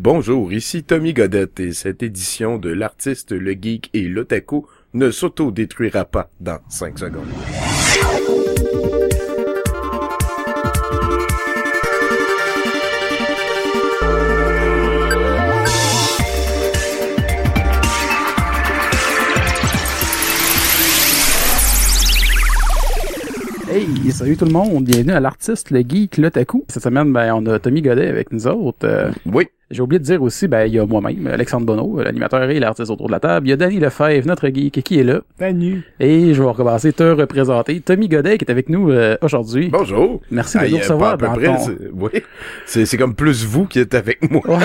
[0.00, 6.04] Bonjour, ici Tommy Godette et cette édition de l'artiste, le geek et l'otaku ne s'auto-détruira
[6.04, 7.26] pas dans 5 secondes.
[23.68, 26.64] Hey, salut tout le monde, bienvenue à l'artiste, le geek, l'otaku.
[26.68, 28.86] Cette semaine, ben, on a Tommy Godet avec nous autres.
[28.86, 32.48] Euh, Oui, J'ai oublié de dire aussi, ben, il y a moi-même, Alexandre Bonneau, l'animateur
[32.48, 33.46] et l'artiste autour de la table.
[33.46, 35.20] Il y a Danny Lefebvre, notre geek, qui est là.
[35.38, 35.82] Salut.
[36.00, 37.78] Et je vais recommencer te représenter.
[37.80, 39.68] Tommy Godet qui est avec nous euh, aujourd'hui.
[39.70, 40.22] bonjour.
[40.30, 42.10] Merci de Ah, nous a recevoir pas à dans peu près, ton- c'est- oui,
[42.64, 44.40] c'est c'est comme plus vous qui êtes avec moi.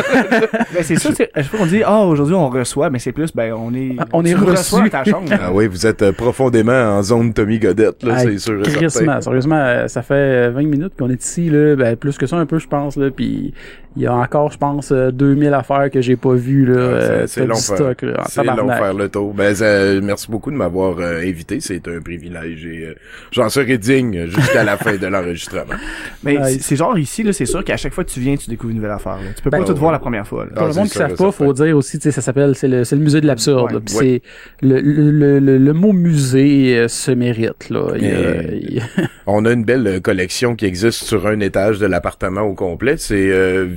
[0.73, 3.33] Ben, c'est ça, c'est, chaque fois qu'on dit, ah, aujourd'hui on reçoit, mais c'est plus,
[3.35, 4.51] ben, on est, Ah, on est reçu.
[4.51, 5.27] reçois ta chambre.
[5.33, 9.87] Ah oui, vous êtes euh, profondément en zone Tommy Godette, là, c'est sûr sérieusement, euh,
[9.89, 10.13] ça fait
[10.47, 12.95] euh, 20 minutes qu'on est ici, là, ben, plus que ça un peu, je pense,
[12.95, 13.53] là, puis
[13.97, 16.79] il y a encore, je pense, euh, 2000 affaires que j'ai pas vues, là, Ah,
[16.79, 19.33] euh, c'est- long faire- stock, là, en C'est long faire le tour.
[19.33, 21.59] Ben, ça- merci beaucoup de m'avoir euh, invité.
[21.59, 22.95] C'est un privilège et euh,
[23.31, 25.73] j'en serai digne jusqu'à la fin de l'enregistrement.
[26.23, 28.71] Mais c'est- genre ici, là, c'est sûr qu'à chaque fois que tu viens, tu découvres
[28.71, 29.31] une nouvelle affaire, là.
[29.35, 29.79] Tu peux Ben, pas tout ouais.
[29.79, 30.51] voir la première fois, là.
[30.51, 32.21] Pour Ah, le c'est monde qui et savent pas, faut dire aussi, tu sais, ça
[32.21, 33.71] s'appelle, c'est le, musée de l'absurde.
[33.73, 33.81] Ouais, ouais.
[33.85, 34.21] c'est
[34.61, 37.93] le, le, le, le mot musée euh, se mérite là.
[37.97, 38.81] Il il
[39.25, 42.95] On a une belle euh, collection qui existe sur un étage de l'appartement au complet.
[42.97, 43.67] C'est euh,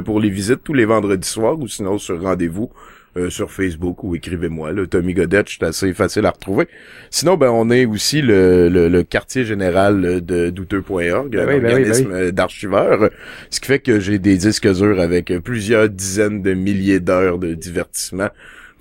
[0.00, 2.70] disponible pour les visites tous les vendredis soirs ou sinon sur rendez-vous
[3.16, 4.72] euh, sur Facebook ou écrivez-moi.
[4.72, 6.68] Là, Tommy Godette, c'est assez facile à retrouver.
[7.10, 11.60] Sinon, ben on est aussi le, le, le quartier général de douteux.org, Ben ben oui,
[11.60, 13.10] ben organisme euh, d'archiveurs,
[13.50, 17.38] ce qui fait que j'ai des disques durs avec euh, plusieurs dizaines de milliers d'heures
[17.38, 18.28] de divertissement.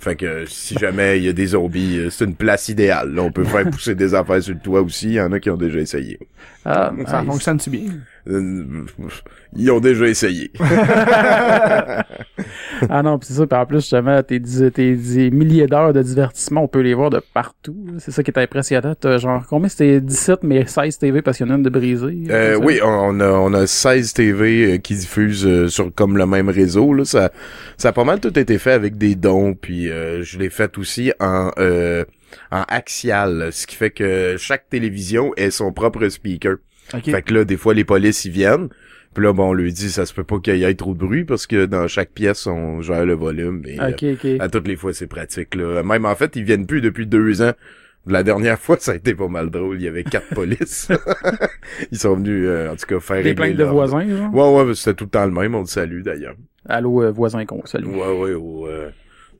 [0.01, 3.13] Fait que euh, si jamais il y a des zombies, euh, c'est une place idéale.
[3.13, 5.07] Là, on peut faire pousser des affaires sur le toit aussi.
[5.07, 6.17] Il y en a qui ont déjà essayé.
[6.63, 7.27] Ah, Ça nice.
[7.31, 7.81] fonctionne-tu bien?
[9.55, 10.51] Ils ont déjà essayé.
[12.89, 13.47] ah non, puis c'est ça.
[13.47, 17.09] Puis en plus, justement, tes, tes, dix milliers d'heures de divertissement, on peut les voir
[17.09, 17.75] de partout.
[17.97, 18.93] C'est ça qui est impressionnant.
[18.99, 19.99] T'as genre, combien c'était?
[19.99, 22.23] 17, mais 16 TV parce qu'il y en a une de brisée.
[22.29, 26.25] Euh, oui, on a, on a 16 TV euh, qui diffusent euh, sur comme le
[26.25, 26.93] même réseau.
[26.93, 27.05] Là.
[27.05, 27.31] Ça,
[27.77, 30.77] ça a pas mal tout été fait avec des dons, puis euh, je l'ai fait
[30.77, 32.05] aussi en, euh,
[32.51, 36.57] en axial, ce qui fait que chaque télévision est son propre speaker.
[36.93, 37.05] Ok.
[37.05, 38.69] Fait que là, des fois, les polices y viennent.
[39.13, 40.99] Puis là, bon, on lui dit, ça se peut pas qu'il y ait trop de
[40.99, 43.63] bruit parce que dans chaque pièce, on gère le volume.
[43.65, 44.27] Et, euh, Ok, ok.
[44.39, 45.55] à toutes les fois, c'est pratique.
[45.55, 45.81] Là.
[45.83, 47.53] Même en fait, ils viennent plus depuis deux ans.
[48.05, 49.77] La dernière fois, ça a été pas mal drôle.
[49.77, 50.89] Il y avait quatre polices.
[51.91, 54.33] ils sont venus, euh, en tout cas, faire Des plaintes de voisins, genre?
[54.33, 55.55] Ouais, ouais, c'était tout le temps le même.
[55.55, 56.35] On le salue, d'ailleurs.
[56.67, 57.87] Allô, euh, voisin con, salut.
[57.87, 58.89] Ouais, ouais, euh,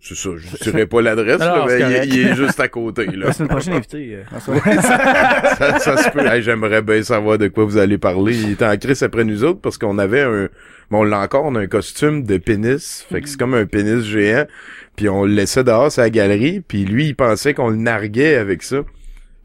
[0.02, 0.30] c'est ça.
[0.38, 3.28] Je dirais pas l'adresse, mais il, est- il est juste à côté, là.
[3.28, 4.16] La semaine prochaine, invité.
[4.16, 4.40] euh,
[4.82, 6.26] ça, ça se peut.
[6.26, 8.36] Hey, J'aimerais bien savoir de quoi vous allez parler.
[8.38, 10.48] Il était en crise après nous autres parce qu'on avait un...
[10.92, 13.06] Bon, on l'a encore, on a un costume de pénis.
[13.12, 14.46] Fait que c'est comme un pénis géant.
[14.96, 16.62] Puis on le laissait dehors sur la galerie.
[16.68, 18.78] Puis lui, il pensait qu'on le narguait avec ça.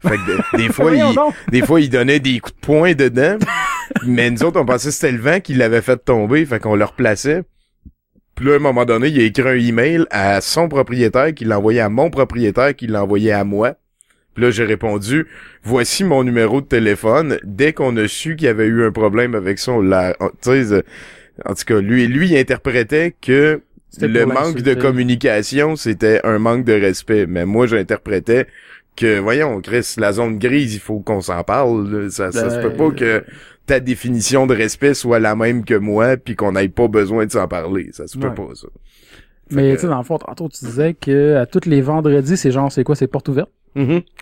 [0.01, 1.03] Fait que de- des fois, il,
[1.51, 3.37] des fois, il donnait des coups de poing dedans.
[4.07, 6.45] mais nous autres, on pensait que c'était le vent qui l'avait fait tomber.
[6.45, 7.43] Fait qu'on le replaçait.
[8.35, 11.45] Puis là, à un moment donné, il a écrit un email à son propriétaire qui
[11.45, 13.75] l'a envoyé à mon propriétaire qui l'a envoyé à moi.
[14.33, 15.27] Puis là, j'ai répondu,
[15.63, 17.37] voici mon numéro de téléphone.
[17.43, 20.73] Dès qu'on a su qu'il y avait eu un problème avec ça, on l'a, sais,
[20.73, 20.81] euh,
[21.45, 23.61] en tout cas, lui, lui, il interprétait que
[24.01, 27.27] le manque de communication, c'était un manque de respect.
[27.27, 28.47] Mais moi, j'interprétais
[28.97, 32.11] que, voyons, Chris, la zone grise, il faut qu'on s'en parle.
[32.11, 33.23] Ça, ça se peut pas que
[33.65, 37.31] ta définition de respect soit la même que moi, puis qu'on n'ait pas besoin de
[37.31, 37.89] s'en parler.
[37.91, 38.33] Ça se peut Ouais.
[38.35, 38.67] pas, ça.
[39.51, 42.37] Mais que- tu sais, dans le fond, tantôt, tu disais que à tous les vendredis,
[42.37, 43.49] c'est genre, c'est quoi, c'est porte ouverte?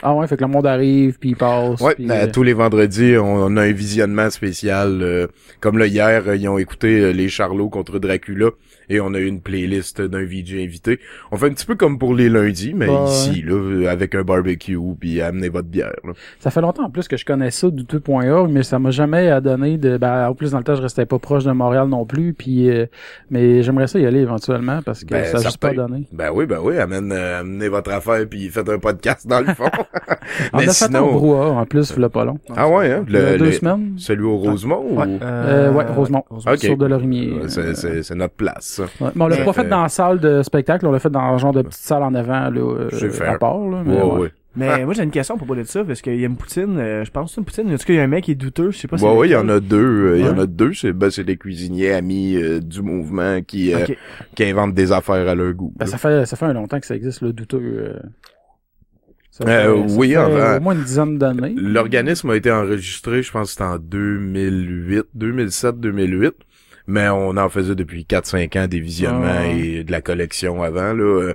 [0.01, 1.79] Ah ouais, fait que le monde arrive, puis il passe.
[1.79, 4.99] Ouais, puis, euh, euh, tous les vendredis, on, on a un visionnement spécial.
[5.03, 5.27] euh,
[5.59, 8.49] comme là, hier, euh, ils ont écouté euh, Les Charlots contre Dracula
[8.89, 10.99] et on a eu une playlist d'un VJ invité.
[11.31, 14.77] On fait un petit peu comme pour les lundis, mais ici, là, avec un barbecue,
[14.99, 15.93] puis amenez votre bière.
[16.03, 16.13] là.
[16.39, 19.29] Ça fait longtemps en plus que je connais ça du tout.org, mais ça m'a jamais
[19.29, 19.97] à donner de.
[19.97, 22.69] Ben, en plus, dans le temps, je restais pas proche de Montréal non plus, puis
[22.69, 22.85] euh,
[23.29, 26.07] mais j'aimerais ça y aller éventuellement parce que Ben, ça a juste pas donné.
[26.11, 29.53] Ben oui, ben oui, amène, euh, amenez votre affaire, puis faites un podcast dans le
[29.53, 29.65] fond.
[30.53, 31.11] On mais a fait un sinon...
[31.13, 32.37] brouhaha en plus, il pas long.
[32.55, 33.05] Ah ouais, hein?
[33.07, 33.93] Il y a Le, deux le- semaines.
[33.97, 34.83] Celui au Rosemont?
[34.89, 36.23] ou- Ouais, Euh, ouais, Rosemont.
[36.29, 36.57] Ok.
[36.57, 37.33] Sur de l'Orimier.
[37.33, 39.05] Ouais, c'est, c'est, c'est notre place, ça.
[39.05, 39.11] Ouais.
[39.15, 41.37] Mais on l'a pas fait dans la salle de spectacle, on l'a fait dans un
[41.37, 42.89] genre de petite salle en avant, là, euh,
[43.27, 43.83] à part, là.
[43.85, 44.19] Mais Ouais, ouais.
[44.21, 44.31] ouais.
[44.55, 46.77] Mais moi, j'ai une question pour parler de ça, parce qu'il y a une poutine,
[46.77, 47.73] euh, je pense que c'est une poutine.
[47.73, 49.03] En tout cas, il y a un mec qui est douteux, je sais pas si
[49.03, 49.77] Ouais, c'est ouais, il y en a deux.
[50.11, 50.73] euh, Il y en a deux.
[50.73, 53.79] C'est, ben, c'est des cuisiniers amis euh, du mouvement qui, euh,
[54.35, 55.73] qui inventent des affaires à leur goût.
[55.75, 57.57] Ben, ça fait ça fait un longtemps que ça existe, le douteux.
[57.63, 57.99] euh.
[59.31, 61.55] Ça Euh, ça oui, fait au moins une dizaine d'années.
[61.57, 66.33] L'organisme a été enregistré, je pense que c'était en 2008, 2007, 2008.
[66.87, 69.47] Mais on en faisait depuis 4-5 ans des visionnements Ah.
[69.47, 70.93] et de la collection avant.
[70.93, 71.03] Là.
[71.03, 71.33] Euh,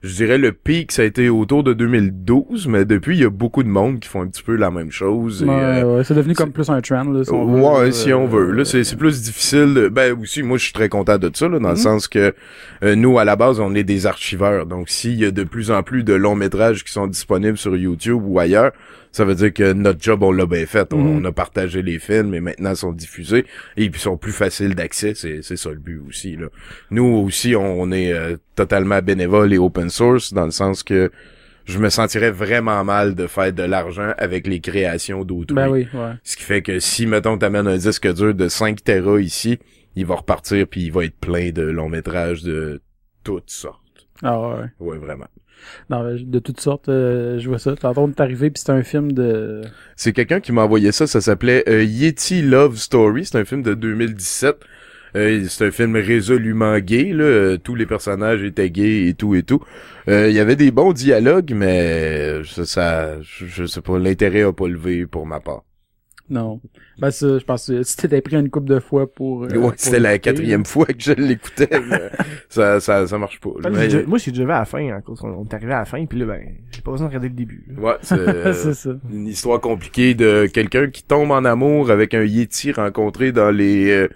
[0.00, 3.30] Je dirais le pic, ça a été autour de 2012, mais depuis, il y a
[3.30, 5.42] beaucoup de monde qui font un petit peu la même chose.
[5.42, 7.90] Ouais, euh, ouais, c'est devenu comme plus un trend, là, si on veut, ouais, là.
[7.92, 8.52] si on veut.
[8.52, 9.74] Là, c'est, plus difficile.
[9.74, 11.80] de- Ben aussi, moi, je suis très content de ça, là, dans le Mhm.
[11.80, 12.32] sens que
[12.84, 14.66] euh, nous, à la base, on est des archiveurs.
[14.66, 17.76] Donc, s'il y a de plus en plus de longs métrages qui sont disponibles sur
[17.76, 18.70] YouTube ou ailleurs,
[19.12, 20.92] ça veut dire que notre job, on l'a bien fait.
[20.92, 21.16] On, Mhm.
[21.16, 23.44] on a partagé les films et maintenant ils sont diffusés
[23.76, 25.14] et ils sont plus faciles d'accès.
[25.14, 26.36] C'est, c'est ça le but aussi.
[26.36, 26.46] Là.
[26.90, 31.10] Nous aussi, on, on est euh, totalement bénévole et open source dans le sens que
[31.64, 35.54] je me sentirais vraiment mal de faire de l'argent avec les créations d'autrui.
[35.54, 36.12] Ben oui, ouais.
[36.24, 39.58] Ce qui fait que si, mettons, t'amènes un disque dur de 5 Tera ici,
[39.94, 42.80] il va repartir puis il va être plein de longs métrages de
[43.22, 43.82] toutes sortes.
[44.22, 44.64] Ah ouais.
[44.80, 45.26] Ouais, vraiment.
[45.90, 47.74] Non, de toutes sortes, euh, je vois ça.
[47.74, 49.62] Puis c'était un film de...
[49.96, 53.62] C'est quelqu'un qui m'a envoyé ça, ça s'appelait euh, Yeti Love Story, c'est un film
[53.62, 54.56] de 2017.
[55.16, 57.24] Euh, c'est un film résolument gay, là.
[57.24, 59.62] Euh, tous les personnages étaient gays et tout et tout.
[60.06, 64.52] Il y avait des bons dialogues, mais ça, ça je, je sais pas, l'intérêt a
[64.52, 65.64] pas levé pour ma part.
[66.30, 66.60] Non.
[66.98, 69.44] Ben ça, je pense que si t'étais pris une couple de fois pour...
[69.44, 71.68] euh, ouais, c'était la quatrième fois que je l'écoutais.
[72.48, 73.50] ça, ça, ça marche pas.
[73.50, 75.44] Moi, Mais- j'ai déjà- Moi, j'ai déjà vu à la fin, à cause qu'on on
[75.44, 77.64] est arrivé à la fin, puis là, ben, j'ai pas besoin de regarder le début.
[77.68, 77.82] là.
[77.82, 78.90] Ouais, c'est ça.
[79.10, 83.90] une histoire compliquée de quelqu'un qui tombe en amour avec un Yeti rencontré dans les
[83.90, 84.08] euh,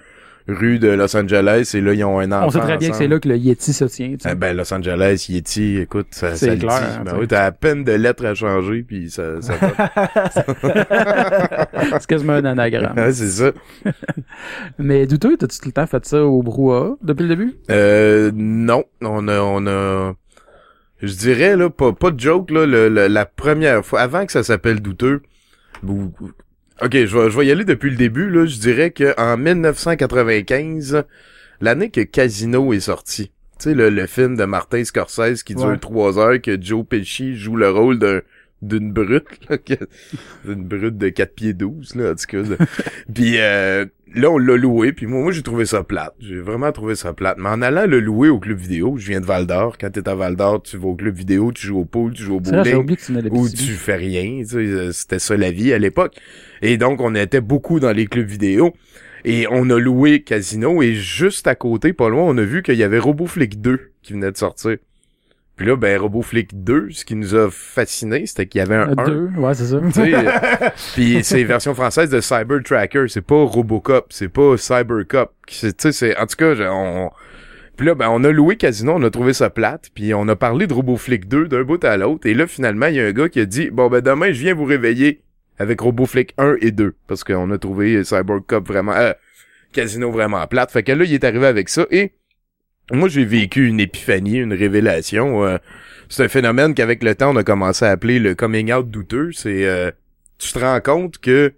[0.49, 2.47] rues de Los Angeles et là ils ont un enfant.
[2.47, 4.29] On sait très bien que c'est là que le Yeti se tient, tu sais.
[4.31, 6.85] Ah ben Los Angeles, Yeti, écoute, ça, C'est clair, dit.
[6.99, 9.55] hein, Ben oui, t'as à peine de lettres à changer puis ça, ça
[12.01, 12.97] c'est quasiment un anagramme.
[12.97, 13.53] Ouais, c'est ça.
[14.79, 17.55] Mais douteux, t'as-tu tout le temps fait ça au brouhaha depuis le début?
[17.71, 20.15] Euh, non, on a, on a,
[21.03, 24.33] je dirais là, pas, pas de joke là, le- le- la première fois, avant que
[24.33, 25.23] ça s'appelle douteux.
[26.83, 28.45] Ok, je vais, je vais y aller depuis le début là.
[28.47, 31.05] Je dirais que en 1995,
[31.61, 33.31] l'année que Casino est sorti.
[33.59, 35.79] Tu sais le, le film de Martin Scorsese qui dure Ouais.
[35.79, 38.21] trois heures que Joe Pesci joue le rôle d'un
[38.63, 39.75] d'une brute là, que-
[40.45, 42.43] d'une brute de 4 pieds 12 là en tout cas.
[42.43, 42.57] là.
[43.15, 46.71] puis euh, là on l'a loué puis moi moi j'ai trouvé ça plate j'ai vraiment
[46.71, 49.47] trouvé ça plate mais en allant le louer au club vidéo je viens de Val
[49.47, 52.13] d'Or quand t'es à Val d'Or tu vas au club vidéo tu joues au pool
[52.13, 52.87] tu joues au bowling
[53.31, 56.15] ou tu fais rien euh, c'était ça la vie à l'époque
[56.61, 58.73] et donc on était beaucoup dans les clubs vidéo
[59.25, 62.77] et on a loué Casino et juste à côté pas loin on a vu qu'il
[62.77, 64.77] y avait RoboFlick 2 qui venait de sortir
[65.63, 68.89] puis là ben RoboFlick 2 ce qui nous a fasciné c'était qu'il y avait un
[68.89, 69.77] Euh, 1 Deux, ouais, c'est ça.
[69.77, 75.33] euh, Puis c'est version française de Cyber Tracker, c'est pas Robocop, c'est pas Cybercop.
[75.49, 77.11] C'est tu sais c'est en tout cas on
[77.77, 80.35] puis là ben on a loué Casino, on a trouvé ça plate, puis on a
[80.37, 83.13] parlé de RoboFlick 2 d'un bout à l'autre et là finalement il y a un
[83.13, 85.23] gars qui a dit bon ben demain je viens vous réveiller
[85.59, 89.13] avec RoboFlick 1 et 2 parce qu'on a trouvé Cybercop vraiment euh,
[89.73, 90.71] Casino vraiment plate.
[90.73, 92.13] Fait que là il est arrivé avec ça et
[92.91, 95.59] moi j'ai vécu une épiphanie, une révélation euh,
[96.09, 99.31] c'est un phénomène qu'avec le temps, on a commencé à appeler le coming out douteux.
[99.33, 99.91] C'est, euh,
[100.39, 101.55] tu te rends compte que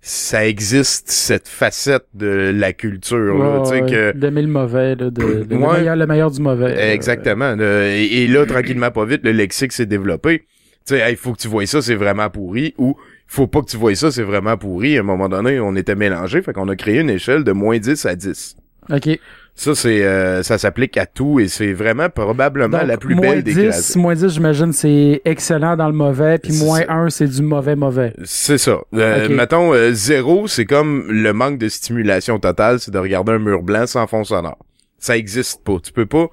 [0.00, 3.80] ça existe, cette facette de la culture, là, Ouais, tu sais,
[4.12, 4.16] que...
[4.16, 5.78] D'aimer le mauvais, là, de, le, Ouais.
[5.80, 6.74] meilleur, le meilleur du mauvais.
[6.74, 6.94] là.
[6.94, 7.54] Exactement.
[7.56, 7.94] là.
[7.94, 10.46] et, et là, tranquillement, pas vite, le lexique s'est développé.
[10.86, 12.96] Tu sais, il faut que tu vois ça, c'est vraiment pourri, ou
[13.26, 14.96] faut pas que tu vois ça, c'est vraiment pourri.
[14.96, 17.76] À un moment donné, on était mélangés, fait qu'on a créé une échelle de moins
[17.78, 18.56] 10 à 10.
[18.90, 19.18] OK.
[19.60, 23.30] Ça, c'est, euh, ça s'applique à tout, et c'est vraiment probablement Donc, la plus moins
[23.30, 24.00] belle des 10, créations.
[24.00, 26.92] moins 10, j'imagine, c'est excellent dans le mauvais, puis moins ça.
[26.94, 28.12] 1, c'est du mauvais mauvais.
[28.24, 28.78] C'est ça.
[28.94, 29.28] Euh.
[29.28, 33.62] Mettons, euh, zéro, c'est comme le manque de stimulation totale, c'est de regarder un mur
[33.64, 34.58] blanc sans fond sonore.
[35.00, 35.78] Ça existe pas.
[35.82, 36.28] Tu peux pas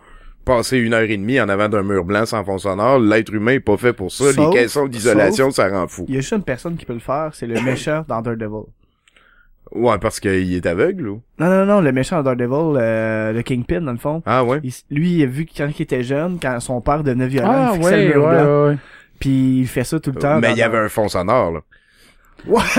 [0.45, 2.99] passer une heure et demie en avant d'un mur blanc sans fond sonore.
[2.99, 4.31] L'être humain est pas fait pour ça.
[4.31, 6.05] Sauf- Les caissons d'isolation, ça rend fou.
[6.07, 8.65] Il y a juste une personne qui peut le faire, c'est le méchant dans Daredevil.
[9.71, 11.21] Ouais, parce qu'il est aveugle, ou?
[11.39, 14.21] Non, non, non, le méchant dans Daredevil, euh, le Kingpin, dans le fond.
[14.25, 14.59] Ah ouais?
[14.63, 17.51] Il- lui, il a vu que quand il était jeune, quand son père devenait violent,
[17.53, 18.31] Ah, il fixait ouais, le mur blanc.
[18.65, 18.77] ouais, ouais.
[19.19, 20.39] Puis il fait ça tout le temps.
[20.39, 21.59] Mais il y avait un fond sonore, là.
[22.47, 22.61] Ouais!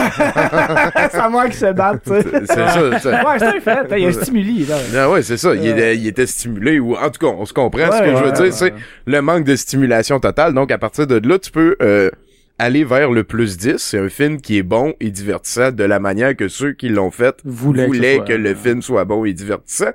[1.11, 2.23] c'est à moi qui se batte, tu sais.
[2.23, 3.11] C'est ça, ça.
[3.25, 3.71] Ouais, c'est un fait.
[3.71, 4.77] hein, Il a un stimuli, là.
[4.97, 5.55] Ah ouais, c'est ça.
[5.55, 7.91] Il, était, il était stimulé, ou en tout cas, on se comprend.
[7.91, 8.51] Ce que Ouais, je veux ouais, dire, ouais.
[8.53, 8.75] c'est
[9.07, 10.55] le manque de stimulation totale.
[10.55, 12.11] Donc, à partir de là, tu peux euh,
[12.59, 13.77] aller vers le plus 10.
[13.79, 17.11] C'est un film qui est bon et divertissant de la manière que ceux qui l'ont
[17.11, 19.93] fait que voulaient soit- que le film soit bon et divertissant.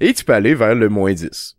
[0.00, 1.56] Et tu peux aller vers le moins 10.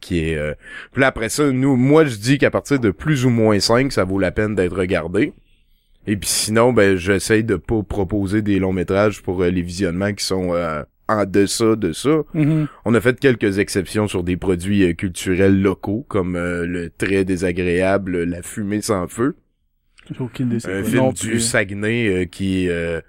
[0.00, 0.36] Qui est...
[0.36, 0.54] Euh...
[0.92, 3.92] Puis là, après ça, nous, moi, je dis qu'à partir de plus ou moins 5,
[3.92, 5.32] ça vaut la peine d'être regardé.
[6.06, 10.12] Et puis sinon, ben, j'essaye de pas proposer des longs métrages pour euh, les visionnements
[10.14, 12.22] qui sont euh, en deçà de ça.
[12.32, 12.66] Mhm.
[12.86, 17.24] On a fait quelques exceptions sur des produits euh, culturels locaux, comme euh, le très
[17.24, 19.36] désagréable La fumée sans feu,
[20.18, 20.66] aucune idée.
[20.70, 21.40] un film non du plus.
[21.40, 23.00] Saguenay euh, qui euh,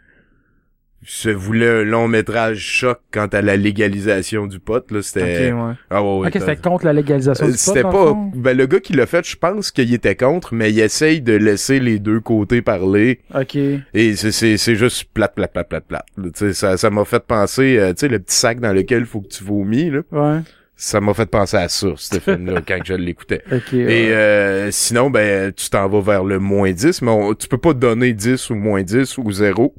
[1.03, 5.57] se voulait un long métrage choc quant à la légalisation du pot là c'était Ok,
[5.59, 5.73] ouais.
[5.89, 7.91] ah ouais, ouais, ok, t'as- c'était contre la légalisation Euh, du pot, c'était le pas
[7.91, 8.31] fond?
[8.35, 11.33] ben le gars qui l'a fait je pense qu'il était contre mais il essaye de
[11.33, 13.55] laisser les deux côtés parler Ok.
[13.55, 16.23] et c'est c'est c'est juste plate plate plate plate plate là.
[16.25, 19.07] Tu sais, ça ça m'a fait penser euh, tu sais le petit sac dans lequel
[19.07, 20.41] faut que tu vomis là Ouais.
[20.75, 23.73] Ça m'a fait penser à ça ce film là quand je l'écoutais Ok.
[23.73, 24.11] et ouais.
[24.13, 27.73] euh, sinon, ben, tu t'en vas vers le moins 10, mais on- tu peux pas
[27.73, 29.73] donner 10 ou moins 10 ou 0.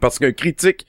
[0.00, 0.86] Parce qu'un critique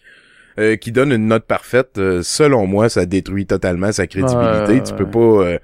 [0.58, 4.74] euh, qui donne une note parfaite, euh, selon moi, ça détruit totalement sa crédibilité.
[4.74, 4.98] Ouais, tu ouais.
[4.98, 5.58] peux pas euh,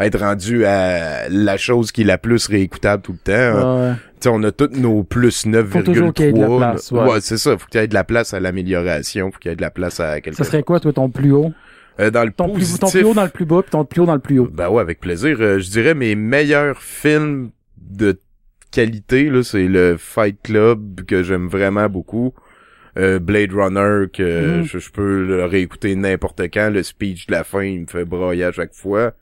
[0.00, 3.82] être rendu à la chose qui est la plus réécoutable tout le temps.
[3.88, 3.92] Ouais.
[3.94, 5.66] Tu sais, on a tous nos plus 9,3.
[5.66, 7.20] Faut toujours qu'il y ait de la place, ouais.
[7.20, 7.58] c'est ça.
[7.58, 9.30] Faut qu'il y ait de la place à l'amélioration.
[9.30, 11.32] Faut qu'il y ait de la place à quelque Ça serait quoi, toi, ton plus
[11.32, 11.52] haut?
[12.00, 13.84] Euh, dans le Ton plus, positif, ton plus haut dans le plus bas, puis ton
[13.84, 14.48] plus haut dans le plus haut.
[14.52, 15.36] ben ouais, avec plaisir.
[15.40, 18.18] Euh, je dirais mes meilleurs films de
[18.70, 22.34] qualité, là, c'est le Fight Club que j'aime vraiment beaucoup.
[22.96, 24.64] Euh, Blade Runner que Mhm.
[24.64, 26.70] je, je peux le réécouter n'importe quand.
[26.72, 29.12] Le speech de la fin, il me fait broyer à chaque fois.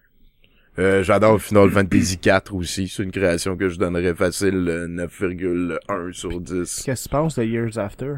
[0.78, 2.88] Euh, J'adore Final Fantasy 4 aussi.
[2.88, 6.82] C'est une création que je donnerais facile euh, 9,1 sur 10.
[6.84, 8.16] Qu'est-ce que tu penses de Years After?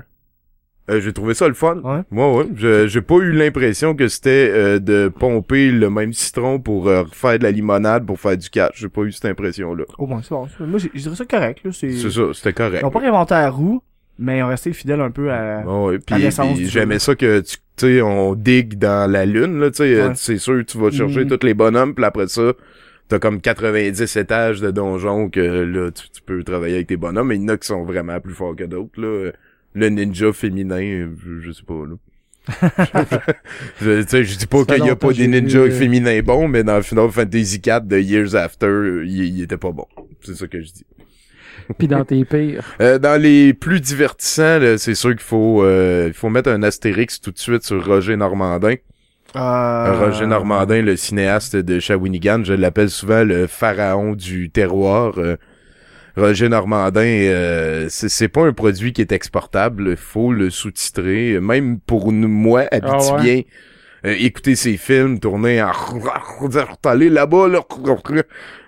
[0.91, 1.81] Euh, j'ai trouvé ça le fun.
[1.85, 2.01] Ouais.
[2.11, 2.47] Moi, ouais.
[2.55, 7.05] Je- J'ai pas eu l'impression que c'était euh, de pomper le même citron pour euh,
[7.13, 8.81] faire de la limonade pour faire du catch.
[8.81, 9.85] J'ai pas eu cette impression-là.
[9.99, 10.49] Oh, bon, c'est bon.
[10.61, 11.71] Moi, j'ai- je dirais ça correct, là.
[11.73, 11.91] C'est...
[11.93, 12.81] C'est ça, c'était correct.
[12.83, 13.83] Ils ont pas réinventé la roue,
[14.19, 15.63] mais ils ont resté fidèles un peu à...
[15.67, 16.31] Ah ouais, puis,
[16.67, 20.13] j'aimais ça que tu sais on digue dans la lune là, tu sais euh, Ouais.
[20.17, 21.31] c'est sûr tu vas chercher Mhm.
[21.39, 22.53] tous les bonhommes puis après ça
[23.07, 27.29] t'as comme 90 étages de donjons que là tu, tu peux travailler avec tes bonhommes
[27.29, 29.31] mais il y en a qui sont vraiment plus forts que d'autres là.
[29.75, 31.97] Le ninja féminin, je, je sais pas là.
[33.83, 36.23] je, tu sais, je dis pas qu'il y a pas des vu, ninjas euh, féminins
[36.23, 39.87] bons, mais dans Final Fantasy 4 de Years After, euh, il, il était pas bon.
[40.23, 40.87] C'est ça que je dis.
[41.77, 42.65] Puis dans tes pires?
[42.81, 46.63] Euh, dans les plus divertissants, là, c'est sûr qu'il faut euh, il faut mettre un
[46.63, 48.75] astérix tout de suite sur Roger Normandin.
[49.37, 49.99] Euh...
[49.99, 55.19] Roger Normandin, le cinéaste de Shawinigan, je l'appelle souvent le pharaon du terroir.
[56.19, 61.39] Roger Normandin, euh, c'est c'est pas un produit qui est exportable, il faut le sous-titrer.
[61.41, 63.43] Même pour nous, moi, habitibien,
[64.05, 65.73] euh, écouter ses films, tourner en...
[66.85, 67.61] Allez là-bas, là,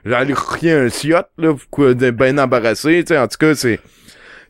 [0.04, 1.54] j'allais rien un siot, là,
[2.12, 3.80] bien embarrassé, tu sais, en tout cas, c'est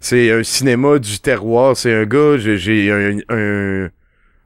[0.02, 3.90] c'est un cinéma du terroir, c'est un gars, j'ai- j'ai un, un,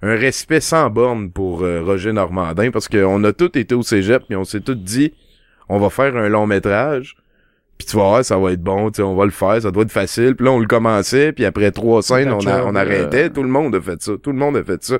[0.02, 4.24] un respect sans borne pour euh, Roger Normandin, parce qu'on a tous été au cégep,
[4.26, 5.12] puis on s'est tous dit,
[5.68, 7.14] on va faire un long métrage,
[7.78, 9.70] puis tu vas voir, ça va être bon, tu sais, on va le faire, ça
[9.70, 12.74] doit être facile, puis là, on le commençait, puis après trois scènes, on, a- on
[12.76, 14.98] arrêtait, tout le monde a fait ça, tout le monde a fait ça.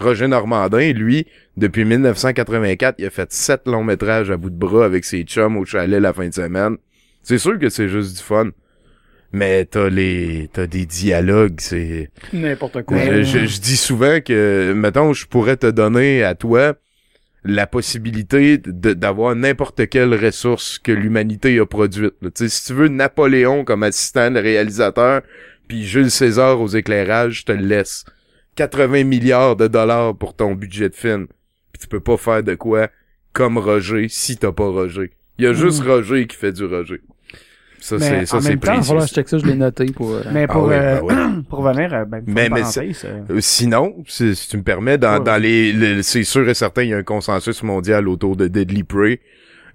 [0.00, 1.26] Roger Normandin, lui,
[1.56, 5.56] depuis 1984, il a fait sept longs métrages à bout de bras avec ses chums
[5.56, 6.76] au chalet la fin de semaine.
[7.22, 8.48] C'est sûr que c'est juste du fun.
[9.32, 12.98] Mais t'as les, t'as des dialogues, c'est, N'importe quoi.
[13.04, 16.74] je, je- je dis souvent que, mettons, je pourrais te donner à toi
[17.44, 22.14] la possibilité de- d'avoir n'importe quelle ressource que l'humanité a produite.
[22.34, 25.22] si tu veux Napoléon comme assistant de réalisateur,
[25.68, 28.04] puis Jules César aux éclairages, je te le laisse.
[28.56, 31.26] 80 milliards de dollars pour ton budget de film.
[31.72, 32.88] Puis tu peux pas faire de quoi
[33.32, 35.12] comme Roger si t'as pas Roger.
[35.38, 37.00] Il y a juste Roger qui fait du Roger.
[37.80, 38.82] Ça, Mais c'est, ça, en c'est même temps, Il va précieux.
[38.88, 40.10] falloir que je check ça, je l'ai noté pour...
[40.12, 41.02] euh, Mais Ah pour, ouais, euh, ben
[41.36, 41.42] ouais.
[41.50, 45.24] pour revenir, ben, Mais- mais, mais c'est- Sinon, si, si tu me permets, dans, Ouais.
[45.24, 48.48] dans les, les- c'est sûr et certain, il y a un consensus mondial autour de
[48.48, 49.20] Deadly Prey.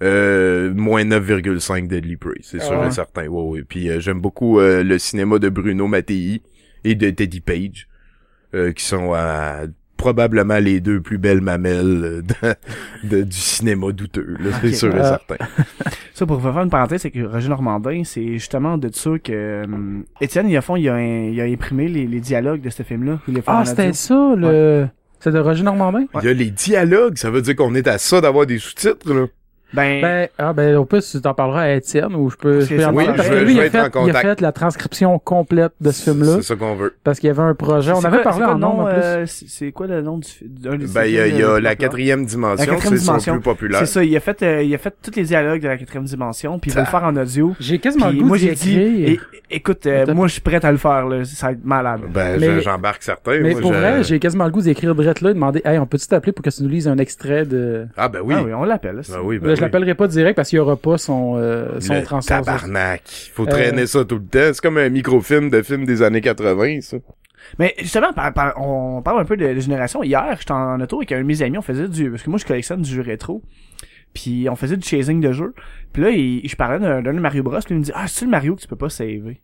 [0.02, 2.88] Euh, moins 9,5 Deadly Prey, c'est Ah sûr ouais.
[2.88, 3.28] et certain.
[3.28, 3.64] Ouais, ouais.
[3.68, 6.42] Puis euh, j'aime beaucoup euh, le cinéma de Bruno Mattei
[6.86, 7.88] et de Teddy Page,
[8.56, 9.64] euh, qui sont à
[10.00, 12.22] probablement les deux plus belles mamelles euh,
[13.04, 14.36] de- de- du cinéma douteux.
[14.40, 15.20] là, C'est sûr et Ah.
[15.28, 15.46] certain.
[16.16, 19.66] Ça, pour faire une parenthèse, c'est que Roger Normandin, c'est justement de ça que euh,
[20.20, 22.84] Étienne, il a, fond, il a, un- il a imprimé les, les dialogues de ce
[22.84, 23.20] film-là.
[23.48, 24.88] Ah, c'était ça, le...
[25.22, 26.06] C'est de Roger Normandin?
[26.22, 29.14] Il y a les dialogues, ça veut dire qu'on est à ça d'avoir des sous-titres,
[29.14, 29.26] là.
[29.74, 32.70] Ben, Ben, ah, ben, au plus, tu t'en parleras à Étienne, ou je peux, Parce
[32.70, 34.42] je peux en parler, oui, parce que vais- lui, il a, fait, il a fait
[34.42, 36.96] la transcription complète de ce film-là, C'est ça qu'on veut.
[37.04, 39.88] parce qu'il y avait un projet, on avait quoi- parlé en nom, euh, c'est quoi
[39.88, 42.26] le nom du fi- d'un des Ben, il y a, y a euh, la quatrième
[42.26, 43.34] dimension, La quatrième c'est son dimension.
[43.34, 43.80] plus populaire.
[43.82, 46.06] C'est ça, il a fait, euh, il a fait tous les dialogues de la quatrième
[46.06, 47.54] dimension, puis il va le faire en audio.
[47.60, 49.20] J'ai quasiment Puis le goût moi, j'ai dit,
[49.52, 51.24] écoute, euh, moi, je suis prêt à le faire, là.
[51.26, 52.02] Ça va être malade.
[52.14, 53.40] Ben, j'embarque certains.
[53.40, 56.08] Mais pour vrai, j'ai quasiment le goût d'écrire Brett là et demander Hey, on peut-tu
[56.08, 57.86] t'appeler pour que tu nous lises un extrait de.
[57.98, 58.34] Ah, ben oui.
[58.38, 59.02] Ah oui, on l'appelle.
[59.60, 62.42] Je l'appellerai pas direct parce qu'il y aura pas son, euh, son Le transfert.
[62.42, 63.02] tabarnak.
[63.34, 64.54] Faut Euh, traîner ça tout le temps.
[64.54, 66.98] C'est comme un microfilm de film des années 80, ça.
[67.58, 70.04] Mais justement, par- par- on parle un peu de, de génération.
[70.04, 72.10] Hier, j'étais en auto avec un de mes amis, on faisait du...
[72.12, 73.42] Parce que moi, je collectionne du jeu rétro.
[74.14, 75.54] Puis on faisait du chasing de jeu.
[75.94, 77.58] Puis là, il- je parlais d'un Mario Bros.
[77.60, 79.42] Puis il me dit «Ah, c'est le Mario que tu peux pas saver?»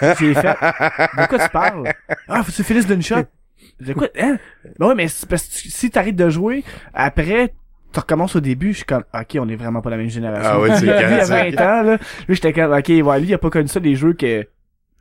[0.00, 1.92] J'ai fait, de quoi tu parles?
[2.28, 3.16] Ah, faut que tu finisses d'une shot.
[3.80, 4.36] De quoi, hein?
[4.78, 6.62] Ben ouais, mais c'est parce que si t'arrêtes de jouer,
[6.92, 7.54] après,
[7.94, 10.50] tu recommences au début, je suis comme, ok, on est vraiment pas la même génération.
[10.52, 11.98] Ah ouais, c'est Lui, il y a clair, 20 ans, là.
[12.28, 14.44] Lui, j'étais comme, ok, ouais, lui, il a pas connu ça, des jeux que,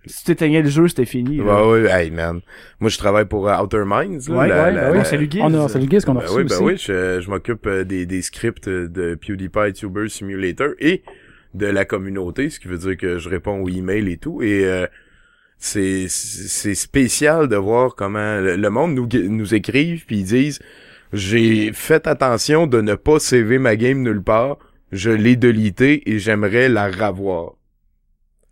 [0.05, 1.37] si tu éteignais le jeu, c'était fini.
[1.37, 1.43] là.
[1.65, 2.41] Ouais, ouais, hey, man.
[2.79, 4.35] Moi, je travaille pour euh, Outer Minds, là.
[4.37, 5.39] Ouais, la- ouais, la- ben oui, la- salut Guy.
[5.41, 6.63] On a, c'est le guise qu'on a Ben reçu oui, ben aussi.
[6.63, 11.03] oui, je, je m'occupe euh, des, des scripts de PewDiePie Tuber Simulator et
[11.53, 14.41] de la communauté, ce qui veut dire que je réponds aux emails et tout.
[14.41, 14.87] Et euh,
[15.57, 20.59] c'est c'est spécial de voir comment le, le monde nous nous écrive puis ils disent
[21.13, 24.57] j'ai fait attention de ne pas sauver ma game nulle part,
[24.91, 27.53] je l'ai delité et j'aimerais la revoir.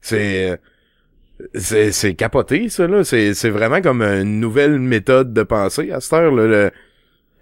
[0.01, 0.59] C'est
[1.55, 5.99] c'est c'est capoté ça là, c'est c'est vraiment comme une nouvelle méthode de pensée à
[5.99, 6.45] cette heure là.
[6.47, 6.71] Le-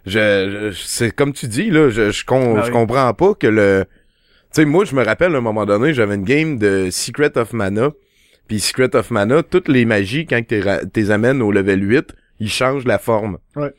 [0.05, 3.47] je, je- c'est comme tu dis là, je je, com- Ah je comprends pas que
[3.47, 3.85] le
[4.53, 7.37] tu sais moi je me rappelle à un moment donné, j'avais une game de Secret
[7.37, 7.91] of Mana,
[8.47, 10.61] puis Secret of Mana, toutes les magies quand tu
[10.95, 13.37] les amènes au level 8, ils changent la forme.
[13.55, 13.73] Ouais.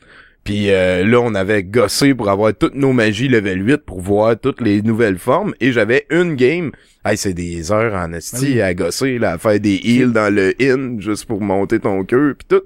[0.44, 4.38] Puis euh, là, on avait gossé pour avoir toutes nos magies level 8 pour voir
[4.40, 5.54] toutes les nouvelles formes.
[5.60, 6.72] Et j'avais une game.
[7.04, 8.60] Hey, c'est des heures en esti Ah oui.
[8.60, 12.34] à gosser, là, à faire des heals dans le in juste pour monter ton cœur
[12.36, 12.62] puis tout.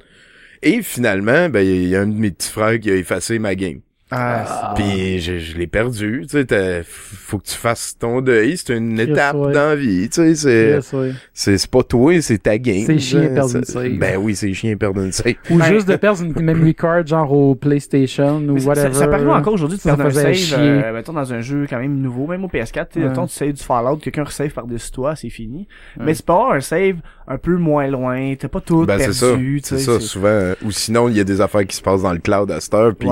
[0.63, 3.55] Et finalement, ben il y a un de mes petits frères qui a effacé ma
[3.55, 3.81] game.
[4.11, 6.21] Ah, Puis je, je l'ai perdu.
[6.23, 8.57] Tu sais, t'as- faut que tu fasses ton deuil.
[8.57, 9.53] C'est une étape ouais.
[9.53, 10.09] dans la vie.
[10.09, 10.95] Tu sais, c'est Yes,
[11.33, 12.85] c'est pas toi, c'est ta game.
[12.87, 13.29] C'est chiant là.
[13.31, 13.99] perdre une C'est- save.
[13.99, 15.35] Ben oui, c'est chiant perdre une save.
[15.51, 18.93] Ou Ben- juste de perdre une memory card, genre au PlayStation ou whatever.
[18.93, 20.57] Ça, ça permet encore aujourd'hui de Ça perdre un save, chier.
[20.59, 23.53] euh, mettons, dans un jeu quand même nouveau, même au PS4, tu mettons, tu saves
[23.53, 25.67] du Fallout, quelqu'un resave par-dessus toi, c'est fini.
[25.99, 26.05] Ouais.
[26.07, 26.97] Mais c'est pas avoir un save
[27.27, 30.53] un peu moins loin, t'as pas tout Ben perdu, c'est ça souvent.
[30.63, 32.75] Ou sinon, il y a des affaires qui se passent dans le cloud à cette
[32.75, 33.09] heure, puis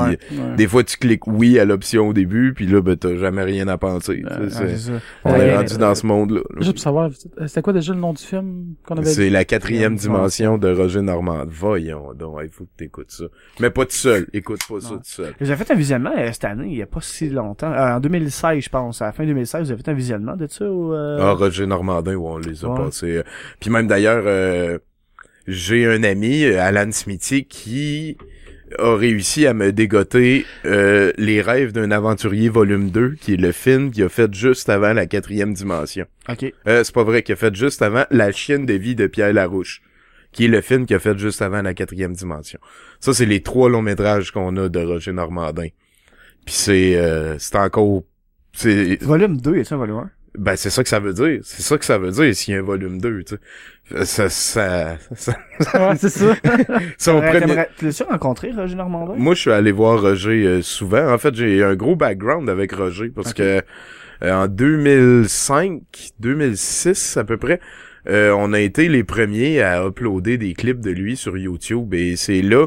[0.56, 3.68] des fois tu cliques oui à l'option au début, puis là ben t'as jamais rien
[3.68, 4.22] à penser.
[4.26, 4.92] tu sais, Ouais, c'est- Ouais, c'est ça.
[5.24, 6.40] on Ouais, est euh, rendu dans ce monde-là.
[6.50, 6.60] là.
[6.60, 7.10] Juste pour savoir,
[7.46, 11.02] c'était quoi déjà le nom du film qu'on avait C'est la quatrième dimension de Roger
[11.02, 11.44] Normand.
[11.46, 13.24] Voyons donc, il faut que t'écoutes ça.
[13.60, 15.34] Mais pas tout seul, écoute pas ça tout seul.
[15.40, 17.72] Vous avez fait un visionnement euh, cette année, il y a pas si longtemps.
[17.72, 19.02] Euh, en 2016, je pense.
[19.02, 21.18] À la fin 2016, vous avez fait un visionnement de ça ou euh...
[21.20, 22.84] Ah, Roger Normandin, où on les a Ouais.
[22.84, 23.22] passés.
[23.60, 24.78] Puis même d'ailleurs, euh,
[25.46, 28.16] j'ai un ami, Alan Smithy, qui
[28.78, 33.52] a réussi à me dégoter euh, Les rêves d'un aventurier volume 2, qui est le
[33.52, 36.06] film qu'il a fait juste avant la quatrième dimension.
[36.28, 36.52] Ok.
[36.66, 39.32] Euh, c'est pas vrai, qu'il a fait juste avant La chienne de vie de Pierre
[39.32, 39.82] Larouche,
[40.32, 42.58] qui est le film qu'il a fait juste avant la quatrième dimension.
[43.00, 45.68] Ça, c'est les trois longs métrages qu'on a de Roger Normandin.
[46.44, 48.02] Puis c'est euh, c'est encore...
[49.00, 50.10] Volume 2, y a un volume 1?
[50.38, 51.40] Ben, c'est ça que ça veut dire.
[51.42, 54.04] C'est ça que ça veut dire s'il y a un volume 2, tu sais.
[54.06, 55.36] Ça, ça, ça,
[55.74, 56.26] Ouais, c'est ça.
[57.12, 59.14] Ouais, premier- t'aimerais- Tu l'as-tu rencontré, Roger Normandin?
[59.16, 61.12] Moi, je suis allé voir Roger euh, souvent.
[61.12, 63.60] En fait, j'ai un gros background avec Roger parce que
[64.22, 65.82] euh, en 2005,
[66.20, 67.60] 2006 à peu près,
[68.08, 72.16] euh, on a été les premiers à uploader des clips de lui sur YouTube et
[72.16, 72.66] c'est là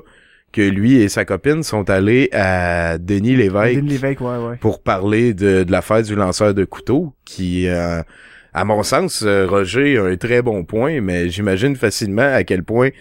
[0.55, 4.55] que lui et sa copine sont allés à Denis Lévesque Denis Lévesque, ouais, ouais.
[4.61, 8.01] pour parler de, de l'affaire du lanceur de couteau, qui, euh,
[8.53, 12.63] à mon sens, euh, Roger a un très bon point, mais j'imagine facilement à quel
[12.63, 12.91] point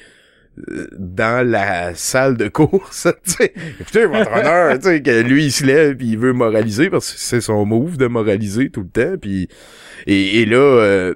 [0.68, 5.44] euh, dans la salle de course, tu sais, écoutez, votre honneur, tu sais, que lui,
[5.44, 8.82] il se lève puis il veut moraliser parce que c'est son move de moraliser tout
[8.82, 9.48] le temps, puis
[10.08, 11.14] et, et là, euh,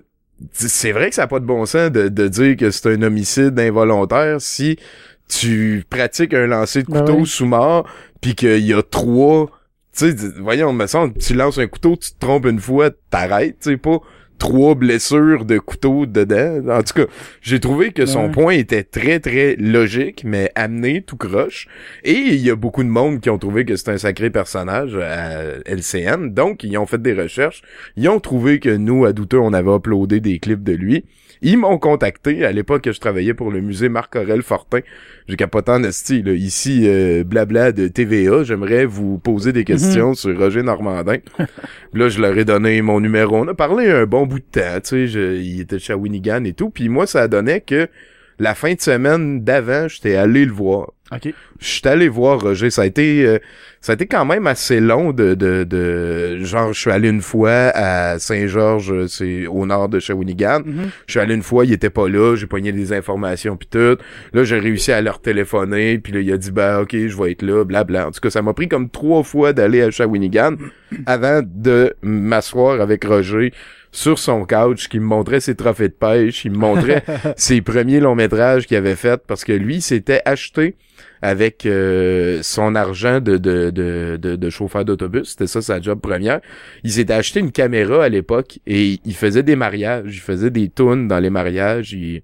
[0.53, 3.03] c'est vrai que ça n'a pas de bon sens de, de dire que c'est un
[3.03, 4.79] homicide involontaire si
[5.29, 7.27] tu pratiques un lancer de Ben couteau oui.
[7.27, 7.87] sous mort
[8.21, 9.51] puis qu'il y a trois
[9.97, 13.59] tu sais voyons me semble tu lances un couteau tu te trompes une fois t'arrêtes
[13.61, 13.99] tu sais pas
[14.39, 16.63] trois blessures de couteau dedans.
[16.79, 17.07] En tout cas
[17.43, 18.31] j'ai trouvé que son Ouais.
[18.31, 21.67] point était très très logique mais amené tout croche.
[22.05, 24.95] Et il y a beaucoup de monde qui ont trouvé que c'est un sacré personnage
[24.95, 27.63] à LCN donc ils ont fait des recherches.
[27.97, 31.05] Ils ont trouvé que nous à douteux on avait uploadé des clips de lui
[31.43, 34.81] ils m'ont contacté à l'époque que je travaillais pour le musée Marc-Aurel Fortin.
[35.29, 36.33] J'ai capoté en esti, là.
[36.33, 38.43] Ici, euh, blabla de TVA.
[38.45, 41.19] J'aimerais vous poser des questions sur Roger Normandin.
[41.95, 43.37] Là, je leur ai donné mon numéro.
[43.37, 45.07] On a parlé un bon bout de temps, tu sais.
[45.09, 46.71] je- Il était Shawinigan et tout.
[46.71, 47.89] Puis moi, ça donnait que
[48.39, 50.93] la fin de semaine d'avant, j'étais allé le voir.
[51.11, 51.33] Ok.
[51.59, 52.69] Je suis allé voir Roger.
[52.71, 53.39] Ça a été, euh,
[53.81, 57.23] ça a été quand même assez long de, de, de, genre, je suis allé une
[57.23, 60.61] fois à Saint-Georges, c'est au nord de Shawinigan.
[60.67, 60.91] Mhm.
[61.07, 63.97] Je suis allé une fois, il était pas là, j'ai pogné des informations puis tout.
[64.35, 67.33] Là, j'ai réussi à leur téléphoner, puis là, il a dit bah OK, je vais
[67.33, 68.09] être là, blabla.
[68.09, 70.57] En tout cas, ça m'a pris comme trois fois d'aller à Shawinigan
[71.07, 73.53] avant de m'asseoir avec Roger
[73.93, 77.03] sur son couch, qui me montrait ses trophées de pêche, il me montrait
[77.37, 80.77] ses premiers longs métrages qu'il avait fait parce que lui, s'était acheté
[81.23, 85.31] avec euh, son argent de, de, de, de, chauffeur d'autobus.
[85.31, 86.41] C'était ça sa job première.
[86.85, 90.15] Il s'était acheté une caméra à l'époque et il faisait des mariages.
[90.15, 91.93] Il faisait des tunes dans les mariages.
[91.93, 92.23] Il,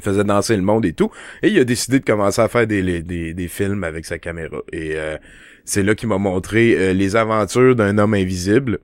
[0.00, 1.10] faisait danser le monde et tout.
[1.42, 4.58] Et il a décidé de commencer à faire des, des, des films avec sa caméra.
[4.70, 5.16] Et euh,
[5.64, 8.80] c'est là qu'il m'a montré euh, les aventures d'un homme invisible.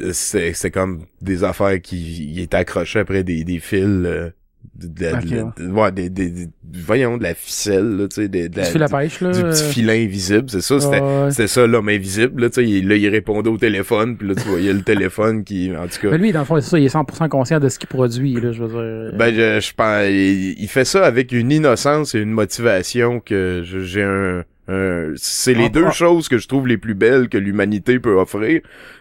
[0.00, 4.30] Euh, C'est c'est comme des affaires qui il était accroché après des, des fils euh,
[4.74, 8.16] de, de la- Ok, de ouais, des, des, des- voyons de la ficelle là, tu
[8.16, 9.30] sais de, de la- du, pêche, là.
[9.32, 11.30] du euh, petit filin invisible c'est ça c'était ouais.
[11.30, 14.34] c'était ça l'homme invisible là tu sais il, là il répondait au téléphone puis là
[14.34, 16.78] tu voyais le téléphone qui en tout cas Mais lui, dans le fond, c'est ça,
[16.78, 18.68] il est 100% conscient de ce qu'il produit, là, je veux
[19.10, 19.18] dire.
[19.18, 23.62] ben, je, je pense, il, il fait ça avec une innocence et une motivation que
[23.64, 25.90] je- j'ai un, un- c'est les Ah, deux ah.
[25.92, 28.60] choses que je trouve les plus belles que l'humanité peut offrir,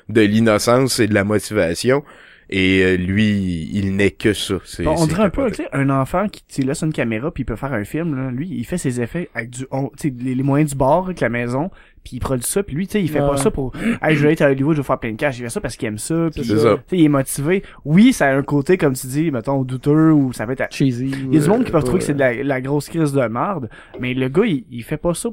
[0.10, 2.04] de l'innocence et de la motivation.
[2.50, 4.56] Et euh, lui, il n'est que ça.
[4.66, 6.94] C'est, Bon, on dirait un peu, tu sais, un enfant qui tu sais, laisse une
[6.94, 8.30] caméra puis il peut faire un film, là.
[8.32, 11.06] Lui, il fait ses effets avec du, on- tu sais, les, les moyens du bord,
[11.06, 11.72] avec la maison,
[12.04, 13.30] puis il produit ça, puis lui, tu sais, il fait Ouais.
[13.30, 15.40] pas ça pour, hey, je vais être à Hollywood, je vais faire plein de cash.
[15.40, 16.56] Il fait ça parce qu'il aime ça, puis, ça.
[16.56, 17.64] sais, il est motivé.
[17.84, 21.08] Oui, ça a un côté, comme tu dis, mettons, douteux, ou ça peut être, Cheesy.
[21.10, 23.12] il y a du monde qui peut trouver que c'est de la, la grosse crise
[23.12, 25.30] de merde, mais le gars, il, il fait pas ça.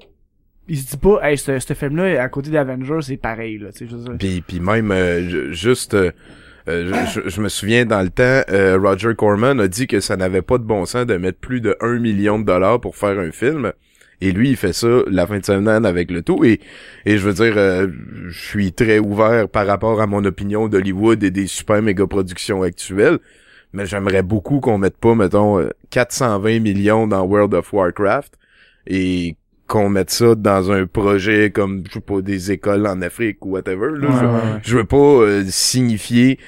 [0.68, 3.78] Il se dit pas, hey, ce, ce film-là, à côté d'Avengers, c'est pareil, là, tu
[3.80, 4.14] sais, je veux dire.
[4.18, 6.12] Puis, puis même, euh, juste, euh,
[6.68, 10.00] euh, je, je- je me souviens dans le temps, euh, Roger Corman a dit que
[10.00, 12.96] ça n'avait pas de bon sens de mettre plus de 1 million de dollars pour
[12.96, 13.72] faire un film.
[14.20, 16.44] Et lui, il fait ça la fin de semaine avec le tout.
[16.44, 16.60] Et,
[17.06, 17.88] et je veux dire, euh,
[18.28, 22.62] je suis très ouvert par rapport à mon opinion d'Hollywood et des super méga productions
[22.62, 23.18] actuelles.
[23.72, 28.34] Mais j'aimerais beaucoup qu'on mette pas, mettons, euh, 420 millions dans World of Warcraft
[28.86, 29.36] et
[29.72, 33.52] qu'on mette ça dans un projet comme, je sais pas, des écoles en Afrique ou
[33.52, 33.88] whatever.
[33.98, 34.60] Là, Ouais, je, ouais, ouais.
[34.62, 36.38] je veux pas euh, signifier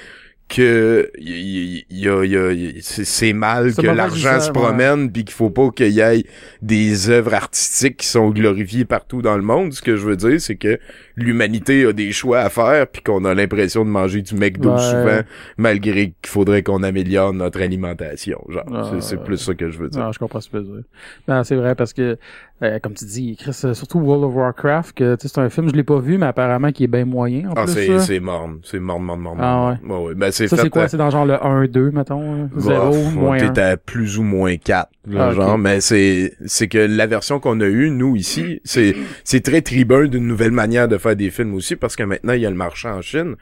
[0.48, 5.24] que y, y- a, y a- y- c'est c'est mal que l'argent se promène puis
[5.24, 6.24] qu'il faut pas qu'il y ait
[6.60, 9.72] des œuvres artistiques qui sont glorifiées partout dans le monde.
[9.72, 10.78] Ce que je veux dire, c'est que
[11.16, 14.78] l'humanité a des choix à faire puis qu'on a l'impression de manger du McDo Ouais.
[14.80, 15.20] souvent
[15.56, 18.44] malgré qu'il faudrait qu'on améliore notre alimentation.
[18.48, 20.00] Genre, Ah, c'est- c'est plus ça que je veux dire.
[20.02, 20.84] Non, je comprends ce que tu veux dire.
[21.26, 22.18] Non, c'est vrai parce que,
[22.62, 25.48] euh, comme tu dis, Chris, euh, surtout World of Warcraft, que tu sais, c'est un
[25.50, 27.72] film, je l'ai pas vu, mais apparemment qui est bien moyen en Ah, plus.
[27.72, 29.38] c'est c'est morne, c'est morne, morne, morne.
[29.40, 30.14] Ah, ouais.
[30.14, 30.82] Ben, c'est Ça, c'est quoi?
[30.82, 32.48] euh, C'est dans genre le 1-2, mettons?
[32.56, 33.36] 0, Bah, moins on 1.
[33.50, 37.40] était à plus ou moins 4, là, Ah, genre, mais c'est c'est que la version
[37.40, 38.94] qu'on a eue, nous, ici, c'est
[39.24, 42.42] c'est très tribun d'une nouvelle manière de faire des films aussi, parce que maintenant, il
[42.42, 43.36] y a le marché en Chine.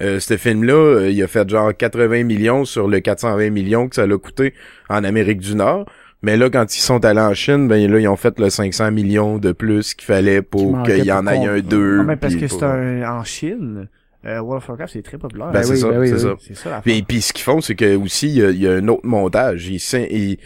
[0.00, 3.96] Euh, ce film-là, euh, il a fait genre 80 millions sur le 420 millions que
[3.96, 4.54] ça l'a coûté
[4.88, 5.86] en Amérique du Nord.
[6.22, 8.90] Mais là, quand ils sont allés en Chine, ben là, ils ont fait le 500
[8.92, 11.98] millions de plus qu'il fallait pour qu'il y en ait qu'on- un deux.
[12.00, 13.88] Ah, mais parce que pour- c'est un, en Chine,
[14.26, 15.50] euh, World of Warcraft, c'est très populaire.
[15.52, 16.20] Ben, c'est oui, ça, ben oui, c'est oui.
[16.20, 16.34] ça.
[16.40, 18.66] C'est ça Puis, puis ce qu'ils font, c'est que aussi il y a, il y
[18.66, 19.68] a un autre montage.
[19.68, 20.38] Ils-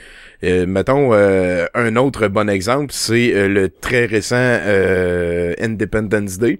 [0.44, 6.58] euh, mettons euh, un autre bon exemple, c'est euh, le très récent euh, Independence Day,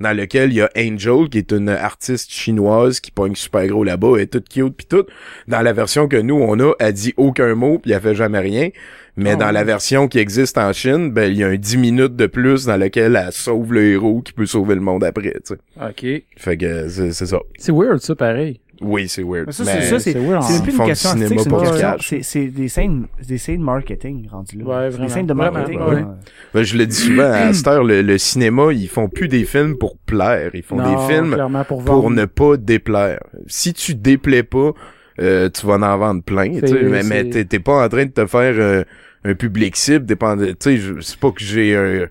[0.00, 3.84] dans lequel il y a Angel, qui est une artiste chinoise qui pogne super gros
[3.84, 5.04] là-bas, elle est toute cute puis tout.
[5.48, 8.38] Dans la version que nous on a, elle dit aucun mot puis elle fait jamais
[8.40, 8.70] rien.
[9.16, 9.38] Mais Oh.
[9.38, 12.26] dans la version qui existe en Chine, ben il y a un 10 minutes de
[12.26, 15.34] plus dans lequel elle sauve le héros qui peut sauver le monde après.
[15.46, 15.56] Tu sais.
[15.80, 16.22] OK.
[16.36, 17.38] Fait que c'est c'est ça.
[17.56, 18.60] C'est weird, ça, pareil.
[18.80, 19.44] Oui, c'est weird.
[19.46, 21.40] Mais ça, Mais- c'est ça, c'est c'est weird, c'est plus une du question cinéma artistique,
[21.48, 24.64] c'est une question, c'est, c'est des scènes, des scènes marketing rendues là.
[24.64, 25.04] Ouais, vraiment.
[25.06, 25.80] Des scènes de marketing.
[25.80, 26.04] Ouais.
[26.52, 29.44] Ben, je le dis souvent, à cette heure, le, le cinéma, ils font plus des
[29.44, 30.50] films pour plaire.
[30.54, 31.36] Ils font Non, des films
[31.68, 33.20] pour pour ne pas déplaire.
[33.46, 34.72] Si tu déplais pas,
[35.20, 37.88] euh, tu vas en vendre plein, tu sais, C'est- mais, mais t'es, t'es pas en
[37.88, 38.82] train de te faire euh,
[39.24, 42.06] un public cible, dépend de- tu sais, je- c'est pas que j'ai un,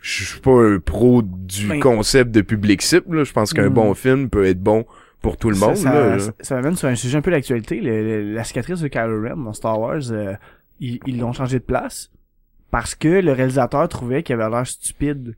[0.00, 3.24] je suis pas un pro du Mais- concept de public cible, là.
[3.24, 3.74] Je pense qu'un Mm.
[3.74, 4.84] bon film peut être bon
[5.20, 6.18] pour tout le Ça- monde, ça, là.
[6.18, 7.80] ça, ça m'amène sur un sujet un peu d'actualité.
[7.80, 10.34] Le- le- la cicatrice de Kylo Ren dans Star Wars, euh,
[10.80, 12.10] ils ils l'ont changé de place
[12.70, 15.34] parce que le réalisateur trouvait qu'il avait l'air stupide.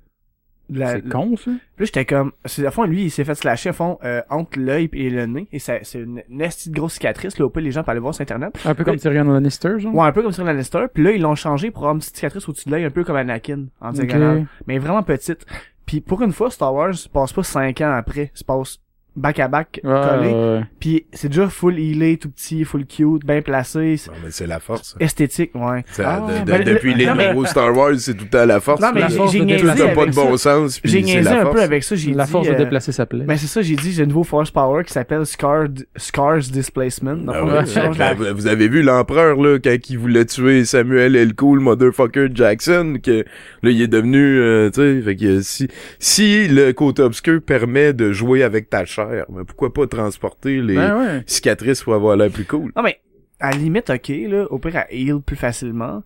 [0.74, 1.50] C'est con, ça?
[1.50, 4.58] Là, j'étais comme, c'est à fond, lui, il s'est fait slasher à fond, euh, entre
[4.58, 7.70] l'œil et le nez, et c'est une nasty de grosse cicatrice, là, au pire, les
[7.70, 8.58] gens peuvent aller voir sur Internet.
[8.64, 9.94] Un peu comme Tyrion Lannister, genre?
[9.94, 12.16] Ouais, un peu comme sur Lannister, puis là, ils l'ont changé pour avoir une petite
[12.16, 14.46] cicatrice au-dessus de l'œil, un peu comme Anakin, en diagonale.
[14.66, 15.46] Mais vraiment petite.
[15.86, 18.80] Puis pour une fois, Star Wars se passe pas cinq ans après, se passe
[19.16, 20.30] back à back, Ouais, collé.
[20.32, 20.60] ouais.
[20.78, 24.46] Puis c'est déjà full healé, tout petit, full cute, bien placé, c'est Non, mais c'est
[24.46, 24.94] la force.
[25.00, 25.84] esthétique, ouais.
[25.92, 28.26] Ça, Ah, de- de- ben, le- depuis les non, mais- nouveaux Star Wars, c'est tout
[28.26, 28.80] temps la force.
[28.80, 30.36] Non, mais La j'ai force j'ai de niaisé Tout déplacer n'a pas avec de bon
[30.36, 30.50] ça.
[30.56, 31.54] sens, puis J'ai c'est niaisé la un force.
[31.56, 33.24] peu avec ça, j'ai La dit, force de euh, déplacer sa plaie.
[33.24, 37.14] Ben c'est ça, j'ai dit, j'ai un nouveau force power qui s'appelle Scar, Scars Displacement.
[37.16, 38.14] Dans Ah fond, ouais.
[38.18, 41.34] Ben, vous avez vu l'empereur là quand il voulait tuer Samuel L.
[41.34, 43.24] Cool motherfucker Jackson que
[43.62, 47.92] là il est devenu euh, tu sais fait que si si le côté obscur permet
[47.92, 51.22] de jouer avec ta chair mais pourquoi pas transporter les Ben ouais.
[51.26, 52.72] cicatrices pour avoir l'air plus cool?
[52.76, 53.00] Non mais,
[53.40, 56.02] à la limite, ok, là, au pire, elle heal plus facilement.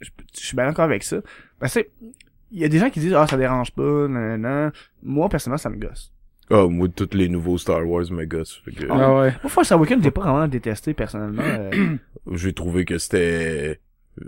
[0.00, 1.18] je, je suis bien d'accord avec ça.
[1.58, 1.80] Parce que
[2.50, 5.70] il y a des gens qui disent ah ça dérange pas, nan, Moi personnellement ça
[5.70, 6.12] me gosse.
[6.50, 8.60] Ah, moi, tous les nouveaux Star Wars me gossent.
[8.66, 9.32] Que, Ah ouais.
[9.42, 11.42] Moi Force Awakens j'ai pas vraiment détesté personnellement.
[11.42, 11.96] euh,
[12.32, 13.80] j'ai trouvé que c'était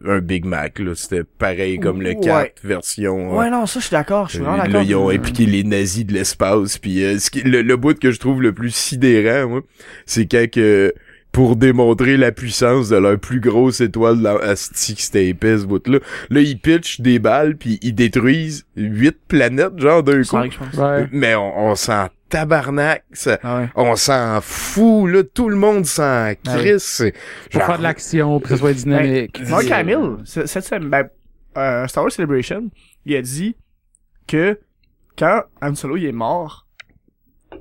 [0.07, 0.92] un Big Mac, là.
[0.94, 2.20] C'était pareil comme le Ouais.
[2.20, 3.37] 4 version.
[3.37, 4.81] ouais non ça je suis d'accord, je suis vraiment Euh, d'accord.
[4.81, 6.79] Là, ils ont impliqué les nazis de l'espace.
[6.79, 9.61] Puis euh, ce qui, le, le bout que je trouve le plus sidérant, moi,
[10.07, 10.92] c'est quand que
[11.33, 15.64] pour démontrer la puissance de leur plus grosse étoile dans Asti, que c'était épais ce
[15.66, 15.99] bout-là.
[16.31, 20.25] Là, ils pitchent des balles puis ils détruisent huit planètes, genre d'un coup.
[20.25, 20.75] Cinq, je pense.
[20.75, 21.09] Ouais.
[21.11, 22.07] Mais on, on s'en
[22.38, 23.68] tabarnak, ça- Ah ouais.
[23.77, 26.85] on s'en fout, là, tout le monde s'en crisse.
[26.85, 27.14] C'est
[27.53, 29.40] Pour faire de l'action, puis que ce soit dynamique.
[29.42, 31.09] Ben, Mark Hamill, cette semaine, ben,
[31.57, 32.70] euh, Star Wars Celebration,
[33.07, 33.57] il a dit
[34.27, 34.59] que
[35.16, 36.66] quand Han Solo il est mort,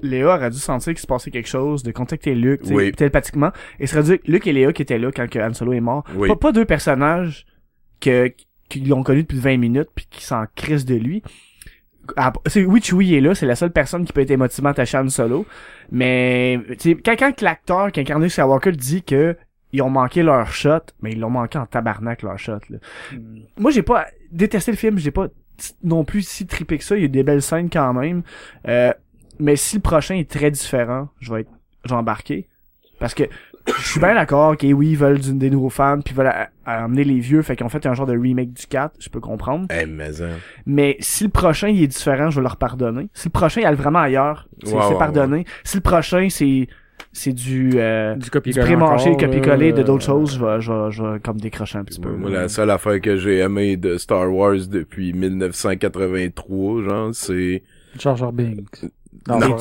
[0.02, 2.92] Léa aurait dû sentir qu'il se passait quelque chose, de contacter Luke, tu sais, Oui.
[2.94, 3.52] télépathiquement.
[3.80, 5.80] Et ce serait dû Luke et Léa qui étaient là quand que Han Solo est
[5.82, 6.04] mort.
[6.16, 6.28] Oui.
[6.30, 7.46] Pas, pas deux personnages
[8.02, 8.34] que,
[8.70, 11.22] qui l'ont connu depuis 20 minutes puis qui s'en crissent de lui.
[12.18, 14.98] Ah, c'est oui Chewie est là, c'est la seule personne qui peut être émotivement attachée
[14.98, 15.46] à Han Solo.
[15.92, 19.38] Mais sais, quand, quand l'acteur qui incarne Skywalker dit que
[19.72, 22.60] ils ont manqué leur shot, mais ils l'ont manqué en tabarnak leur shot.
[22.70, 22.78] Là.
[23.58, 25.28] Moi j'ai pas détesté le film, j'ai pas
[25.84, 28.24] non plus si trippé que ça, il y a des belles scènes quand même.
[28.68, 28.94] Euh,
[29.40, 31.52] mais si le prochain est très différent, je vais être
[31.86, 32.48] je vais embarquer
[33.00, 33.24] parce que
[33.68, 36.32] je suis bien d'accord, ok, oui, ils veulent du- des nouveaux fans, puis ils veulent
[36.66, 39.20] amener les vieux, fait qu'ils ont fait un genre de remake du 4, je peux
[39.20, 39.68] comprendre.
[39.72, 40.30] Eh, mais, hein.
[40.66, 43.08] Mais si le prochain il est différent, je vais leur pardonner.
[43.14, 45.46] Si le prochain il est vraiment ailleurs, c'est pardonné.
[45.64, 46.68] Si le prochain c'est
[47.12, 50.72] c'est du euh, Du du copier-coller encore, copier-coller de d'autres euh, choses, je vais, je
[50.72, 52.10] vais, je vais comme décrocher un petit peu.
[52.10, 57.64] Moi, la seule affaire que j'ai aimé de Star Wars depuis 1983, genre, c'est...
[58.00, 58.86] Jar Jar Binks.
[59.28, 59.58] Non, Non.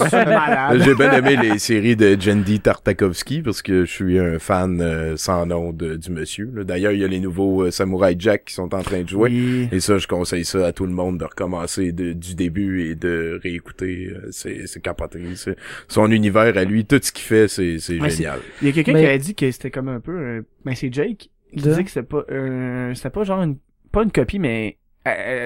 [0.78, 5.16] J'ai bien aimé les séries de Jendy Tartakovsky parce que je suis un fan euh,
[5.16, 6.46] sans nom de, du monsieur.
[6.64, 9.30] D'ailleurs, il y a les nouveaux euh, Samurai Jack qui sont en train de jouer.
[9.30, 9.68] Oui.
[9.70, 12.94] Et ça, je conseille ça à tout le monde de recommencer de- du début et
[12.94, 14.12] de réécouter.
[14.14, 15.20] euh, C'est c'est capoté.
[15.36, 15.56] C'est-
[15.88, 18.40] Son univers à lui, tout ce qu'il fait, c'est génial.
[18.62, 20.40] Il y a quelqu'un Mais- qui avait dit que c'était comme un peu un...
[20.64, 21.68] ben c'est Jake qui De?
[21.70, 23.56] disait que c'était pas euh, c'était pas genre une
[23.92, 24.78] pas une copie mais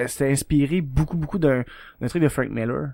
[0.07, 1.63] c'était inspiré beaucoup beaucoup d'un
[1.99, 2.91] d'un truc de Frank Miller.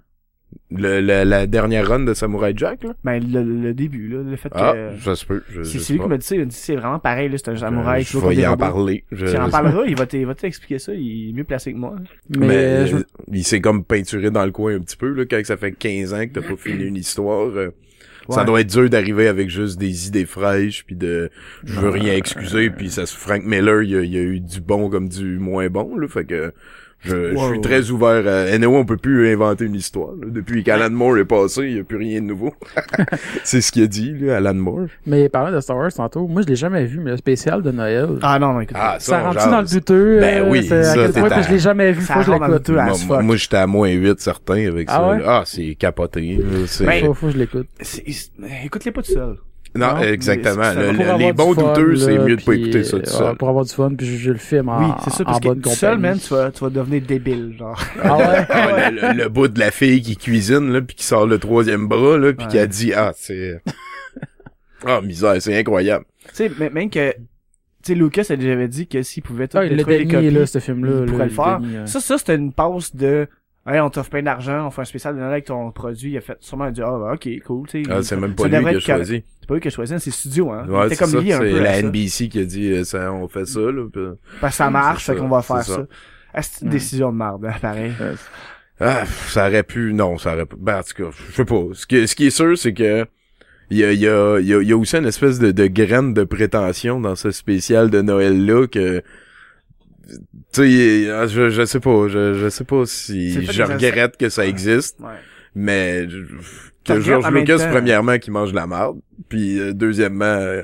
[0.71, 2.93] Le, la, la dernière run de Samurai Jack, là?
[3.03, 5.43] Ben le, le début là, le fait Ah, que ça se peut.
[5.49, 7.49] Je, c'est lui qui m'a dit ça, il a dit c'est vraiment pareil là, c'est
[7.49, 8.59] un samouraï Je, qui je vais y en robots.
[8.59, 9.03] parler.
[9.11, 11.73] Je- Tu en parleras, il va t- il va t'expliquer ça, il est mieux placé
[11.73, 11.95] que moi.
[12.29, 15.09] Mais, Mais euh, je- euh, il s'est comme peinturé dans le coin un petit peu,
[15.13, 17.47] là, quand ça fait 15 ans que t'as pas fini une histoire.
[17.55, 17.69] euh,
[18.29, 21.29] Ça doit être dur d'arriver avec juste des idées fraîches, puis de
[21.65, 24.21] je veux rien excuser, puis ça se Frank Miller, il y a, il y a
[24.21, 26.53] eu du bon comme du moins bon, là, fait que
[27.03, 28.41] je, je suis très ouvert à...
[28.53, 30.11] Anyway, on peut plus inventer une histoire.
[30.11, 30.27] là.
[30.29, 32.53] Depuis qu'Alan Moore est passé, il y a plus rien de nouveau.
[33.43, 34.87] C'est ce qu'il a dit, là, Alan Moore.
[35.05, 37.71] mais parlant de Star Wars tantôt, moi je l'ai jamais vu, mais le spécial de
[37.71, 38.09] Noël.
[38.21, 38.77] Ah non, non, écoute.
[38.79, 40.19] Ah, ça on rentre dans le douteux.
[40.19, 42.19] Ben euh, oui, c'est à ça, quel point à- je l'ai jamais vu, Ça faut
[42.19, 42.67] que je rentre dans le l'écoute.
[42.75, 43.07] douteux.
[43.07, 45.09] Moi, moi, j'étais à moins 8 certain avec Ah ça.
[45.09, 45.23] ouais?
[45.25, 46.39] Ah, c'est capoté.
[46.85, 47.67] Ben, Faut, faut que je l'écoute.
[48.65, 49.35] Écoute-les pas tout seul.
[49.75, 50.71] Non, Non, exactement.
[50.73, 53.33] Le- le- les bons fun, douteux, c'est mieux de pas écouter ça tout euh.
[53.33, 55.57] Pour avoir du fun, puis juger le film en, oui, c'est ça, parce en bonne
[55.57, 55.75] que tout compagnie.
[55.77, 57.79] seul, man, tu vas, tu vas devenir débile, genre.
[58.03, 58.45] Ah ouais?
[58.49, 61.39] Ah, le, le- le bout de la fille qui cuisine, là, puis qui sort le
[61.39, 62.67] troisième bras, là, puis qui a Ouais.
[62.67, 63.61] dit, ah, c'est...
[64.85, 66.05] Ah, misère, c'est incroyable.
[66.29, 67.17] tu sais, mais- même que, tu
[67.83, 70.91] sais, Lucas a déjà dit que s'il pouvait tout Ah, les copies, là, ce film-là.
[70.91, 71.59] il là, pourrait le faire.
[71.63, 71.85] euh.
[71.85, 73.27] Ça, ça, c'était une passe de,
[73.65, 76.21] on t'offre plein d'argent, on fait un spécial de Noël avec ton produit, il a
[76.21, 77.89] fait sûrement dit, ah, bah, ok, cool, tu sais.
[77.91, 79.23] Ah, c'est même pas ça lui qui a choisi.
[79.39, 80.65] C'est pas lui qui a choisi, c'est studio, hein.
[80.67, 81.81] Ouais, c'est comme ça, lié un peu la ça.
[81.87, 84.01] NBC qui a dit, euh, ça, on fait ça, là, puis-
[84.41, 85.85] Parce que ça marche, C'est fait qu'on va faire ça.
[86.33, 87.93] Ah, c'est une décision de merde, hein, pareil?
[88.79, 91.61] Ah, ça aurait pu, non, ça aurait pu, ben, en tout cas, je sais pas.
[91.73, 93.05] Ce qui, ce qui est sûr, c'est que,
[93.69, 95.39] il y a, il y a, il y a, il y a aussi une espèce
[95.39, 99.01] de, de graine de prétention dans ce spécial de Noël-là que,
[100.51, 100.61] tu
[101.05, 104.45] sais, ah, je, je sais pas, je, je sais pas si je regrette que ça
[104.45, 105.07] existe, Ouais.
[105.55, 106.25] mais je-
[106.85, 107.69] que George Lucas, temps.
[107.71, 108.99] premièrement, qui mange de la merde,
[109.29, 110.61] puis euh, deuxièmement, euh,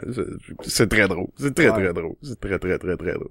[0.63, 1.27] c'est- très drôle.
[1.37, 1.81] C'est très, Ouais.
[1.83, 2.15] très drôle.
[2.21, 3.29] C'est très, très, très, très drôle.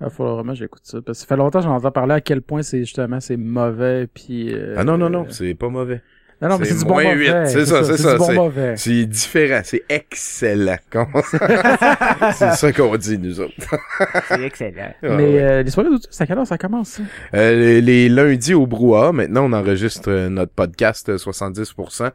[0.00, 1.00] Ah, faut vraiment que j'écoute ça.
[1.02, 3.36] Parce que ça fait longtemps que j'en entends parler à quel point c'est justement c'est
[3.36, 4.52] mauvais puis.
[4.54, 6.00] euh, Ah non, non, non, euh, c'est pas mauvais.
[6.42, 7.46] Non, non, mais c'est du bon moins mauvais.
[7.46, 8.74] c'est ça, c'est ça, du bon c'est- mauvais.
[8.76, 10.76] C'est différent, c'est excellent.
[12.34, 13.54] C'est ça qu'on dit, nous autres.
[14.28, 14.92] C'est excellent.
[15.02, 15.42] Ah, mais ouais.
[15.42, 17.02] euh, les soirées d'auto, c'est à quelle heure ça commence ça?
[17.34, 22.10] Euh, les, les lundis au brouhaha, maintenant on enregistre euh, notre podcast euh, 70%.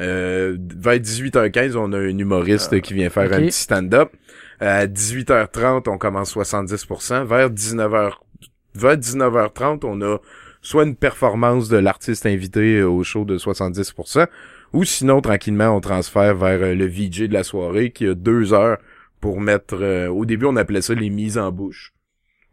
[0.00, 4.10] Euh, vers 18h15, on a un humoriste qui vient faire un petit stand-up.
[4.60, 7.24] À 18h30, on commence 70%.
[7.24, 8.12] Vers 19h,
[8.74, 10.18] vers 19h30, on a
[10.64, 14.26] soit une performance de l'artiste invité euh, au show de 70%,
[14.72, 18.52] ou sinon, tranquillement, on transfère vers euh, le VJ de la soirée qui a deux
[18.52, 18.78] heures
[19.20, 19.76] pour mettre...
[19.80, 21.92] euh, au début, on appelait ça les mises en bouche.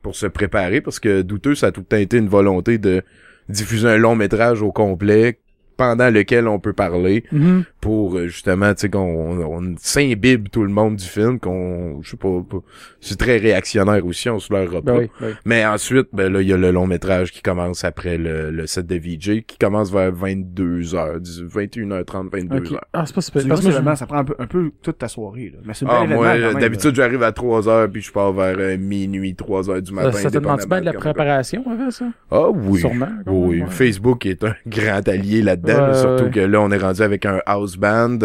[0.03, 3.03] pour se préparer parce que douteux ça a tout le temps été une volonté de
[3.49, 5.39] diffuser un long métrage au complet
[5.81, 7.63] pendant lequel on peut parler Mhm.
[7.81, 12.01] pour euh, justement tu sais qu'on on, on s'imbibe tout le monde du film qu'on
[12.03, 12.57] je sais pas, pas-
[12.99, 15.33] c'est très réactionnaire aussi on se leur Ben oui, ben oui.
[15.45, 18.67] mais ensuite ben là il y a le long métrage qui commence après le, le
[18.67, 22.79] set de VJ qui commence vers 22h 21h30 22h Ok.
[22.93, 23.47] Ah, c'est pas super.
[23.47, 25.59] Parce que vraiment, ça prend un peu, un peu toute ta soirée, là.
[25.65, 28.77] Mais c'est un Ah, moi, d'habitude, j'arrive à 3 heures, puis je pars vers euh,
[28.77, 30.11] minuit, 3 heures du matin.
[30.11, 32.05] ça, ça te demande bien de la préparation, avec ça?
[32.29, 32.79] Ah oui.
[32.79, 33.07] Sûrement.
[33.25, 33.71] Oui, même, ouais.
[33.73, 36.31] Facebook est un grand allié là-dedans, Ouais, surtout ouais.
[36.31, 38.19] que là, on est rendu avec un house band,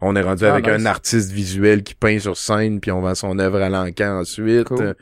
[0.00, 0.74] on est rendu Ah, avec nice.
[0.82, 4.64] un artiste visuel qui peint sur scène, puis on vend son œuvre à l'encan ensuite.
[4.64, 4.94] Cool.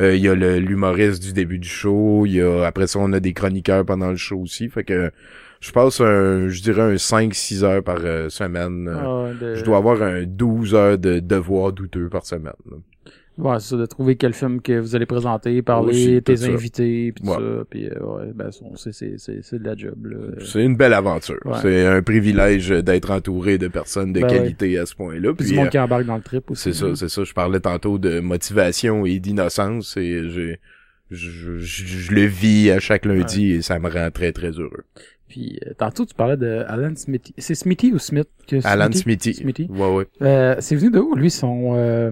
[0.00, 2.98] Euh, Il y a le- l'humoriste du début du show, il y a après ça,
[3.00, 5.10] on a des chroniqueurs pendant le show aussi, fait que
[5.60, 8.88] je passe un, je dirais un 5-6 heures par euh, semaine.
[8.94, 12.52] Ah, de- Je dois avoir un 12 heures de devoirs douteux par semaine.
[12.70, 12.76] là.
[13.38, 17.12] Ouais, c'est ça, de trouver quel film que vous allez présenter, parler, Aussi, tes invités,
[17.12, 17.36] pis tout Ouais.
[17.36, 20.16] ça, puis euh, ouais, ben, c'est, c'est, c'est, c'est de la job, là.
[20.44, 21.38] C'est une belle aventure.
[21.44, 21.58] Ouais.
[21.62, 25.32] C'est un privilège d'être entouré de personnes de Ben qualité à ce point-là.
[25.34, 26.62] Puis Puis, du monde euh, qui embarque dans le trip aussi.
[26.64, 27.22] c'est ça, c'est ça.
[27.22, 30.58] Je parlais tantôt de motivation et d'innocence et j'ai,
[31.10, 34.84] je, je, je le vis à chaque lundi et ça me rend très très heureux.
[35.28, 37.34] Puis euh, tantôt, tu parlais de Alan Smithy.
[37.38, 38.28] C'est Smithy ou Smith?
[38.46, 39.34] Que Alan Smithy.
[39.34, 39.66] Smithy.
[39.70, 40.06] Ouais, ouais.
[40.22, 41.74] Euh, c'est venu de où, lui, son...
[41.76, 42.10] Euh,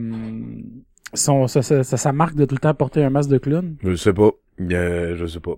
[1.17, 3.75] son sa, sa, sa, sa marque de tout le temps porter un masque de clown?
[3.83, 4.31] Je sais pas.
[4.61, 5.55] Euh, je sais pas.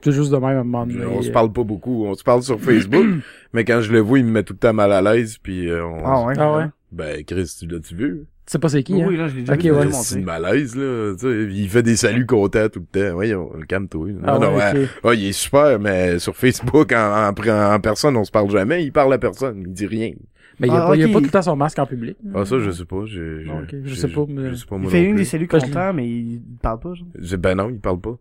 [0.00, 1.04] C'est juste de même à un moment donné.
[1.06, 2.04] on se parle pas beaucoup.
[2.06, 3.04] On se parle sur Facebook,
[3.52, 5.38] mais quand je le vois, il me met tout le temps mal à l'aise.
[5.42, 6.04] Puis euh, on...
[6.04, 6.34] Ah ouais?
[6.38, 6.64] Ah ouais?
[6.92, 8.20] Ben, Chris, tu l'as-tu vu?
[8.46, 9.06] Tu sais pas c'est qui, Oui, hein?
[9.08, 9.92] oui, là, je l'ai déjà Ok, vu, ouais.
[9.92, 11.14] C'est malaise, là.
[11.18, 13.14] Tu sais, il fait des saluts contents tout le temps.
[13.14, 14.08] Voyons, calme-toi.
[14.24, 14.82] Ah non, non, ouais, ouais.
[14.84, 14.88] ok.
[15.04, 18.84] Ah, il est super, mais sur Facebook, en, en, en personne, on se parle jamais.
[18.84, 19.64] Il parle à personne.
[19.66, 20.12] Il dit rien.
[20.60, 21.12] Mais il y a, Ah, pas, il y a ok.
[21.12, 22.16] pas tout le temps son masque en public.
[22.34, 23.04] Ah, ça, je sais pas.
[23.06, 25.24] Je, je, Ah, ok, je sais pas, mais- Je sais pas, Il fait une des
[25.24, 25.46] plus.
[25.46, 27.06] que- contents, mais il parle pas, genre.
[27.18, 28.16] Je- Ben non, il parle pas.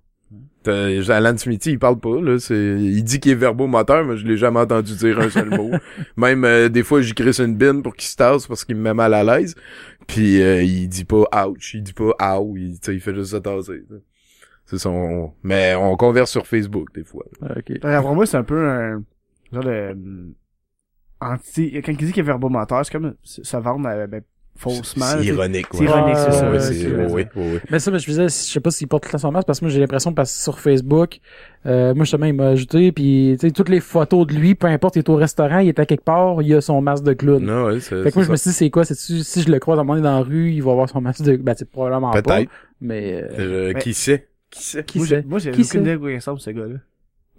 [0.69, 2.37] Alan Smithy, il parle pas, là.
[2.39, 5.71] C'est, il dit qu'il est verbomoteur, mais je l'ai jamais entendu dire un seul mot.
[6.17, 8.81] Même, euh, des fois, j'y crisse une bine pour qu'il se tasse parce qu'il me
[8.81, 9.55] met mal à l'aise.
[10.07, 13.83] Puis, euh, il dit pas ouch, il dit pas ow, il, fait juste se tasser.
[14.65, 17.23] C'est son, mais on converse sur Facebook, des fois.
[17.41, 17.77] Ah, ok.
[17.83, 19.01] Alors, pour moi, c'est un peu un
[19.53, 19.93] genre de euh,
[21.21, 21.71] anti.
[21.83, 24.21] Quand il dit qu'il est verbomoteur, c'est comme se vendre euh, ben,
[24.55, 25.05] faussement.
[25.19, 25.85] C'est ironique, C'est ouais.
[25.85, 26.45] ironique, c'est ça.
[26.49, 27.29] Ouais, ouais, c'est, ok, ouais, ouais.
[27.35, 27.61] ouais, ouais.
[27.69, 29.45] Mais ça, mais je faisais, je sais pas s'il porte tout le temps son masque
[29.45, 31.19] parce que moi j'ai l'impression parce que sur Facebook,
[31.67, 34.65] euh, moi justement il m'a ajouté puis tu sais toutes les photos de lui, peu
[34.67, 37.13] importe, il est au restaurant, il est à quelque part, il a son masque de
[37.13, 37.43] clown.
[37.43, 39.51] Non, ouais, c'est, Fait que moi je me suis dit c'est quoi, c'est si je
[39.51, 41.35] le croise à un moment donné dans la rue, il va avoir son masque de
[41.35, 42.51] ben c'est probablement pas, Peut-être.
[42.81, 44.27] mais euh, Euh, Mais- qui sait?
[44.49, 44.83] Qui sait?
[44.83, 45.21] qui Moi, sait?
[45.21, 46.77] j'ai- Moi, j'ai Qui aucune idée de quoi il ressemble, ce gars-là.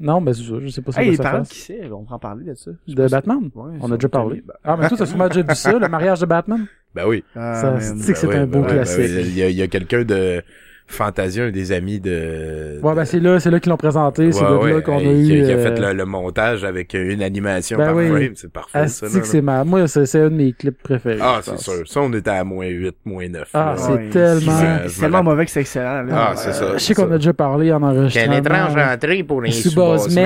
[0.00, 1.52] Non, ben c'est ça, je sais pas Hey, ça parlant de fasse.
[1.56, 2.70] qui c'est, on en parler de ça.
[2.86, 3.50] Je De Batman?
[3.54, 4.42] Ouais, On a déjà parlé.
[4.46, 6.66] bah- Ah mais toi t'as sûrement déjà vu ça, le mariage de Batman?
[6.94, 7.24] Ben oui.
[7.34, 8.98] Ah, Ça, c'est- tu sais que c'est Ben un beau ben ben classique.
[8.98, 9.22] ouais.
[9.22, 10.42] Il y a, il y a quelqu'un de
[10.90, 12.80] Fantasia, un des amis de...
[12.82, 14.96] Ouais ben c'est là, c'est là qu'ils l'ont présenté, c'est Ouais, de ouais, là qu'on
[14.98, 17.96] a eu qui, qui a euh, fait le, le montage avec une animation Ben par
[17.96, 18.08] oui.
[18.08, 19.06] frame, c'est parfait ça.
[19.06, 19.64] Asti là, c'est ma...
[19.64, 21.18] Moi, c'est c'est un de mes clips préférés.
[21.20, 21.86] Ah, c'est sûr.
[21.86, 23.48] Ça, on était à moins 8, moins 9.
[23.52, 23.74] Ah, là.
[23.76, 26.14] c'est Ouais, tellement- C'est me c'est tellement mauvais que c'est excellent, là.
[26.30, 26.64] Ah, c'est ça.
[26.64, 27.14] Euh, je sais qu'on ça.
[27.14, 28.92] a déjà parlé en enregistrement.
[28.94, 30.22] entrée pour les sous-bassements.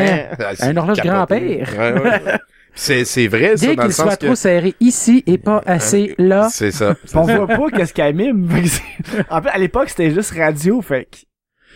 [0.61, 1.67] Un horloge grand-père.
[2.75, 4.27] C'est, c'est vrai, ça, Dès dans le qu'il soit que...
[4.27, 6.49] trop serré ici et pas assez là.
[6.51, 6.95] C'est ça.
[7.15, 8.49] On voit pas qu'est-ce qu'elle mime.
[9.31, 11.19] En fait, à l'époque, c'était juste radio, fait que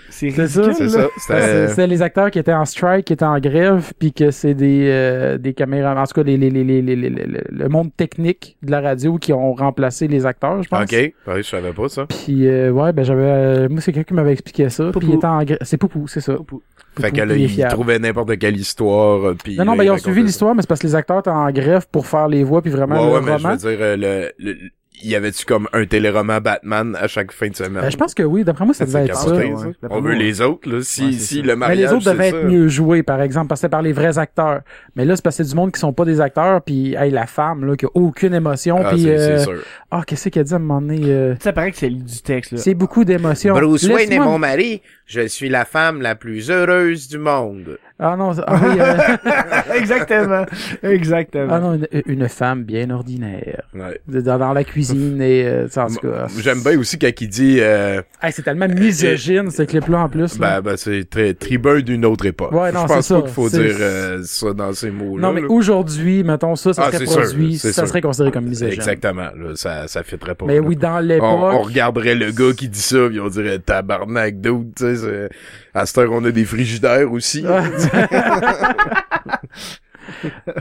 [0.09, 0.73] c'est C'est ça.
[0.73, 1.07] C'est ça.
[1.19, 1.87] C'est C'était...
[1.89, 5.37] les acteurs qui étaient en strike, qui étaient en grève, puis que c'est des euh,
[5.37, 8.57] des caméras, en tout cas les, les, les, les, les, les- les- le monde technique
[8.63, 10.83] de la radio qui ont remplacé les acteurs, je pense.
[10.85, 10.93] OK.
[10.93, 12.07] Ouais, je savais pas ça.
[12.07, 14.91] Puis euh, ouais, ben j'avais, euh, moi c'est quelqu'un qui m'avait expliqué ça.
[14.97, 16.35] Puis il était en grève, c'est Poupou, c'est ça.
[16.35, 16.63] Poupou.
[16.99, 19.57] Fait que là, il trouvaient n'importe quelle histoire, euh, puis...
[19.57, 21.51] Non, non, ben ils ont suivi l'histoire, mais c'est parce que les acteurs étaient en
[21.51, 23.57] grève pour faire les voix, puis vraiment Ouais, le ouais, mais je roman.
[23.57, 24.57] veux dire, euh, le,
[25.03, 27.83] y avait-tu comme un téléroman Batman à chaque fin de semaine?
[27.83, 29.31] Ben, je pense que oui, d'après moi ça devait être ça.
[29.35, 29.53] ouais.
[29.91, 30.81] On veut les autres, là.
[30.83, 31.41] Si, Ouais, si ça.
[31.43, 32.37] le Mais mariage, les autres devaient ça.
[32.39, 34.61] être mieux joués, par exemple, parce que c'est par les vrais acteurs.
[34.95, 37.11] Mais là, c'est parce que c'est du monde qui sont pas des acteurs, puis hey,
[37.11, 39.59] la femme, là, qui a aucune émotion, Ah, puis c'est, euh,
[39.91, 42.53] ah, qu'est-ce qu'elle dit à un moment donné, euh, Ça paraît que c'est du texte,
[42.53, 42.59] là.
[42.59, 43.55] c'est beaucoup d'émotions.
[43.59, 44.83] Laisse-moi- mari.
[45.07, 47.79] Je suis la femme la plus heureuse du monde.
[47.99, 50.45] Ah non, ah, oui, euh, Exactement.
[50.83, 51.49] Exactement.
[51.51, 53.63] ah non, une, une femme bien ordinaire.
[53.75, 53.99] Ouais.
[54.07, 56.27] Dans, dans la cuisine et, euh, tu sais, en tout cas.
[56.39, 60.39] J'aime bien aussi quand il dit, euh, Hey, c'est tellement misogyne, ce clip-là, en plus.
[60.39, 60.61] là.
[60.61, 62.53] ben, ben, c'est très tribun d'une autre époque.
[62.53, 63.23] Ouais, non, Je pense c'est pas ça.
[63.23, 65.23] qu'il faut dire euh, ça dans ces mots-là.
[65.29, 67.89] non, mais aujourd'hui, mettons ça, ça Ah, serait sûr, produit, ça sûr.
[67.89, 68.75] serait considéré comme misogyne.
[68.75, 70.45] Exactement, là, ça, ça fitterait pas.
[70.45, 71.25] Mais oui, dans on, l'époque.
[71.31, 75.29] on regarderait le gars qui dit ça, puis on dirait tabarnak d'autres, tu sais.
[75.77, 77.47] À cette heure, on a des frigidaires aussi.
[77.47, 77.63] Ouais.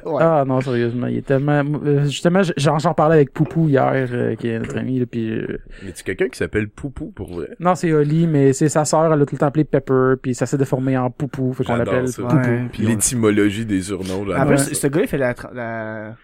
[0.05, 0.21] Ouais.
[0.23, 1.63] Ah non, sérieusement, il est tellement...
[1.85, 5.29] euh, Justement, j'en j'en parlais avec Poupou hier, euh, qui est notre ami, là, puis...
[5.31, 7.49] euh, Mais tu quelqu'un qui s'appelle Poupou pour vrai?
[7.59, 10.33] Non, c'est Oli, mais c'est sa sœur, elle a tout le temps appelé Pepper, puis
[10.33, 12.23] ça s'est déformé en Poupou, fait qu'on l'appelle ça.
[12.23, 12.35] Poupou.
[12.37, 14.39] Ouais, on- l'étymologie des surnoms, là.
[14.47, 14.55] Ouais.
[14.55, 16.15] plus, ce gars, il fait la, tra- la...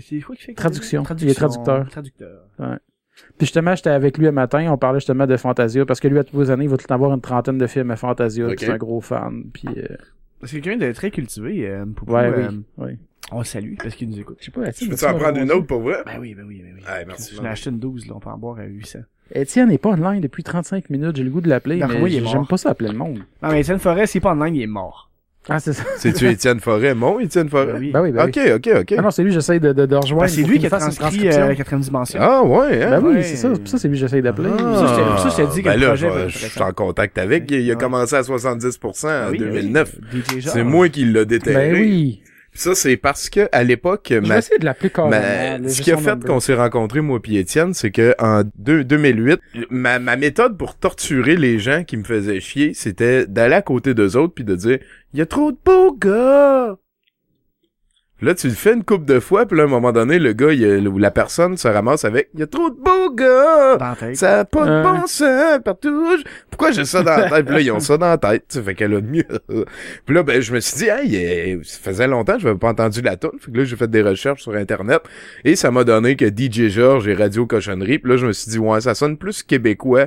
[0.00, 0.52] C'est quoi qu'il fait?
[0.54, 1.02] Traduction.
[1.20, 1.88] Il est traducteur.
[1.88, 2.42] Traducteur.
[3.38, 6.18] Puis justement, j'étais avec lui un matin, on parlait justement de Fantasia, parce que lui,
[6.18, 7.96] à toutes les années, il va tout le temps avoir une trentaine de films à
[7.96, 8.56] Fantasia, Ok.
[8.56, 9.68] puis c'est un gros fan, puis...
[9.76, 9.96] euh,
[10.44, 12.12] C'est quelqu'un de très cultivé, euh, Poupou.
[12.14, 12.98] Ouais, euh, oui, oui.
[13.30, 14.36] On le salue parce qu'il nous écoute.
[14.40, 15.98] Je sais pas, Je Étienne, peux-tu en prendre une autre pour vrai?
[16.04, 16.82] Ben oui, ben oui, ben oui.
[16.86, 17.48] Ouais, merci, Je maman.
[17.48, 18.98] l'ai acheté une 12, là, on peut en boire à 800.
[19.34, 22.22] Étienne n'est pas online depuis 35 minutes, j'ai le goût de l'appeler, Ben mais oui,
[22.26, 23.20] j'aime pas ça appeler le monde.
[23.42, 25.10] Non, mais Étienne Forêt, s'il est pas en ligne, il est mort.
[25.48, 25.82] Ah, c'est ça.
[25.98, 26.94] C'est-tu Étienne Forêt?
[26.94, 27.66] Mon Étienne Forêt?
[27.72, 27.90] Ben oui.
[27.92, 28.52] Ben oui, ben Ok, oui.
[28.52, 28.94] ok, ok.
[28.96, 30.22] Ah non, c'est lui, j'essaye de, de, de rejoindre.
[30.22, 32.18] Ben, c'est lui qui a transcrit euh, la quatrième dimension.
[32.22, 33.00] Ah, ouais, hein?
[33.00, 33.22] Ben oui, Ouais.
[33.24, 33.48] c'est ça.
[33.64, 34.50] Ça, c'est lui que j'essaye d'appeler.
[34.52, 34.58] Ah.
[34.58, 36.62] Ça, je t'ai- ça, je t'ai dit que ben le là, projet je, je suis
[36.62, 37.50] en contact avec.
[37.50, 37.80] Il a Ouais.
[37.80, 39.94] commencé à 70% en Oui, 2009.
[40.14, 40.22] oui.
[40.22, 40.50] DJ Jean.
[40.52, 41.70] C'est moi qui l'a déterré.
[41.72, 42.21] Ben oui.
[42.54, 45.18] Ça, c'est parce que à l'époque, ma, de l'appeler ma-
[45.68, 49.40] ce qui a fait qu'on s'est rencontrés, moi puis Étienne, c'est que en deux- 2008,
[49.70, 53.94] ma, ma méthode pour torturer les gens qui me faisaient chier, c'était d'aller à côté
[53.94, 54.78] d'eux autres puis de dire
[55.14, 56.76] «Il y a trop de beaux gars!»
[58.22, 60.32] Là, tu le fais une couple de fois, puis là, à un moment donné, le
[60.32, 63.76] gars, il, ou la personne se ramasse avec «Il y a trop de beaux gars!»
[63.78, 64.16] Dans la tête.
[64.16, 66.16] Ça a pas de bon sens partout.
[66.18, 67.44] Je- Pourquoi j'ai ça dans la tête?
[67.46, 68.44] Puis là, ils ont ça dans la tête.
[68.48, 69.24] Ça fait qu'elle a mieux.
[70.06, 72.58] Puis là, ben, je me suis dit, hey, euh, ça faisait longtemps que je n'avais
[72.58, 73.30] pas entendu la tune.
[73.40, 75.00] Fait que là, j'ai fait des recherches sur Internet.
[75.44, 77.98] Et ça m'a donné que DJ George et Radio Cochonnerie.
[77.98, 80.06] Puis là, je me suis dit, ouais, ça sonne plus québécois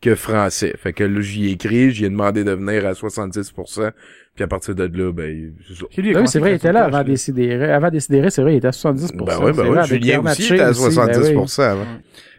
[0.00, 0.74] que français.
[0.78, 3.90] Fait que là, j'y ai écrit, j'y ai demandé de venir à 70%.
[4.34, 7.02] Puis à partir de là, ben, c'est Ben oui, c'est vrai, il était là avant
[7.04, 7.70] Décidéré.
[7.72, 9.16] Avant Décidéré, c'est vrai, il était à 70%.
[9.24, 9.78] Ben c'est ben vrai, ouais.
[9.78, 11.84] avec Julien aussi était à aussi, ben 70% avant.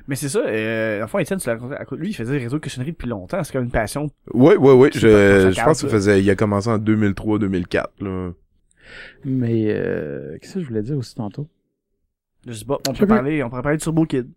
[0.07, 1.75] Mais c'est ça, euh, enfin, Étienne, tu l'as raconté.
[1.75, 3.43] à côté- Lui, il faisait réseau de cochonnerie depuis longtemps.
[3.43, 4.09] C'est comme une passion.
[4.25, 8.27] C'est pas- pas Je, je pense ça faisait, il a commencé en 2003-2004, là.
[8.27, 8.33] oui.
[9.23, 11.47] Mais, euh, qu'est-ce que je voulais dire aussi tantôt?
[12.47, 14.27] Je sais pas, on peut parler, on pourrait parler de Turbo Kid.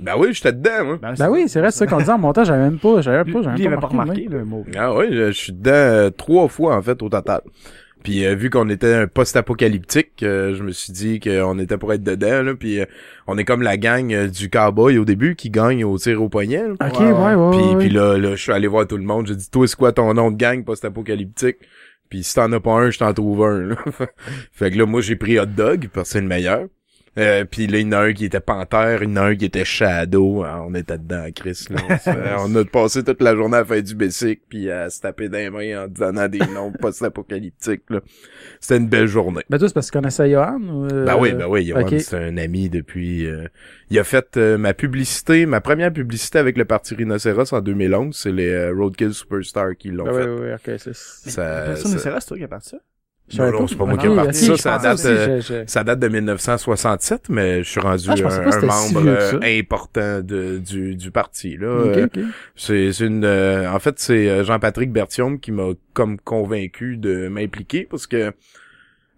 [0.00, 0.98] Ben oui, j'étais dedans, moi.
[1.18, 3.42] Ben oui, c'est vrai, c'est ça qu'on disait en montage, j'avais même pas, j'avais pas,
[3.42, 4.64] j'avais lui, il avait pas pas remarqué, le mot.
[4.76, 7.40] Ah oui, je, je suis dedans euh, trois fois en fait au total.
[8.02, 11.90] Puis euh, vu qu'on était un post-apocalyptique, euh, je me suis dit qu'on était pour
[11.92, 12.42] être dedans.
[12.42, 12.84] Là, puis euh,
[13.26, 16.28] on est comme la gang euh, du cowboy au début qui gagne au tir au
[16.28, 16.64] poignet.
[16.68, 16.74] là.
[16.86, 17.34] Ok, Ouais, ouais, ouais.
[17.34, 17.50] ouais.
[17.56, 17.76] Puis, ouais.
[17.78, 19.26] puis là, là, je suis allé voir tout le monde.
[19.26, 21.56] J'ai dit, toi, c'est quoi ton nom de gang post-apocalyptique?
[22.10, 23.58] Puis si t'en as pas un, je t'en trouve un.
[23.68, 23.76] là.
[24.52, 26.66] fait que là, moi, j'ai pris hot dog parce que c'est le meilleur.
[27.16, 29.22] Euh, puis là, il y en a un qui était panthère, il y en a
[29.22, 30.42] un qui était shadow.
[30.44, 31.66] Ah, on était dedans, Chris.
[31.70, 32.36] Là.
[32.40, 35.48] On, a passé toute la journée à faire du basic puis à se taper les
[35.50, 37.84] mains en donnant des noms post-apocalyptiques.
[37.90, 38.00] là.
[38.60, 39.42] C'était une belle journée.
[39.48, 40.60] Ben toi, c'est parce que tu connaissais Johan?
[40.60, 43.26] ou, euh, Ben oui, ben oui, Johan, c'est un ami depuis...
[43.26, 43.46] euh,
[43.90, 48.16] il a fait euh, ma publicité, ma première publicité avec le Parti Rhinocéros en 2011,
[48.16, 50.28] c'est les euh, Roadkill Superstar qui l'ont Ben fait.
[50.28, 50.94] oui, oui, ok, c'est...
[50.94, 52.78] Ça, Personne ne ça- c'est toi qui a parti ça?
[53.38, 55.54] Non, non, c'est pas moi Ok, qui ai parti ça, ça date, aussi, euh, je-
[55.62, 59.38] je- Ça date de 1967, mais je suis rendu Ah, je un, si membre euh,
[59.42, 61.56] important de, du, du parti.
[61.56, 61.68] Là.
[61.86, 62.18] Ok, Euh, ok.
[62.54, 68.06] c'est une euh, en fait c'est Jean-Patrick Bertium qui m'a comme convaincu de m'impliquer parce
[68.06, 68.32] que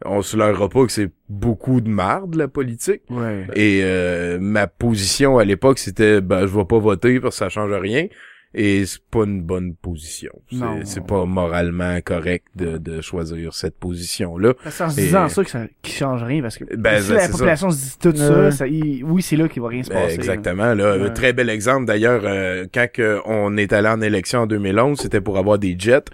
[0.04, 3.46] on se leurra pas que c'est beaucoup de marde la politique Ouais.
[3.56, 7.48] et euh, ma position à l'époque c'était ben je vais pas voter parce que ça
[7.48, 8.06] change rien
[8.54, 10.32] et c'est pas une bonne position.
[10.52, 10.80] Non.
[10.84, 14.54] C'est pas moralement correct de, de choisir cette position là.
[14.70, 17.08] C'est en se Et- disant ça que ça qui change rien parce que Ben, si
[17.10, 17.28] ben, la ça.
[17.32, 19.96] population se dit tout ça, ça il- oui, c'est là qu'il va rien se Ben,
[20.02, 20.14] passer.
[20.14, 20.72] exactement.
[20.74, 21.84] Là, très bel exemple.
[21.86, 22.86] D'ailleurs, euh, quand
[23.26, 26.04] on est allé en élection en 2011, c'était pour avoir des jets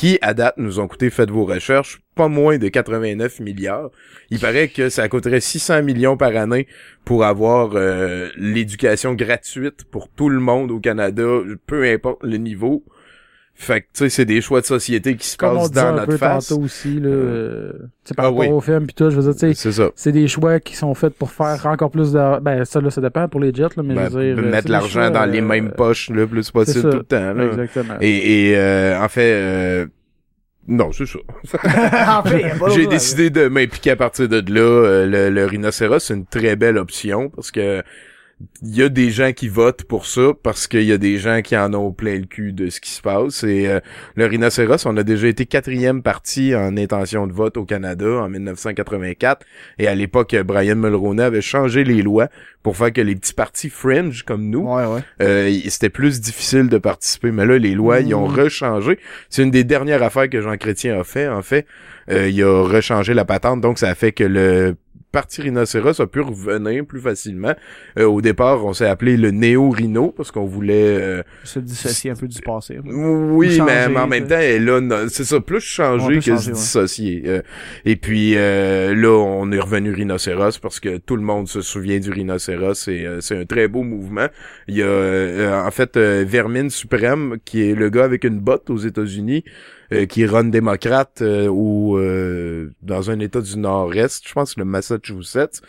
[0.00, 3.90] qui, à date, nous ont coûté, faites vos recherches, pas moins de 89 milliards.
[4.30, 6.66] Il paraît que ça coûterait 600 millions par année
[7.04, 11.26] pour avoir euh, l'éducation gratuite pour tout le monde au Canada,
[11.66, 12.82] peu importe le niveau.
[13.62, 15.92] Fait que, tu sais, c'est des choix de société qui se Comme passent dans un
[15.92, 16.48] notre peu face.
[16.48, 18.48] tantôt aussi, là, euh, tu sais, par Ah rapport oui.
[18.48, 19.90] au film pis tout, je veux dire, tu sais, C'est ça.
[19.94, 22.40] c'est des choix qui sont faits pour faire encore plus de...
[22.40, 24.42] Ben, ça, là, ça dépend pour les jets, là, mais Ben, je veux dire...
[24.44, 27.34] euh, mettre l'argent dans les euh, mêmes poches le plus possible tout le temps.
[27.34, 27.44] Là.
[27.48, 27.94] Exactement.
[28.00, 29.86] Et, et euh, en fait, euh,
[30.66, 31.18] non, c'est ça.
[32.20, 32.44] en fait,
[32.74, 34.60] J'ai décidé de m'impliquer à partir de là.
[34.60, 37.82] Euh, le, le rhinocéros, c'est une très belle option parce que
[38.62, 41.42] il y a des gens qui votent pour ça parce qu'il y a des gens
[41.42, 43.44] qui en ont plein le cul de ce qui se passe.
[43.44, 43.80] Et euh,
[44.14, 48.28] le rhinocéros, on a déjà été quatrième parti en intention de vote au Canada en
[48.30, 49.44] 1984.
[49.78, 52.28] Et à l'époque, Brian Mulroney avait changé les lois
[52.62, 55.00] pour faire que les petits partis fringe comme nous Ouais, ouais.
[55.22, 57.30] euh, c'était plus difficile de participer.
[57.32, 58.34] Mais là, les lois, ils ont Mm.
[58.34, 58.98] rechangé.
[59.28, 61.66] C'est une des dernières affaires que Jean Chrétien a fait, en fait.
[62.10, 64.76] Euh, il a rechangé la patente, donc ça a fait que le
[65.12, 67.54] parti rhinocéros a pu revenir plus facilement.
[67.98, 70.72] Euh, au départ, on s'est appelé le néo-rhino parce qu'on voulait...
[71.00, 72.78] euh, Se dissocier un peu du passé.
[72.84, 76.20] oui, Ou mais, changer, mais en même temps, elle a, c'est ça, plus changer que
[76.20, 77.22] changer, se dissocier.
[77.26, 77.42] Euh,
[77.84, 81.98] et puis euh, là, on est revenu rhinocéros parce que tout le monde se souvient
[81.98, 82.88] du rhinocéros.
[82.88, 84.26] et euh, c'est un très beau mouvement.
[84.68, 88.70] Il y a euh, en fait Vermine Suprême qui est le gars avec une botte
[88.70, 89.44] aux États-Unis.
[89.92, 94.64] Euh, qui run démocrate euh, ou euh, dans un état du nord-est, je pense le
[94.64, 95.60] Massachusetts.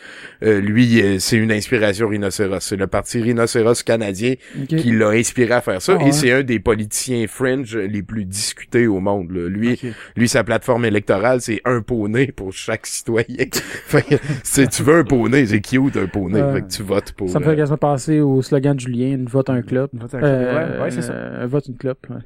[0.44, 2.60] Euh, lui, euh, c'est une inspiration rhinocéros.
[2.62, 4.36] C'est le parti rhinocéros canadien
[4.68, 5.98] qui l'a inspiré à faire ça.
[6.00, 6.12] Ah et ouais.
[6.12, 9.32] c'est un des politiciens fringe les plus discutés au monde.
[9.32, 9.48] là.
[9.50, 9.80] Lui,
[10.16, 13.26] lui, sa plateforme électorale, c'est un poney pour chaque citoyen.
[13.86, 16.42] fait que, c'est, tu veux un poney, c'est cute un poney.
[16.54, 17.30] Fait que tu votes pour.
[17.30, 19.90] Ça me euh, fait quasiment penser au slogan de Julien, une vote un club.
[19.94, 20.32] Vote un club.
[20.32, 21.14] Euh, Ouais, ouais, c'est ça.
[21.14, 22.06] Un vote une clope.
[22.10, 22.18] ouais.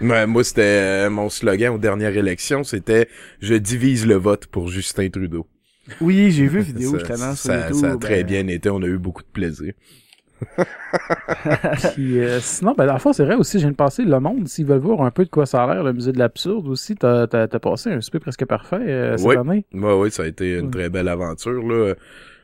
[0.00, 0.62] Ouais, moi, c'était
[1.06, 3.08] euh, mon slogan aux dernières élections, c'était
[3.40, 5.46] je divise le vote pour Justin Trudeau.
[6.00, 7.76] Oui, j'ai vu vidéo ça, justement sur ça, YouTube.
[7.76, 9.72] ça a très ben, bien été, on a eu beaucoup de plaisir.
[11.94, 14.66] Puis, euh, sinon, ben, dans le fond, c'est vrai aussi, de passer Le Monde, s'ils
[14.66, 17.26] veulent voir un peu de quoi ça a l'air, le musée de l'absurde aussi, t'as,
[17.26, 19.36] t'as passé un super presque parfait euh, cette Oui.
[19.36, 19.64] année.
[19.72, 21.94] Ouais, oui, ça a été une très belle aventure, là.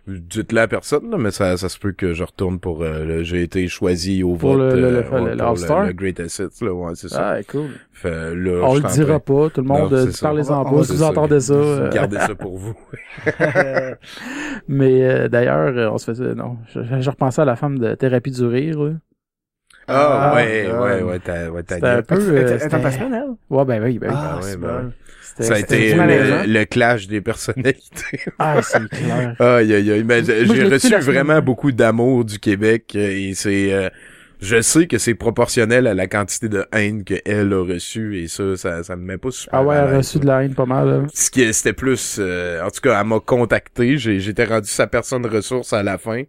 [0.08, 2.82] Dites-le à personne, là, mais ça, ça se peut que je retourne pour...
[2.82, 6.48] euh, le- J'ai été choisi au Pour vote le- le- euh, pour le, Great Assets,
[6.60, 7.34] là, ouais, c'est ça.
[7.36, 7.68] Ah, cool.
[7.92, 11.02] Fait, là, On le dira pas, tout le monde, euh, parlez-en On- pas, si vous
[11.04, 11.54] entendez ça.
[11.54, 12.74] euh, Gardez ça pour vous.
[14.68, 16.34] mais euh, d'ailleurs, on se faisait...
[16.34, 18.78] Non, je, je repensais à la femme de Thérapie du rire.
[19.88, 20.82] Ah, Ah, ouais, ah.
[20.82, 22.14] ouais, ouais, t'as, ouais, t'as un peu...
[22.16, 23.24] euh, Elle c'était- en elle?
[23.50, 24.90] Ouais, ben oui, ben oui.
[25.38, 28.20] Ça a été le, clash des personnalités.
[28.38, 29.34] Ah, c'est clair.
[29.40, 30.04] Aïe, aïe, aïe.
[30.04, 33.72] Mais j'ai reçu vraiment beaucoup d'amour du Québec euh, et c'est...
[33.72, 33.88] euh,
[34.40, 38.56] je sais que c'est proportionnel à la quantité de haine qu'elle a reçue et ça,
[38.56, 40.66] ça, ça me met pas super Ah ouais, elle a reçu de la haine pas
[40.66, 40.88] mal.
[40.88, 41.02] là.
[41.14, 44.88] Ce qui c'était plus euh, en tout cas elle m'a contacté j'ai j'étais rendu sa
[44.88, 46.22] personne ressource à la fin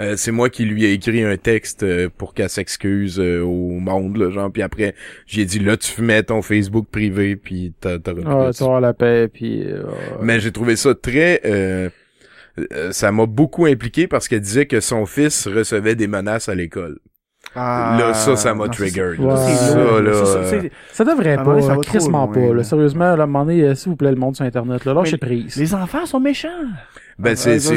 [0.00, 3.70] Euh, c'est moi qui lui ai écrit un texte euh, pour qu'elle s'excuse euh, au
[3.78, 4.94] monde là, genre puis après
[5.26, 9.64] j'ai dit là tu mets ton Facebook privé puis t'as Ah, avoir la paix, puis...
[9.64, 9.82] euh,
[10.22, 11.88] mais j'ai trouvé ça très euh,
[12.72, 16.54] euh, ça m'a beaucoup impliqué parce qu'elle disait que son fils recevait des menaces à
[16.54, 16.98] l'école.
[17.54, 19.14] Là, ça, ça m'a Ah, trigger.
[19.16, 22.52] c'est Ça, là, ça, ça, devrait moment donné, ça pas, va crissement pas.
[22.52, 22.62] là.
[22.62, 25.16] Sérieusement, là, à un moment donné, s'il vous plaît, le monde sur Internet, là, lâchez
[25.16, 25.56] prise.
[25.56, 26.48] Les enfants sont méchants.
[27.18, 27.74] Ben c'est c'est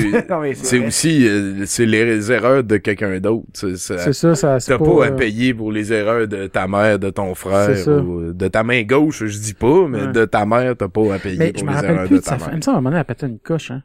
[0.77, 0.87] vrai.
[0.87, 3.45] aussi euh, c'est les erreurs de quelqu'un d'autre.
[3.53, 4.85] C'est- ça- C'est ça, ça, T'as pas...
[4.85, 7.91] pas, à euh, payer pour les erreurs de ta mère, de ton frère, ça.
[7.97, 10.11] ou de ta main gauche, je dis pas, mais Ouais.
[10.11, 12.49] de ta mère, t'as pas à payer Mais pour les erreurs de ta mère.
[12.51, 13.81] Il me semble à un moment donné, elle une coche, hein.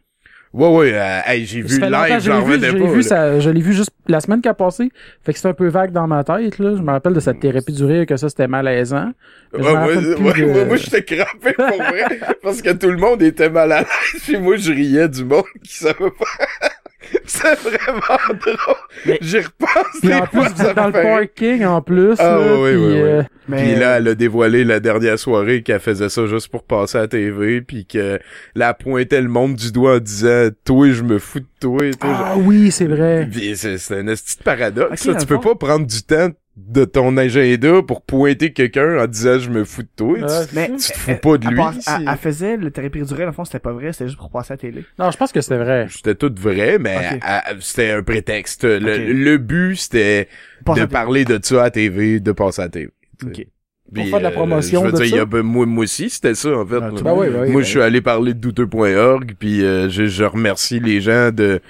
[0.52, 1.68] Ouais, ouais, euh, hey, j'ai vu
[2.08, 2.90] live, j'en revenais je l'ai pas.
[2.92, 4.90] vu, ça, je l'ai vu juste la semaine qui a passé.
[5.22, 6.74] Fait que c'est un peu vague dans ma tête, là.
[6.76, 9.10] Je me rappelle de cette thérapie du rire que ça, c'était malaisant.
[9.52, 12.04] Ouais, moi, ouais, de- moi, j'étais crampé pour vrai,
[12.42, 15.44] parce que tout le monde était mal à l'aise, puis moi, je riais du monde
[15.62, 16.68] qui savait pas.
[17.26, 18.00] C'est vraiment
[18.40, 18.76] drôle.
[19.06, 22.60] Mais- J'y repense Puis en plus, vous êtes dans le parking, en plus, Ah, là,
[22.60, 23.00] ouais, puis, ouais, ouais.
[23.02, 26.64] euh, Mais Puis là, elle a dévoilé la dernière soirée qu'elle faisait ça juste pour
[26.64, 28.18] passer à la TV, puis que
[28.54, 32.24] elle pointait le monde du doigt en disant «Toi, je me fous de toi.» toi,
[32.24, 33.28] Ah oui, c'est vrai.
[33.54, 35.02] C'est un petit paradoxe.
[35.02, 39.38] Tu peux fond- pas prendre du temps de ton agenda pour pointer quelqu'un en disant
[39.40, 40.16] «Je me fous de toi.
[40.22, 41.60] Ah, tu, Mais tu te fous pas de lui.
[41.60, 44.30] elle, elle faisait le thérapie du dans le fond, c'était pas vrai, c'était juste pour
[44.30, 44.84] passer à la télé.
[44.98, 45.86] Non, je pense que c'était vrai.
[45.90, 47.20] C'était tout vrai, mais
[47.60, 48.64] c'était un prétexte.
[48.64, 50.28] Le, but, c'était
[50.66, 52.90] de parler de ça à la TV, de passer à la TV.
[53.24, 53.46] Ok.
[53.94, 55.42] Pour Puis, faire de la euh, promotion je veux de dire, il y a- ben,
[55.42, 56.78] moi, moi aussi, c'était ça, en fait.
[56.82, 57.50] Ah, Ben oui, ben oui.
[57.50, 61.30] Moi, ben je suis allé parler de douteux.org, puis euh, je, je remercie les gens
[61.30, 61.60] de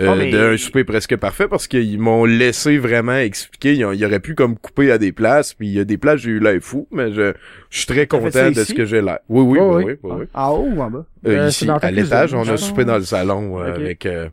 [0.00, 3.74] euh, Ah, mais- d'un souper presque parfait parce qu'ils m'ont laissé vraiment expliquer.
[3.74, 5.98] Ils, ont- ils auraient pu comme couper à des places, puis il y a des
[5.98, 7.34] places j'ai eu l'air fou, mais je,
[7.70, 9.18] je suis très content de ce que j'ai l'air.
[9.28, 10.10] Oui, oui, Oh, oui, oui.
[10.20, 10.24] oui.
[10.34, 11.04] En haut ou en bas?
[11.26, 12.86] Euh, Euh, ici, à l'étage, on a soupé pense.
[12.86, 13.76] dans le salon euh, Ok.
[13.76, 14.06] avec.
[14.06, 14.28] euh,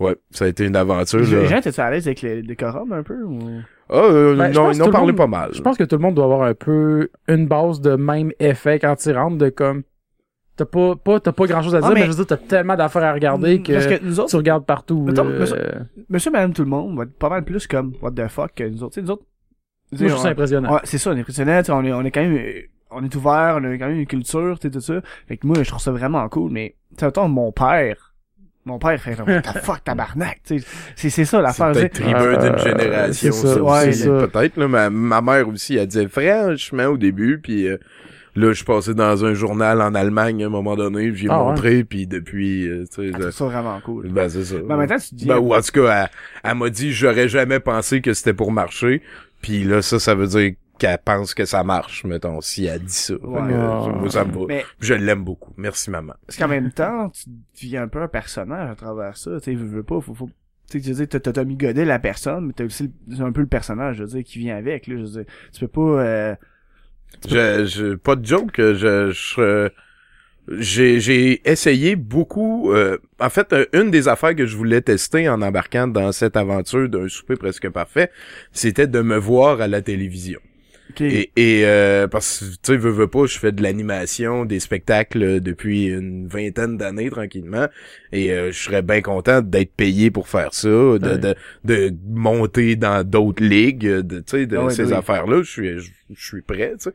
[0.00, 1.18] ouais, ça a été une aventure.
[1.20, 3.60] Les gens étaient à l'aise avec le décorum un peu ou...
[3.92, 5.50] Ah, euh, Ben, non, ils en monde- pas mal.
[5.52, 8.78] Je pense que tout le monde doit avoir un peu une base de même effet
[8.78, 9.82] quand tu rentres de comme
[10.56, 11.94] t'as pas pas t'as pas grand chose à Ah, dire mais...
[12.00, 14.36] mais- je veux dire t'as tellement d'affaires à regarder que, Parce que nous tu autres,
[14.36, 15.38] regardes partout Mettons, là.
[15.38, 18.28] monsieur- Euh, monsieur, madame, tout le monde va être pas mal plus comme what the
[18.28, 18.94] fuck que nous autres.
[18.94, 19.24] Tu sais, nous autres...
[19.92, 21.82] moi je trouve ça on- impressionnant Ouais, c'est ça, on est impressionnant, tu sais, on
[21.84, 22.60] est, on est quand même, euh,
[22.92, 25.00] on est ouvert, on a quand même une culture, tu sais, tout ça.
[25.26, 28.09] Fait que moi, je trouve ça vraiment cool, mais, tu sais, mettons, mon père,
[28.70, 30.66] mon père fait the fuck, tabarnak, tu sais.
[30.96, 31.88] C'est, c'est ça, C'est l'affaire, sais.
[31.88, 34.26] tribun Euh, d'une génération, c'est ça, c'est ça.
[34.28, 34.56] peut-être.
[34.56, 37.76] Là, ma, ma mère aussi, elle disait franchement au début, puis euh,
[38.36, 41.28] là, je suis passé dans un journal en Allemagne à un moment donné, puis j'ai
[41.30, 44.08] Ah, montré, puis depuis, euh, tu sais, je- ça vraiment cool.
[44.08, 44.56] ben c'est ça.
[44.66, 46.92] Mais en même temps, tu dis, Ben, ou en tout cas, elle, elle m'a dit,
[46.92, 49.02] j'aurais jamais pensé que c'était pour marcher,
[49.42, 52.92] puis là, ça, ça veut dire qu'elle pense que ça marche, mettons, si elle dit
[52.92, 53.14] ça.
[53.14, 53.40] Que, Ouais.
[53.52, 54.46] euh, moi, ça me va.
[54.48, 55.52] Mais Je l'aime beaucoup.
[55.56, 56.14] Merci, maman.
[56.26, 57.24] Parce qu'en même temps, tu
[57.54, 59.38] deviens un peu un personnage à travers ça.
[59.38, 60.28] Tu sais, veux, veux pas, faut, faut,
[60.70, 63.24] tu sais, je veux dire, t'as, t'as Tommy Godet, la personne, mais t'as aussi le-
[63.24, 65.24] un peu le personnage, je veux dire, qui vient avec, là, je veux dire.
[65.52, 66.34] Tu peux pas, euh,
[67.28, 69.68] Je, je, pas de joke, je, je,
[70.58, 75.28] j'ai, j'ai essayé beaucoup, euh, en fait, euh, une des affaires que je voulais tester
[75.28, 78.10] en embarquant dans cette aventure d'un souper presque parfait,
[78.52, 80.40] c'était de me voir à la télévision.
[81.00, 84.60] Et, et euh, parce que, tu sais, veux, veux pas, je fais de l'animation, des
[84.60, 87.66] spectacles euh, depuis une vingtaine d'années, tranquillement.
[88.12, 91.18] Et euh, je serais bien content d'être payé pour faire ça, de, Ouais.
[91.18, 91.34] de,
[91.64, 94.92] de monter dans d'autres ligues, de, tu sais, de Ah ouais, ces oui.
[94.92, 95.42] affaires-là.
[95.42, 96.92] Je suis, je, je suis prêt, tu sais.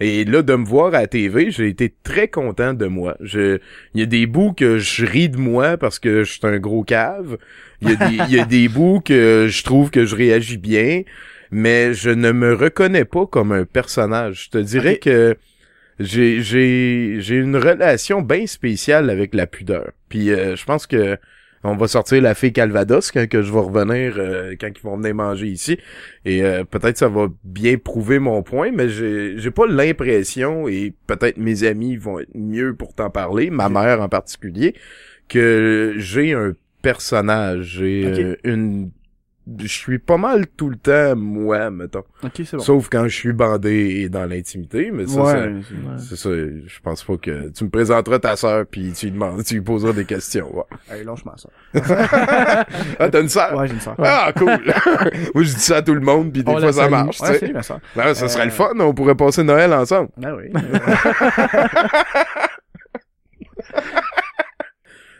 [0.00, 3.16] Et là, de me voir à la TV, j'ai été très content de moi.
[3.20, 3.58] Je,
[3.94, 6.58] il y a des bouts que je ris de moi parce que je suis un
[6.58, 7.38] gros cave.
[7.80, 10.58] Il y a des, il y a des bouts que je trouve que je réagis
[10.58, 11.02] bien
[11.50, 14.44] mais je ne me reconnais pas comme un personnage.
[14.44, 15.36] Je te dirais que
[15.98, 19.90] j'ai j'ai j'ai une relation bien spéciale avec la pudeur.
[20.08, 21.16] Puis euh, je pense que
[21.64, 24.96] on va sortir la fée Calvados quand que je vais revenir euh, quand ils vont
[24.96, 25.78] venir manger ici.
[26.24, 30.94] Et euh, peut-être ça va bien prouver mon point mais j'ai j'ai pas l'impression et
[31.06, 34.74] peut-être mes amis vont être mieux pour t'en parler, ma mère en particulier
[35.28, 38.90] que j'ai un personnage, j'ai euh, une
[39.60, 42.62] je suis pas mal tout le temps moi mettons ok, c'est bon.
[42.62, 45.52] sauf quand je suis bandé et dans l'intimité mais ça ouais,
[45.98, 49.42] c'est- ça je pense pas que tu me présenteras ta sœur puis tu lui demandes
[49.44, 50.62] tu lui poseras des questions ouais.
[50.90, 51.52] Allez, lâche ma soeur.
[52.98, 53.56] ah t'as une sœur?
[53.58, 53.94] Ouais, j'ai une soeur.
[53.98, 54.48] ah cool
[55.34, 57.28] moi je dis ça à tout le monde puis des On fois ça marche Ouais,
[57.32, 57.80] tu c'est sais ma soeur.
[57.96, 60.52] Non, ça serait Euh, le fun on pourrait passer Noël ensemble Ah oui.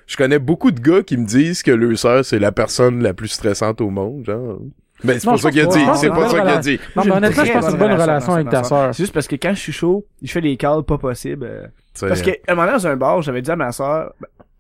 [0.09, 3.15] je connais beaucoup de gars qui me disent que leur sœur c'est la personne la
[3.15, 4.59] plus stressante au monde genre.
[5.05, 6.81] Ben c'est pas ça qu'il a dit c'est pas ça qu'il a dit.
[6.97, 8.93] Non, J'ai mais honnêtement, je très pense que c'est une bonne relation avec ta sœur.
[8.93, 11.71] C'est juste parce que quand je suis chaud, je fais les calls pas possibles.
[12.01, 14.13] Parce qu'à un moment donné, dans un bar, j'avais dit à ma soeur,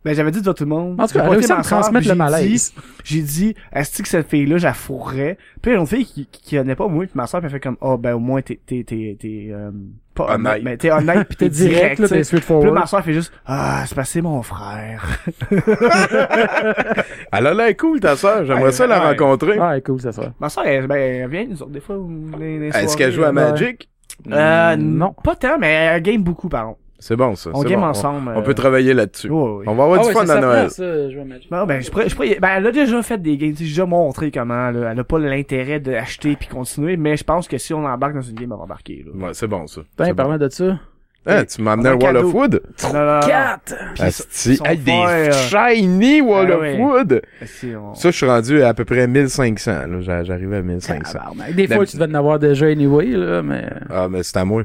[0.04, 1.00] ben, j'avais dit devant tout le monde.
[1.00, 2.72] En tout cas, elle a réussi à ma me transmettre puis le j'ai malaise.
[2.74, 5.36] dit- J'ai dit, est-ce que cette fille-là, je la fourrais?
[5.60, 7.40] Puis il y a une autre fille qui, qui connaît pas moi, puis ma soeur,
[7.40, 9.70] puis elle fait comme, oh, ben, au moins, t'es, t'es, t'es, t'es, euh,
[10.14, 10.62] pas Honnête.
[10.64, 12.72] mais t'es honnête, puis T'es direct, là, t'es Puis straightforward.
[12.74, 15.04] ma soeur fait juste, ah, c'est c'est mon frère.
[17.32, 20.32] elle a l'air cool ta sœur j'aimerais ça la rencontrer Ouais, cool, ça sœur.
[20.40, 21.96] Ma soeur, elle, ben, elle vient nous autres, des fois,
[22.38, 23.32] les, les est-ce qu'elle joue à là.
[23.32, 23.88] Magic?
[24.30, 25.06] Euh, Non.
[25.06, 25.14] non.
[25.22, 26.78] Pas tant, mais elle game beaucoup, par contre.
[26.98, 27.86] C'est bon ça On game bon.
[27.86, 28.32] ensemble.
[28.34, 30.84] on euh, peut travailler là-dessus on va avoir Ah du fun à Noël ça,
[31.24, 31.50] Magic.
[31.50, 33.86] Non, ben, je pourrais, je pourrais- ben, elle a déjà fait des games, j'ai déjà
[33.86, 34.90] montré comment, là.
[34.92, 38.20] Elle a pas l'intérêt d'acheter puis continuer, mais je pense que si on embarque dans
[38.22, 39.26] une game, on va embarquer, là.
[39.26, 39.80] Ouais, c'est bon, ça.
[39.82, 40.16] Putain, C'est bon.
[40.16, 40.78] parlant de ça.
[41.26, 42.32] Ah, tu m'as amené un Wall of.
[42.32, 42.62] Wood?
[42.84, 43.20] Non, non, non.
[43.20, 43.74] Quatre!
[44.00, 46.78] Asti, son hey, des shiny Wall Ah of.
[46.78, 47.08] Wood!
[47.08, 50.00] Ben, si, on- Ça, je suis rendu à à peu près 1500, là.
[50.00, 51.12] J'a- J'arrive à 1500.
[51.18, 51.54] Tabarnak.
[51.54, 53.68] Des La- fois, tu devais en avoir déjà anyway, là, mais...
[53.90, 54.62] Ah, mais c'est à moi.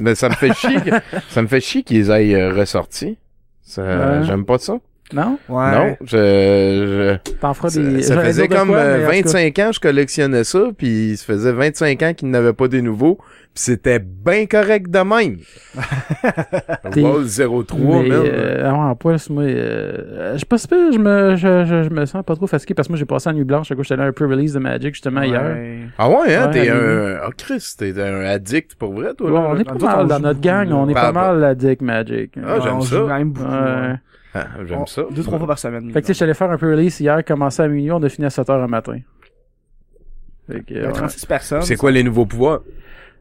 [0.00, 0.90] Mais ça me fait chier, que-
[1.30, 3.16] ça me fait chier qu'ils aient euh, ressorti.
[3.62, 4.24] Ça, Ouais.
[4.26, 4.78] j'aime pas ça.
[5.12, 5.38] Non?
[5.48, 5.72] Ouais.
[5.72, 8.02] Non, je, T'en feras je des...
[8.02, 11.24] ça, ça faisait comme quoi, euh, cas, 25 ans que je collectionnais ça, puis ça
[11.24, 15.38] faisait 25 ans qu'il n'avait pas des nouveaux, puis c'était bien correct de même.
[16.96, 20.92] Wall 03, mais, euh, ah ouais, en plus, moi, euh, je sais pas si pire,
[20.92, 23.30] je me, je, je, je me sens pas trop fatigué parce que moi, j'ai passé
[23.30, 25.56] la nuit blanche à cause j'étais allé un pre-release de Magic, justement, hier.
[25.96, 27.16] Ah ouais, hein, Ouais, t'es un...
[27.22, 29.48] Ah, Chris, t'es un addict pour vrai, toi, Ouais, là?
[29.52, 32.34] on est pas mal dans notre gang, on est pas mal addict Magic.
[32.46, 33.06] Ah, j'aime ça.
[34.34, 35.04] Ah, j'aime ça.
[35.10, 35.90] Deux, trois fois par semaine.
[35.90, 38.26] Fait que tu sais, j'allais faire un pre-release hier, commencé à minuit, on a fini
[38.26, 38.98] à 7h le matin.
[40.50, 40.92] Fait que, Il y a ouais.
[40.92, 41.62] 36 personnes.
[41.62, 42.60] C'est quoi les nouveaux pouvoirs?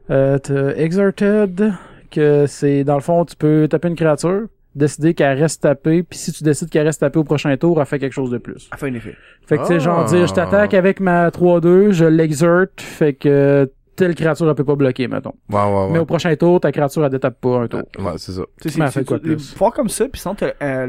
[0.09, 1.73] Euh, t'as Exerted,
[2.11, 6.17] que c'est, dans le fond, tu peux taper une créature, décider qu'elle reste tapée, puis
[6.17, 8.69] si tu décides qu'elle reste tapée au prochain tour, elle fait quelque chose de plus.
[8.71, 9.15] Elle fait un effet.
[9.45, 10.09] Fait que, tu sais, genre, Ah.
[10.09, 14.75] dire, je t'attaque avec ma 3-2, je l'exerte, fait que telle créature, elle peut pas
[14.75, 15.33] bloquer, mettons.
[15.51, 17.81] Ouais, ouais, Mais au prochain tour, ta créature, elle détape pas un tour.
[17.99, 18.43] Ouais, c'est ça.
[18.61, 19.51] Tu sais, Mais c'est quoi plus?
[19.51, 20.87] pouvoirs comme ça, puis sinon t'as euh,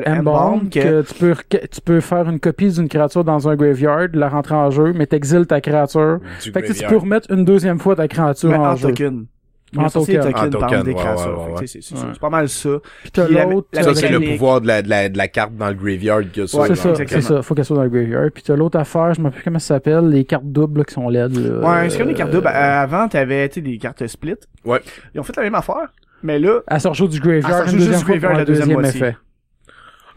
[0.71, 0.71] que...
[0.71, 1.35] que tu peux,
[1.71, 5.07] tu peux faire une copie d'une créature dans un graveyard, la rentrer en jeu, mais
[5.07, 6.21] t'exiles ta créature.
[6.43, 8.89] Du Fait que tu peux remettre une deuxième fois ta créature Mais en, en jeu.
[8.91, 9.27] token.
[9.77, 10.17] En En token.
[10.21, 10.33] token.
[10.33, 12.01] token En par token, des ouais, ouais, ouais, c'est- c'est ouais.
[12.13, 12.71] c'est pas mal ça.
[13.03, 15.19] Puis t'as Puis la- l'autre, la Ça, c'est le pouvoir de la, de, la, de
[15.19, 16.59] la carte dans le graveyard que ça.
[16.61, 17.43] Ouais, c'est ça, c'est ça.
[17.43, 18.31] Faut qu'elle soit dans le graveyard.
[18.33, 20.85] Puis t'as l'autre affaire, je me rappelle plus comment ça s'appelle, les cartes doubles là,
[20.85, 21.37] qui sont LED.
[21.37, 21.83] Là.
[21.83, 22.47] Ouais, c'est comme des cartes doubles.
[22.47, 22.51] Euh,
[22.83, 24.37] Avant, t'avais, tu des cartes split?
[24.65, 24.81] Ouais.
[25.15, 25.93] Ils ont fait la même affaire.
[26.23, 29.01] Mais là, Elle sort du Elle graveyard, juste deuxième du graveyard, la deuxième deuxième moitié.
[29.03, 29.17] effet.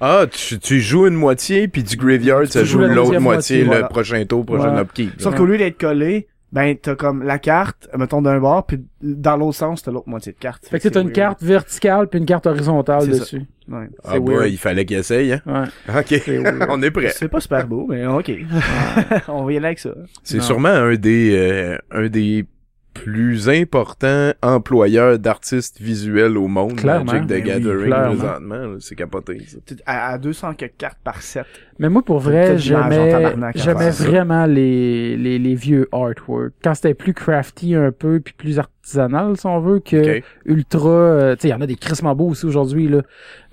[0.03, 3.63] Ah, tu, tu joues une moitié, puis du graveyard, ça joues joue la l'autre moitié,
[3.63, 4.81] le prochain tour, prochain Ouais.
[4.81, 5.11] upkeep.
[5.21, 9.37] sauf qu'au lieu d'être collé, ben, t'as comme la carte, mettons, d'un bord, puis dans
[9.37, 10.65] l'autre sens, t'as l'autre moitié de carte.
[10.65, 11.15] Fait que t'as c'est une weird.
[11.15, 13.43] carte verticale puis une carte horizontale dessus.
[13.69, 13.87] Ouais.
[14.03, 15.41] Ah, bah, il fallait qu'il essaye, hein.
[15.45, 15.99] Ouais.
[15.99, 16.65] Ok, weird.
[16.69, 17.09] on est prêt.
[17.15, 18.31] C'est pas super beau, mais ok.
[19.29, 19.91] On va y aller avec ça.
[20.23, 22.45] C'est sûrement un des, euh, un des
[22.93, 27.13] plus important employeur d'artistes visuels au monde, Clairement.
[27.13, 28.15] Magic the Ben oui, Gathering, clairement.
[28.15, 28.75] présentement.
[28.79, 29.57] C'est capoté, ça.
[29.85, 31.45] À, à 200 quelques cartes par set.
[31.79, 36.53] Mais moi, pour vrai, j'aimais, j'aimais vraiment les, les, les vieux artwork.
[36.63, 38.59] Quand c'était plus crafty un peu, puis plus
[38.91, 40.89] si on veut, que ultra...
[40.89, 43.01] euh, tu sais, il y en a des crissement beaux aussi aujourd'hui, là.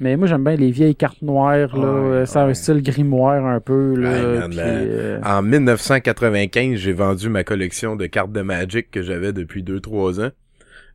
[0.00, 1.92] Mais moi, j'aime bien les vieilles cartes noires, là.
[1.92, 2.50] Ouais, euh, ça a ouais.
[2.50, 4.10] un style grimoire un peu, là.
[4.10, 9.32] Ouais, man, euh, En 1995, j'ai vendu ma collection de cartes de Magic que j'avais
[9.32, 10.30] depuis 2-3 ans.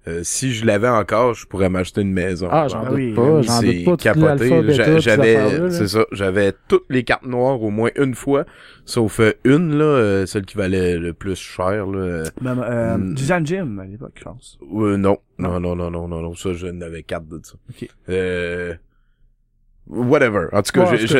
[0.05, 2.49] Euh, si je l'avais encore, je pourrais m'acheter une maison.
[2.51, 3.97] Ah, j'en doute oui, pas, j'en doute pas.
[3.97, 4.99] Capoté.
[4.99, 8.45] J'avais, c'est ça, j'avais toutes les cartes noires au moins une fois,
[8.85, 12.23] sauf euh, une là, euh, celle qui valait le plus cher là.
[12.41, 13.13] Même, euh, Hmm.
[13.13, 14.59] Du Zan Jim à l'époque, je pense.
[14.75, 15.59] euh, non, Non.
[15.61, 17.55] non, non, non, non, non, ça je n'avais quatre de ça.
[18.09, 18.73] Euh,
[19.87, 20.47] whatever.
[20.53, 21.13] En tout cas, Ouais, en je, tout je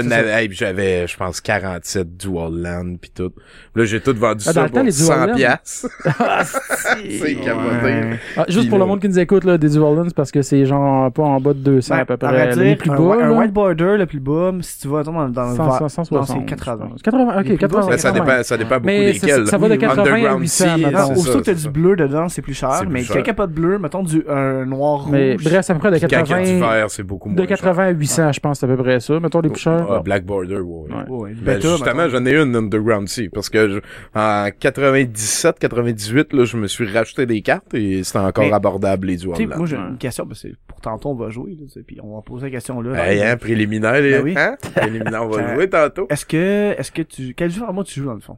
[0.53, 3.31] j'avais, je pense 47 Dual Land puis tout.
[3.75, 5.35] Là, j'ai tout vendu Ah, dans ça le temps, pour les 100 Dual Land.
[5.35, 5.87] piastres.
[6.19, 7.83] Ah, C'est capoté.
[7.83, 8.19] Ouais.
[8.37, 10.65] Ah, juste pour le monde qui nous écoute, là, des Dual Lands, parce que c'est
[10.65, 12.53] genre pas en bas de 200 à peu Ben, à vrai près.
[12.53, 15.11] dire, les plus un, bas, un white border le plus bas, si tu vas dans,
[15.29, 16.11] dans le 100, vert, 160.
[16.11, 16.89] non, c'est 80.
[17.03, 17.87] 80, Les plus ok, bas, 80.
[17.89, 18.25] Ben, ça 80.
[18.25, 19.47] dépend, ça dépend beaucoup Mais c'est- desquels.
[19.47, 20.91] ça va de Oui, 80 à Underground 800, Sea, mettons.
[20.97, 21.69] Non, c'est aussitôt ça, que t'as du ça.
[21.69, 25.01] bleu dedans, c'est plus cher, mais n'y a pas de bleu, mettons du un noir
[25.03, 25.11] rouge.
[25.11, 27.29] Mais bref, à peu près de Quand il y a du 80, vert, c'est beaucoup
[27.29, 29.19] moins de 80 à 800, je pense, c'est à peu près ça.
[29.19, 29.89] Mettons les plus chers.
[29.91, 30.89] Ah, Black Border, ouais.
[30.93, 31.09] Ouais.
[31.09, 33.79] Ouais, Ben, justement, j'en ai une Underground Sea, parce que je-
[34.13, 39.07] en 97, 98, là, je me suis racheté des cartes et c'était encore Mais- abordable
[39.07, 39.57] les Dual Tu sais, Land.
[39.57, 41.97] moi j'ai une question, parce que pour tantôt on va jouer, là, tu sais, puis
[42.01, 43.05] on va poser la question là.
[43.11, 44.11] Hey, hein, préliminaire, les...
[44.11, 44.33] Ben oui.
[44.37, 44.55] hein?
[44.75, 46.07] Préliminaire, on va jouer tantôt.
[46.09, 48.37] Est-ce que, est-ce que tu, quel jeu moi tu joues dans le fond?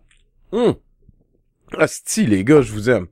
[0.51, 0.73] Hum.
[2.17, 3.07] Les gars, je vous aime.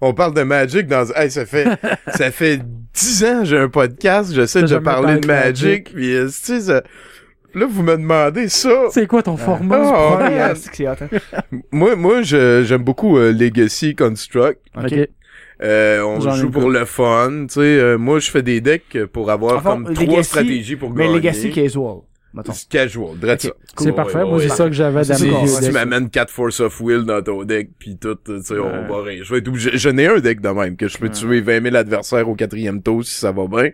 [0.00, 1.06] On parle de Magic dans...
[1.14, 1.66] Hey, ça fait...
[2.14, 2.60] ça fait
[2.94, 5.94] 10 ans j'ai un podcast, j'essaie de parler parlé de Magic, Magic?
[5.94, 6.82] puis esti, ça...
[7.52, 8.84] Là, vous me demandez ça.
[8.92, 9.76] C'est quoi ton format?
[9.82, 10.52] Ah, ouais.
[10.54, 11.48] que c'est hot, hein.
[11.72, 14.60] Moi, moi, je- j'aime beaucoup euh, Legacy Construct.
[14.76, 14.94] Ok.
[15.62, 17.60] Euh, on joue pour le fun, tu sais.
[17.60, 21.04] euh, moi, je fais des decks pour avoir Enfin, comme Legacy- trois stratégies pour Mais
[21.06, 21.16] gagner.
[21.16, 21.96] Legacy casual,
[22.68, 23.10] casual.
[23.76, 24.18] C'est parfait.
[24.18, 24.48] ouais, Moi, ouais.
[24.48, 27.70] c'est ça que j'avais vieux Si tu m'amènes 4 Force of Will dans ton deck,
[27.78, 29.24] pis tout, tu sais, on va rire.
[29.24, 29.70] Je vais être obligé.
[29.74, 32.82] Je n'ai un deck de même, que je peux tuer 20 000 adversaires au quatrième
[32.82, 33.70] tour si ça va bien.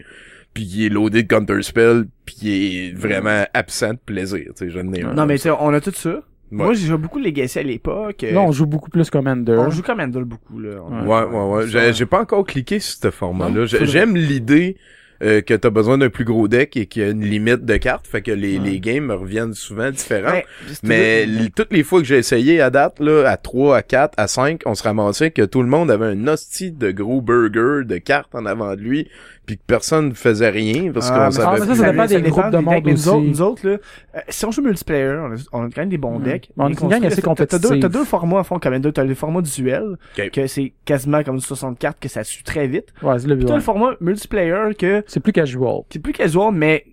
[0.54, 2.50] Puis qui est loadé de counterspell, puis qui
[2.88, 5.12] est vraiment absent de plaisir, tu sais, je n'ai un.
[5.12, 6.22] Non, mais tu sais, on a tout ça.
[6.52, 6.58] Ouais.
[6.58, 8.22] Moi, j'ai joué beaucoup Legacy à l'époque.
[8.22, 9.56] Là, on joue beaucoup plus Commander.
[9.58, 10.80] on joue comme Handle beaucoup, là.
[10.80, 11.92] Ouais, ouais, ouais.
[11.92, 13.50] J'ai, pas encore cliqué sur ce format-là.
[13.50, 13.66] Non?
[13.66, 14.76] J'aime l'idée
[15.22, 17.76] euh, que t'as besoin d'un plus gros deck et qu'il y a une limite de
[17.76, 18.64] cartes, fait que les, Ouais.
[18.70, 20.30] les games me reviennent souvent différents.
[20.32, 20.46] Ouais,
[20.82, 24.26] Mais toutes les fois que j'ai essayé à date, là, à 3, à 4, à
[24.28, 27.98] 5, on se ramassait que tout le monde avait un hostie de gros burger de
[27.98, 29.08] cartes en avant de lui,
[29.46, 31.76] puis que personne ne faisait rien parce Ah, qu'on savait Ah, ça, plus.
[31.76, 33.28] ça dépend des groupes de monde mais nous autres, aussi.
[33.30, 33.76] nous autres, là,
[34.16, 36.22] euh, si on joue multiplayer, on a, on a quand même des bons Mm.
[36.24, 36.50] decks.
[36.58, 37.80] On est une gang assez t'as- t'as deux- compétitive.
[37.80, 38.92] T'as deux formats à fond, comme deux.
[38.92, 39.96] T'as le format du duel,
[40.32, 42.92] que c'est quasiment comme du 64, que ça tue très vite.
[43.02, 45.82] Ouais, c'est le Puis t'as le format multiplayer, que C'est plus casual.
[45.90, 46.84] c'est plus casual, mais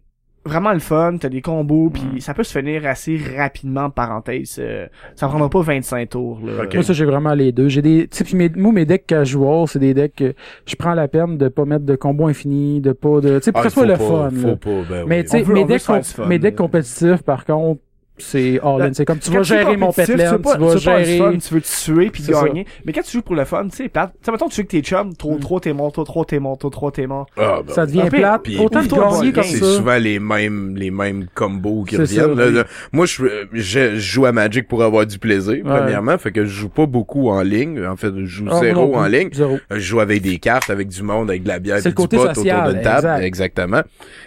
[0.45, 2.19] vraiment le fun, t'as des combos, puis Mm.
[2.19, 4.57] ça peut se finir assez rapidement, parenthèse.
[4.59, 6.63] euh, ça prendra pas 25 tours, là.
[6.63, 6.73] Ok.
[6.73, 7.69] Moi, ça, j'ai vraiment les deux.
[7.69, 10.33] J'ai des, tu sais, puis mes, moi, mes decks casual, c'est des decks que
[10.65, 13.51] je prends la peine de pas mettre de combo infini, de pas de, tu sais,
[13.51, 14.55] pour Ah, que ce soit faut le pas, fun, Faut là.
[14.55, 15.23] pas, ben Mais oui.
[15.23, 17.81] tu sais, mes decks, fun, mes compétitifs, par contre,
[18.17, 18.93] c'est all in.
[18.93, 21.17] C'est comme tu Quand vas joues gérer mon petland, tu vas tu gérer.
[21.17, 22.43] fun, tu veux te tuer puis C'est ça.
[22.45, 22.65] gagner.
[22.85, 24.11] Mais quand tu joues pour le fun, tu sais, plate.
[24.13, 25.39] Tu sais, mettons, tu veux que tes chums, trop, Mm.
[25.39, 27.25] trop, t'es mort, trop, trop, t'es mort, trop, trop, t'es mort.
[27.37, 28.41] Ah, ben Ça devient plate.
[28.43, 29.75] Puis- Autant de gagner comme c'est ça.
[29.77, 32.35] souvent les mêmes les mêmes combos qui C'est reviennent.
[32.35, 32.53] ça, là, oui.
[32.53, 32.63] là.
[32.91, 35.61] Moi, je, je je joue à Magic pour avoir du plaisir, Ouais.
[35.63, 37.83] premièrement, fait que je joue pas beaucoup en ligne.
[37.85, 39.29] En fait, je joue Ah, zéro non en ligne.
[39.33, 39.57] Zéro.
[39.71, 42.03] Je joue avec des cartes, avec du monde, avec de la bière, C'est du pot
[42.03, 43.21] autour d'une table, exact.
[43.23, 43.81] exactement.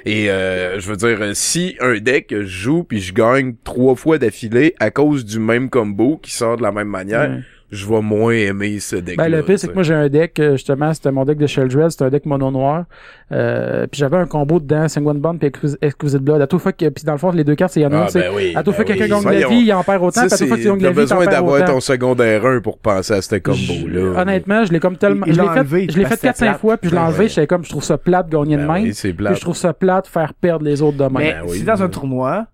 [0.05, 3.76] Et euh, je veux dire, euh, si un deck je joue puis je gagne trois
[3.97, 7.41] fois d'affilée à cause du même combo qui sort de la même manière, Ouais.
[7.73, 9.17] je vais moins aimer ce deck.
[9.17, 11.47] Ben, le pire, c'est que moi, j'ai un deck, euh, justement, c'était mon deck de
[11.49, 12.85] Sheldred, c'était un deck mono noir.
[13.33, 16.41] Euh, puis j'avais un combo dedans, Sanguine Bond puis Exquis- Exquisite Blood.
[16.41, 17.93] À toute fois que, puis dans le fond, les deux cartes, c'est il y en
[17.93, 19.83] a ah, ben oui, à toute fois que ben quelqu'un gagne la vie, il en
[19.83, 22.79] perd autant, puis à fois gagnes t'as la vie, besoin d'avoir ton secondaire 1 pour
[22.79, 24.21] penser à ce combo-là.
[24.23, 26.37] Honnêtement, je l'ai comme tellement, je l'ai l'a fait, je l'ai fait que c'était 4-5
[26.47, 26.61] plate.
[26.61, 28.65] fois, puis je l'ai Ouais, enlevé, j'étais comme, je trouve ça plate de gagner de
[28.67, 28.93] Ben même.
[28.93, 31.13] je trouve ça plate faire perdre les autres de même.
[31.15, 31.59] Mais Ben oui.
[31.59, 32.47] si dans un tournoi,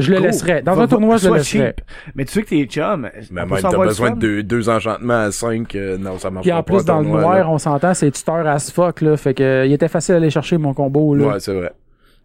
[0.00, 0.24] je le go.
[0.24, 0.62] laisserais.
[0.62, 1.74] Dans Va- un tournoi, je le laisserais.
[1.76, 1.80] cheap.
[2.14, 3.08] Mais tu sais que t'es chum.
[3.30, 6.58] Mais même, t'as besoin de deux, deux enchantements à 5, non, ça marche Puis pas.
[6.58, 9.16] en plus, dans le noir, on s'entend, c'est tuteur as fuck, là.
[9.16, 11.26] Fait que, euh, il était facile d'aller chercher mon combo, là.
[11.26, 11.72] Ouais, c'est vrai.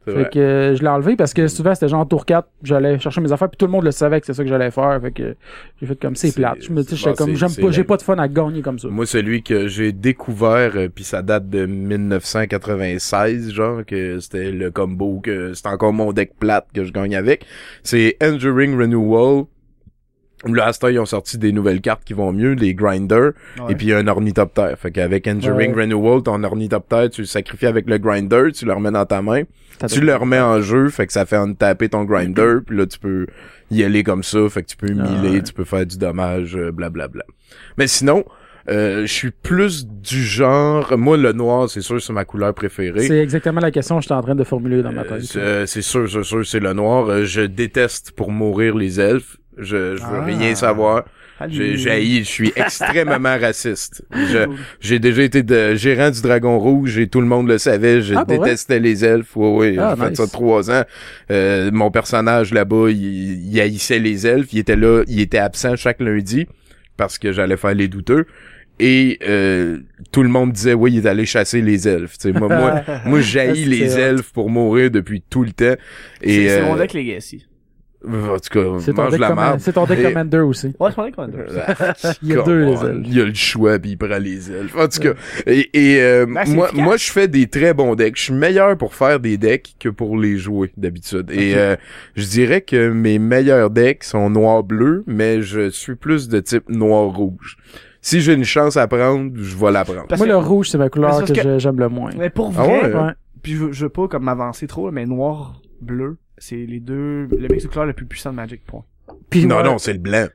[0.05, 2.99] C'est Fait que euh, je l'ai enlevé parce que souvent c'était genre tour 4, j'allais
[2.99, 4.99] chercher mes affaires puis tout le monde le savait que c'est ça que j'allais faire.
[5.01, 5.35] Fait que
[5.81, 6.57] j'ai fait comme c'est C'est- plate.
[6.61, 8.61] Je me dis j'étais comme c'est- j'aime c'est pas j'ai pas de fun à gagner
[8.61, 8.87] comme ça.
[8.87, 14.71] Moi, celui que j'ai découvert, euh, puis ça date de 1996, genre, que c'était le
[14.71, 17.45] combo, que c'était encore mon deck plate que je gagne avec,
[17.83, 19.45] c'est Enduring Renewal.
[20.45, 23.71] Là, à ils ont sorti des nouvelles cartes qui vont mieux, les grinders, Ouais.
[23.71, 24.77] et puis il y a un ornithoptère.
[24.77, 25.81] Fait qu'avec Enduring Ouais.
[25.83, 29.43] Renewal, ton ornithoptère, tu le sacrifies avec le grinder, tu le remets dans ta main,
[29.89, 32.85] tu le remets en jeu, fait que ça fait en taper ton grinder, puis là,
[32.85, 33.27] tu peux
[33.71, 35.41] y aller comme ça, fait que tu peux Ah, miler, ouais.
[35.43, 37.23] tu peux faire du dommage, euh, blablabla.
[37.77, 38.23] Mais sinon,
[38.69, 43.07] euh, je suis plus du genre, moi, le noir, c'est sûr, c'est ma couleur préférée.
[43.07, 45.23] C'est exactement la question que j'étais en train de formuler dans ma Euh, tête.
[45.23, 47.07] c'est euh, c'est sûr, c'est sûr, c'est le noir.
[47.09, 49.37] Euh, je déteste pour mourir les elfes.
[49.57, 50.25] Je, je veux Ah.
[50.25, 51.05] rien savoir.
[51.37, 51.77] Salut.
[51.77, 54.05] Je, suis extrêmement raciste.
[54.79, 58.01] J'ai déjà été de, gérant du Dragon Rouge et tout le monde le savait.
[58.01, 59.35] Je Ah, détestais les elfes.
[59.35, 59.77] Oui, oui.
[59.77, 60.83] Ah, j'ai fait ça trois ans.
[61.31, 64.53] Euh, mon personnage là-bas, il, il haïssait les elfes.
[64.53, 66.47] Il était là, il était absent chaque lundi
[66.97, 68.25] parce que j'allais faire les douteux.
[68.77, 69.79] Et euh,
[70.11, 72.17] tout le monde disait oui, il est allé chasser les elfes.
[72.25, 75.75] Moi, moi, moi, j'haïs les elfes pour mourir depuis tout le temps.
[76.21, 77.45] Et C'est c'est euh, mon deck Legacy.
[78.07, 79.59] En tout cas, C'est ton mange deck, la merde.
[79.59, 80.73] c'est ton deck Et- commander aussi.
[80.79, 81.37] Ouais, c'est mon deck Commander.
[82.21, 83.05] Il y a deux, les elfes.
[83.05, 84.75] Il y a le choix puis il prend les elfes.
[84.77, 85.13] En tout cas,
[85.47, 86.83] et, et euh, Ben, moi, efficace.
[86.85, 88.17] moi je fais des très bons decks.
[88.17, 91.31] Je suis meilleur pour faire des decks que pour les jouer d'habitude.
[91.31, 91.75] Et euh,
[92.15, 97.57] je dirais que mes meilleurs decks sont noir-bleu, mais je suis plus de type noir-rouge.
[98.01, 100.05] Si j'ai une chance à prendre, je vais la prendre.
[100.07, 102.11] Parce Moi, que- le rouge, c'est ma couleur que, j'aime le moins.
[102.17, 102.93] Mais pour Ah vrai, ouais?
[102.93, 103.11] Ouais.
[103.41, 106.17] puis je, je veux pas comme m'avancer trop, mais noir, bleu,
[106.47, 108.83] c'est les deux, le mix de couleurs le plus puissant de Magic Point.
[109.29, 110.27] Puis, non, non, c'est le blanc.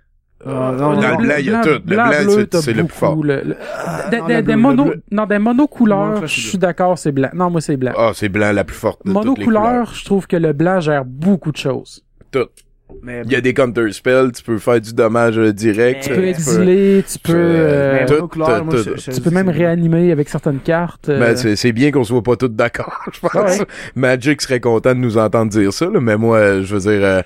[0.44, 1.68] Ah, Dans le blanc, il y a tout.
[1.68, 2.10] Le blanc,
[2.62, 3.22] c'est- le plus fort.
[3.22, 7.28] le- le- Ah, des- non, des- mono- non, des monocouleurs, je suis d'accord, c'est blanc.
[7.34, 7.92] Non, moi, c'est blanc.
[7.96, 9.60] Ah, c'est blanc la plus forte de toutes les couleurs.
[9.62, 12.02] Monocouleur, je trouve que le blanc gère beaucoup de choses.
[12.30, 12.46] Tout.
[13.02, 16.04] Mais, Il y a des counter spells, tu peux faire du dommage euh, direct.
[16.04, 18.28] Tu peux Euh, exiler, tu peux, peux, euh, tout.
[18.36, 21.08] je- tu peux même c'est- réanimer avec certaines cartes.
[21.08, 23.30] euh, Ben, c'est, bien qu'on soit pas tous d'accord, je pense.
[23.34, 23.58] Ah ouais.
[23.94, 27.04] Magic serait content de nous entendre dire ça, là, mais moi, euh, je veux dire,
[27.04, 27.20] euh,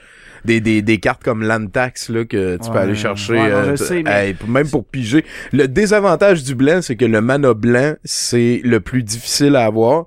[0.44, 3.64] des, des, des cartes comme Lantax, là, que tu peux aller chercher, Ouais, non, euh,
[3.76, 5.24] je t- sais, mais- hey, même pour piger.
[5.52, 10.04] Le désavantage du blanc, c'est que le mana blanc, c'est le plus difficile à avoir,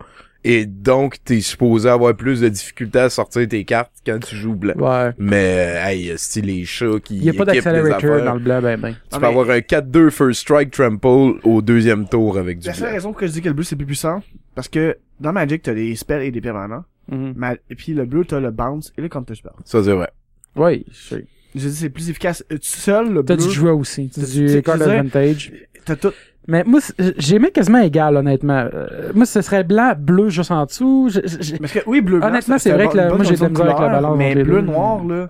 [0.50, 4.56] et donc, t'es supposé avoir plus de difficultés à sortir tes cartes quand tu joues
[4.56, 4.76] blanc.
[4.78, 5.12] Ouais.
[5.18, 8.24] Mais, euh, hey, c'est les chats qui Il n'y a pas affaires.
[8.24, 8.94] dans le blanc, ben, ben.
[8.94, 12.68] Tu Non, peux mais- avoir un 4-2 first strike trample au deuxième tour avec du
[12.68, 14.22] La seule raison pour que je dis que le bleu c'est plus puissant,
[14.56, 17.34] parce que dans Magic t'as des spells et des permanents, Mhm.
[17.36, 19.52] Ma- et puis le bleu t'as le bounce et le counter spell.
[19.66, 20.10] Ça, c'est vrai.
[20.56, 21.26] Oui, je sais.
[21.56, 22.44] Je dis c'est plus efficace.
[22.52, 24.10] Euh, Seul le T'as bleu, du jouet aussi.
[24.14, 25.52] T'as du tu- card advantage.
[25.86, 26.12] t'as tout.
[26.48, 26.80] Mais moi,
[27.18, 28.68] j'aimais quasiment égal, honnêtement.
[28.74, 31.10] Euh, moi, ce serait blanc, bleu juste en dessous.
[31.12, 32.20] Je- je- je- Parce que oui bleu.
[32.20, 34.44] blanc, Honnêtement, c'est vrai que la- moi, j'ai de la avec la balance Mais les
[34.44, 35.30] bleu noir là,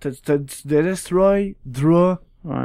[0.00, 2.16] t'as t'as du de destroy, draw.
[2.44, 2.56] Ouais.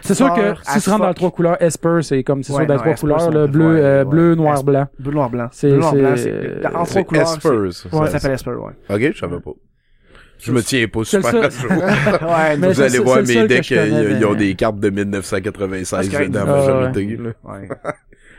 [0.00, 1.16] C'est sûr que si tu rentres dans le fuck.
[1.16, 3.74] trois couleurs, Esper, c'est comme, c'est Ouais, sûr, dans les trois Esper, couleurs, un bleu,
[3.74, 4.10] ouais, euh, ouais.
[4.10, 4.70] bleu, noir, Esper.
[4.70, 4.86] blanc.
[5.00, 5.48] Bleu noir blanc.
[5.50, 6.30] C'est- Bleu noir blanc, en C'est
[6.90, 7.28] trois couleurs.
[7.28, 7.72] c'est- Espers.
[7.90, 7.98] ça.
[7.98, 8.72] Ouais, ça s'appelle Esper, ouais.
[8.88, 9.50] Ok, je savais pas.
[10.38, 11.70] Je me tiens pas super à jour.
[11.70, 16.08] ouais, Mais Vous allez voir mes decks, euh, ils ont des cartes de 1996 Parce
[16.24, 17.16] que- dans la majorité.
[17.16, 17.30] là.
[17.44, 17.68] ouais.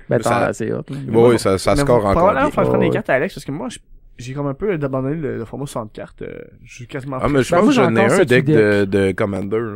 [0.09, 0.83] Ben, c'est hot.
[0.89, 0.97] là.
[1.07, 2.43] Bon, oui, ça, ça score encore bien.
[2.51, 3.79] faut prendre des cartes à Alex parce que moi, je-
[4.17, 6.21] j'ai comme un peu abandonné le, le format 60 cartes.
[6.21, 7.17] euh, je suis quasiment.
[7.21, 9.57] Ah, mais je pense moi, que j'en ai un deck de, de Commander.
[9.59, 9.75] là.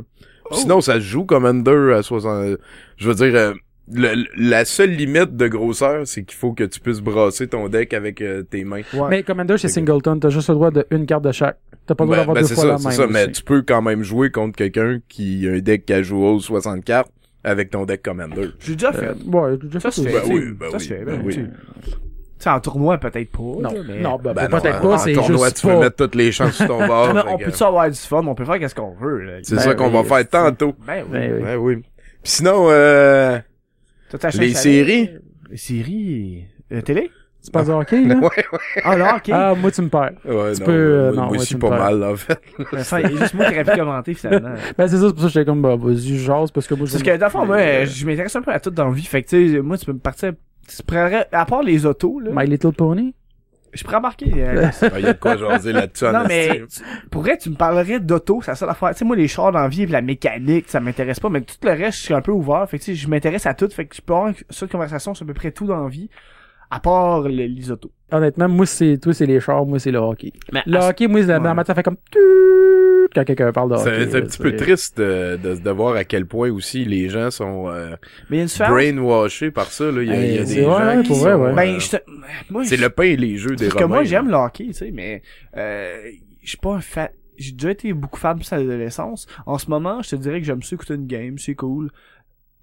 [0.51, 0.55] Oh.
[0.55, 2.57] Sinon, ça joue Commander à 60...
[2.97, 3.53] Je veux dire, euh,
[3.91, 7.93] le- la seule limite de grosseur, c'est qu'il faut que tu puisses brasser ton deck
[7.93, 8.81] avec euh, tes mains.
[8.93, 9.07] Ouais.
[9.09, 10.19] Mais Commander, c'est singleton.
[10.19, 11.57] T'as juste le droit d'une carte de chaque.
[11.87, 12.97] T'as pas le droit Ben, d'avoir ben, deux c'est fois ça, la c'est même.
[12.97, 16.83] ça, mais tu peux quand même jouer contre quelqu'un qui a un deck casual 60
[16.85, 17.11] cartes
[17.43, 18.49] avec ton deck Commander.
[18.59, 19.25] J'ai déjà Euh, fait.
[19.25, 20.09] ouais, j'ai déjà Ça fait se ça.
[20.09, 20.27] fait.
[20.29, 21.33] Ben oui, ben ça oui, se fait, ben ben oui.
[21.33, 21.49] tu sais.
[21.91, 23.39] Tu sais, en tournoi, peut-être pas.
[23.41, 23.99] Non, mais...
[24.01, 25.79] non, ben, Ben peut-être pas, en c'est tournoi, juste tu peux pas.
[25.81, 27.13] mettre toutes les chances sur ton bord.
[27.13, 29.31] Non, on que- peut-tu avoir du fun, on peut faire qu'est-ce qu'on veut, là.
[29.43, 30.73] C'est Ben ça qu'on va oui, faire tantôt.
[30.87, 31.11] Ben oui.
[31.11, 31.41] Ben oui.
[31.43, 31.75] Ouais, oui.
[32.21, 33.39] Puis sinon, euh,
[34.39, 35.09] les séries?
[35.49, 36.45] Les séries...
[36.71, 37.09] Euh, télé?
[37.43, 38.15] Tu passes au hockey, là?
[38.21, 38.59] Ouais, ouais.
[38.83, 39.29] Ah, là, ok.
[39.31, 40.11] Ah, moi, tu me perds.
[40.25, 42.39] Ouais, Tu non, peux, euh, moi, non, moi ouais, aussi pas mal, en fait.
[42.73, 44.49] Enfin, il y a juste moi qui aurais pu commenter, finalement.
[44.77, 46.85] Ben, c'est ça, c'est pour ça que j'étais comme, bah, vas-y, jase, parce que moi,
[46.85, 48.89] je Parce que, dans le fond, moi, euh, je m'intéresse un peu à tout dans
[48.89, 49.03] la vie.
[49.05, 50.33] Fait que, tu sais, moi, tu peux me partir...
[50.67, 51.27] Tu prendrais...
[51.31, 53.15] À part les autos, là, My Little Pony?
[53.73, 54.31] Je pourrais embarquer...
[54.35, 54.67] euh,
[54.97, 57.99] Il y a de quoi jaser là-dessus, Non, mais tu- pour vrai, tu me parlerais
[57.99, 58.89] d'auto, c'est la seule affaire.
[58.91, 61.41] Tu sais, moi, les chars dans la vie et la mécanique, ça m'intéresse pas, mais
[61.41, 62.67] tout le reste, je suis un peu ouvert.
[62.69, 63.69] Fait que, tu sais, je m'intéresse à tout.
[63.69, 65.89] Fait que je peux avoir une seule conversation sur à peu près tout dans la
[65.89, 66.09] vie,
[66.71, 67.91] à part le- les autos.
[68.11, 70.33] Honnêtement, moi, c'est, toi, c'est les chars, moi, c'est le hockey.
[70.51, 71.43] Mais Le hockey, moi, la, Ouais.
[71.43, 71.97] dans ma tête, ça fait comme,
[73.13, 73.83] quand quelqu'un parle de hockey.
[74.05, 77.09] C'est c'est un petit peu c'est- triste de, de voir à quel point aussi les
[77.09, 77.95] gens sont euh,
[78.29, 78.71] mais il y a une différence.
[78.71, 79.91] brainwashés par ça.
[79.91, 80.01] Là.
[80.03, 81.25] Il y a, il y a Hey, des c'est gens qui sont...
[81.25, 81.53] ouais.
[81.53, 81.97] Ben, euh, je te...
[82.49, 84.73] moi, c'est le pain et les jeux des Parce que moi, j'aime le hockey, tu
[84.73, 85.21] sais, mais
[85.57, 85.97] euh,
[86.43, 87.09] je suis pas un fan.
[87.37, 89.25] J'ai déjà été beaucoup fan plus à l'adolescence.
[89.45, 91.89] En ce moment, je te dirais que j'aime ça écouter une game, c'est cool.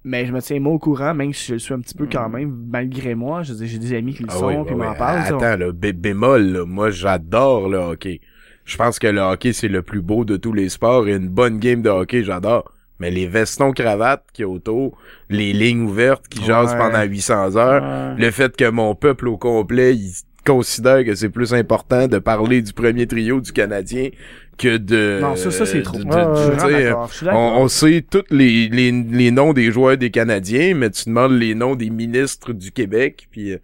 [0.03, 2.07] Mais je me tiens moi au courant, même si je le suis un petit peu
[2.11, 3.43] quand même, malgré moi.
[3.43, 4.31] Je j'ai des amis qui le Hmm.
[4.31, 4.97] Ah sont, oui, puis oui, m'en oui.
[4.97, 5.19] parlent.
[5.25, 8.21] Attends, là, bé- bémol, là, moi j'adore le hockey.
[8.65, 11.29] Je pense que le hockey c'est le plus beau de tous les sports et une
[11.29, 12.71] bonne game de hockey, j'adore.
[12.99, 14.97] Mais les vestons cravates qui autour,
[15.29, 16.79] les lignes ouvertes qui jasent Ouais.
[16.79, 17.83] pendant 800 heures,
[18.15, 18.21] Ouais.
[18.25, 20.13] le fait que mon peuple au complet, il
[20.45, 24.09] considère que c'est plus important de parler du premier trio du Canadien
[24.57, 25.19] que de...
[25.21, 25.97] Non, ça, ça, c'est trop.
[25.99, 30.73] de- de- Ouais, ouais, on, sait tous les, les, les noms des joueurs des Canadiens,
[30.75, 33.57] mais tu demandes les noms des ministres du Québec, puis euh,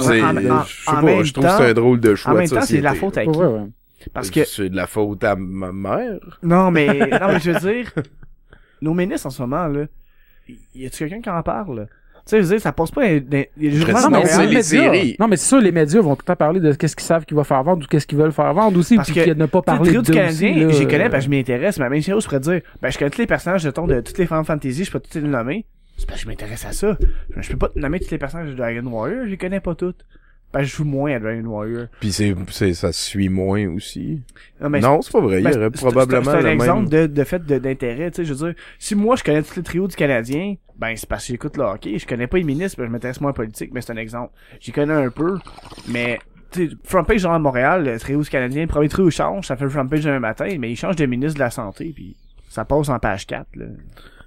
[0.00, 2.00] c'est, en- en- je sais en pas, même je trouve temps- que c'est un drôle
[2.00, 3.30] de choix En même temps, c'est de la faute à qui?
[3.30, 3.66] vrai, ouais.
[4.12, 6.38] Parce que, C'est de la faute à ma mère.
[6.42, 6.86] non, mais,
[7.20, 7.92] non, mais je veux dire,
[8.82, 9.84] nos ministres en ce moment, là,
[10.74, 11.86] y a-tu quelqu'un qui en parle?
[12.26, 14.54] Tu sais, je veux dire, ça passe pas, Sinon, à non, mais c'est les les
[14.56, 14.62] médias.
[14.62, 15.16] séries.
[15.18, 17.24] Non, mais c'est sûr, les médias vont tout le temps parler de qu'est-ce qu'ils savent
[17.24, 19.46] qu'il va faire vendre ou qu'est-ce qu'ils veulent faire vendre aussi, Parce puis que, ne
[19.46, 22.02] pas parler trio de du Canadien, j'y connais que je m'y intéresse, mais la même
[22.02, 24.44] chose, je pourrais dire, ben, je connais tous les personnages, jetons, de toutes les Final
[24.44, 25.66] Fantasy, je peux tous les nommer.
[25.96, 26.96] C'est parce que je m'intéresse à ça.
[27.36, 29.74] Je peux pas te nommer tous les personnages de Dragon Warrior, je les connais pas
[29.74, 30.04] toutes.
[30.52, 31.86] Ben, je joue moins à Dragon Warrior.
[32.00, 34.20] Puis c'est, c'est, ça se suit moins aussi.
[34.60, 35.38] Non, mais non, c'est pas vrai.
[35.38, 37.06] Il Ben, y aurait c'est- probablement c'est- c'est un le exemple même...
[37.06, 39.62] de, de fait d'intérêt, tu sais, je veux dire, si moi je connais tous les
[39.62, 42.78] trios du Canadien, ben c'est parce que j'écoute le hockey, je connais pas les ministres,
[42.78, 44.32] ben, je m'intéresse moins à la politique, mais c'est un exemple.
[44.60, 45.38] J'y connais un peu,
[45.88, 46.18] mais
[46.82, 49.62] front page genre à Montréal, le trio du Canadien, le premier trio change, ça fait
[49.64, 52.16] le front page un matin, mais il change de ministre de la santé, puis
[52.48, 53.66] ça passe en page 4, là.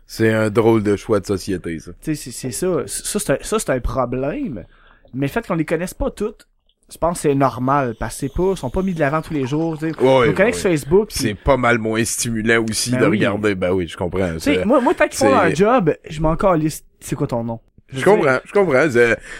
[0.05, 1.91] C'est un drôle de choix de société, ça.
[2.01, 2.83] Tu sais, c'est c'est ça.
[2.87, 4.63] Ça, c'est un, ça, c'est un problème.
[5.13, 6.47] Mais le fait qu'on les connaisse pas toutes,
[6.91, 9.21] je pense que c'est normal, parce que c'est pas, ils sont pas mis de l'avant
[9.21, 9.99] tous les jours, tu sais.
[10.01, 13.17] Ouais, Facebook, C'est pas mal moins stimulant aussi Ben de oui.
[13.17, 13.55] regarder.
[13.55, 14.37] Ben oui, je comprends.
[14.39, 14.65] Ça.
[14.65, 16.83] moi, moi, tant qu'ils font leur job, je m'en calisse.
[16.99, 17.59] C'est quoi ton nom?
[17.91, 18.87] Je comprends, je comprends.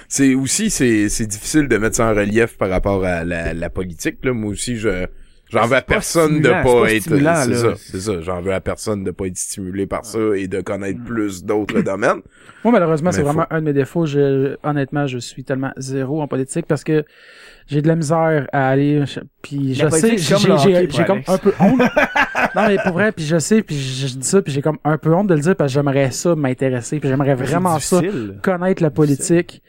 [0.08, 3.70] C'est- aussi c'est c'est difficile de mettre ça en relief par rapport à la, la
[3.70, 4.32] politique là.
[4.34, 5.08] Moi aussi je
[5.54, 8.22] j'en veux à personne de pas pas être c'est ça, c'est ça.
[8.22, 11.06] J'en veux à personne de pas être stimulé par ça et de connaître Mm.
[11.06, 12.22] plus d'autres domaines.
[12.64, 14.06] Moi, malheureusement, c'est vraiment un de mes défauts.
[14.06, 17.04] Je, honnêtement, je suis tellement zéro en politique parce que
[17.68, 21.80] j'ai de la misère à aller, je- puis je sais, j'ai comme un peu honte.
[22.56, 24.78] non, mais pour vrai, puis je sais, puis je, je dis ça, puis j'ai comme
[24.84, 28.02] un peu honte de le dire parce que j'aimerais ça m'intéresser, puis j'aimerais vraiment ça
[28.42, 29.62] connaître la politique.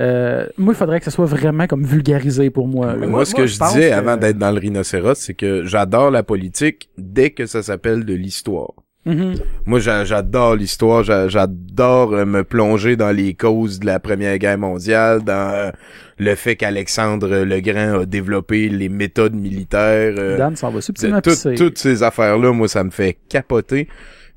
[0.00, 2.96] Euh, moi, il faudrait que ça soit vraiment comme vulgarisé pour moi.
[2.96, 5.34] moi, moi- ce moi, que je je disais que- avant d'être dans le rhinocéros, c'est
[5.34, 8.72] que j'adore la politique dès que ça s'appelle de l'histoire.
[9.06, 9.34] Mhm.
[9.66, 14.38] Moi, j'a- j'adore l'histoire, j'a- j'adore euh, me plonger dans les causes de la Première
[14.38, 15.70] Guerre mondiale, dans euh,
[16.18, 20.14] le fait qu'Alexandre le Grand a développé les méthodes militaires.
[20.18, 23.88] euh, Dan s'en va subtilement tout- toutes ces affaires-là, moi, ça me fait capoter.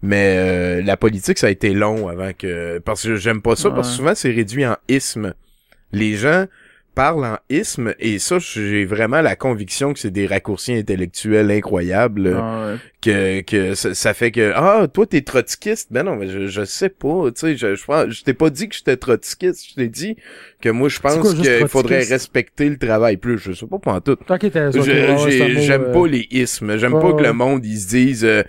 [0.03, 2.77] Mais euh, la politique, ça a été long avant que...
[2.79, 5.33] Parce que j'aime pas ça, parce que souvent, c'est réduit en isme.
[5.91, 6.45] Les gens
[6.95, 12.33] parlent en isme, et ça, j'ai vraiment la conviction que c'est des raccourcis intellectuels incroyables
[12.35, 12.77] Ah, ouais.
[13.01, 16.65] que que ça, ça fait que ah toi t'es trotskiste ben non mais je, je
[16.65, 19.63] sais pas tu sais je je, pense- je t'ai pas dit que j'étais trotskiste.
[19.69, 20.15] Je t'ai dit
[20.59, 23.37] que moi je pense qu'il faudrait respecter le travail plus.
[23.37, 24.15] Je sais pas pour tout.
[24.81, 25.29] J'ai- mot,
[25.61, 28.41] j'aime euh, pas les ismes j'aime pas que le monde ils se dise euh,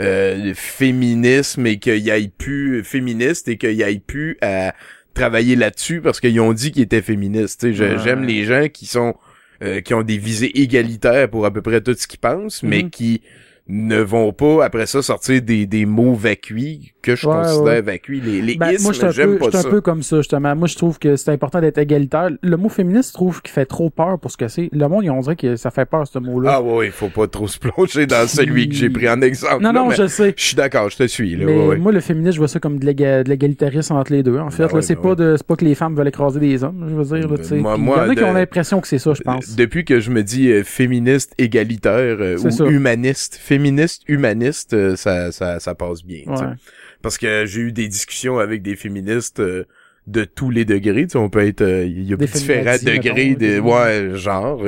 [0.00, 4.72] euh, féminisme et qu'il y ait plus féministe et qu'il y ait plus à
[5.14, 7.74] travailler là-dessus parce qu'ils ont dit qu'ils étaient féministes Ouais.
[8.02, 9.14] j'aime les gens qui sont
[9.62, 12.82] euh, qui ont des visées égalitaires pour à peu près tout ce qu'ils pensent mais
[12.84, 12.90] Mhm.
[12.90, 13.22] qui
[13.70, 17.80] ne vont pas après ça sortir des, des mots vacuits que je Ouais, considère ouais.
[17.82, 19.68] vacuits les les Ben, ismes moi, je suis un, j'aime peu, pas j'suis un ça
[19.70, 20.54] peu comme ça, justement.
[20.56, 22.28] Moi, je trouve que c'est important d'être égalitaire.
[22.42, 24.68] Le mot féministe, je trouve qu'il fait trop peur pour ce que c'est.
[24.72, 26.54] Le monde, on dirait que ça fait peur, ce mot-là.
[26.56, 29.62] ah ouais il faut pas trop se plonger dans celui que j'ai pris en exemple
[29.62, 30.34] non, non, je sais.
[30.36, 32.58] je suis d'accord je te suis là Mais ouais, moi, le féminisme, je vois ça
[32.60, 34.38] comme de l'éga- de l'égalitarisme entre les deux.
[34.38, 36.40] En fait, Ben là, ouais, c'est ben pas de, pas que les femmes veulent écraser
[36.40, 37.56] des hommes, je veux dire, là, tu sais.
[37.56, 39.54] Moi- moi, il y en a qui ont l'impression que c'est ça, je pense.
[39.56, 42.64] Depuis que je me dis euh, féministe égalitaire euh, ou ça.
[42.66, 43.59] humaniste, féministe
[44.08, 46.22] humaniste, euh, ça, ça ça passe bien.
[46.26, 46.54] Ouais.
[47.02, 49.64] Parce que j'ai eu des discussions avec des féministes euh,
[50.06, 51.04] de tous les degrés.
[51.04, 54.66] Tu sais, on peut être, euh, il y a Des différents degrés de, ouais, genre,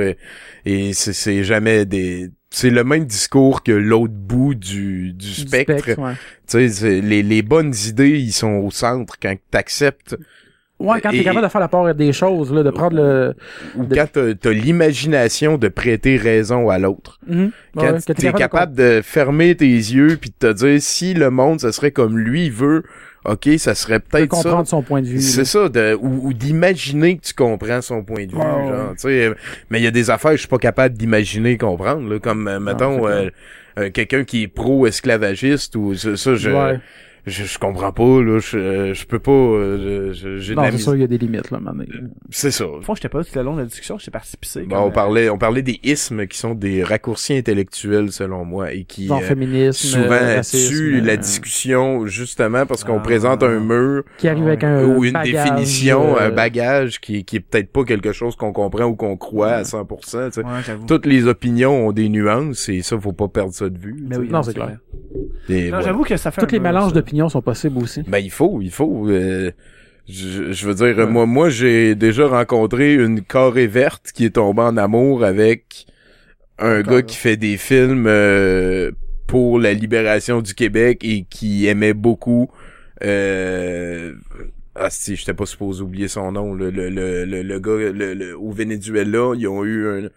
[0.65, 5.33] et c'est c'est jamais des, c'est le même discours que l'autre bout du, du Du
[5.33, 5.99] spectre.
[5.99, 6.13] ouais.
[6.47, 10.15] Tu sais, les, les bonnes idées, ils sont au centre quand t'acceptes
[10.79, 13.33] Ouais, quand t'es capable de faire la part des choses, là, de prendre le...
[13.75, 17.19] ou De- quand t'as t'as l'imagination de prêter raison à l'autre.
[17.27, 17.51] Mhm.
[17.75, 21.59] Quand Ouais, t'es capable de fermer tes yeux puis de te dire si le monde
[21.61, 22.83] ça serait comme lui veut,
[23.23, 24.41] ok, ça serait peut-être ça.
[24.43, 25.21] comprendre son point de vue.
[25.21, 28.43] C'est ça, de, ou, ou d'imaginer que tu comprends son point de vue, ouais.
[28.43, 29.31] genre, tu sais.
[29.69, 32.47] Mais il y a des affaires que je suis pas capable d'imaginer comprendre, là, comme,
[32.49, 33.29] euh, mettons, euh,
[33.79, 36.79] euh, quelqu'un qui est pro-esclavagiste ou ça, ça, je, Ouais.
[37.25, 40.95] Je, je comprends pas, là, je, je peux pas, euh, j'ai Non, c'est mis- sûr,
[40.95, 41.83] il y a des limites, là, maintenant.
[42.29, 42.67] C'est ça.
[42.67, 44.63] Au fond, j'étais pas là tout le long de la discussion, j'étais parti pisser.
[44.63, 48.73] Bon, on euh, parlait, on parlait des ismes qui sont des raccourcis intellectuels selon moi
[48.73, 53.03] et qui Genre euh, féminisme, souvent euh, tuent la euh, discussion justement parce qu'on Ah.
[53.03, 54.69] présente un mur Qui arrive avec Ouais.
[54.69, 58.35] un ou une bagage, définition, euh, un bagage qui, qui est peut-être pas quelque chose
[58.35, 60.29] qu'on comprend ou qu'on croit à 100%.
[60.29, 60.41] tu sais.
[60.41, 60.85] Ouais, j'avoue.
[60.85, 63.95] Toutes les opinions ont des nuances et ça, faut pas perdre ça de vue.
[64.07, 64.65] Mais oui, Non, c'est clair.
[64.67, 64.77] clair.
[65.49, 65.85] Et Non, voilà.
[65.85, 66.95] j'avoue que ça fait Toutes un les mélanges ça.
[67.29, 68.01] Sont possibles aussi.
[68.07, 69.07] Ben il faut, il faut.
[69.09, 69.51] euh,
[70.07, 71.05] je, je veux dire, Ouais.
[71.05, 75.85] moi, moi j'ai déjà rencontré une carrée verte qui est tombée en amour avec
[76.59, 78.91] un gars qui fait des films euh,
[79.27, 82.49] pour la libération du Québec et qui aimait beaucoup.
[83.03, 84.13] Euh,
[84.75, 86.53] ah si, j'étais pas supposé oublier son nom.
[86.53, 90.09] Le, le, le, le, le gars le, le- au Venezuela, ils ont eu un,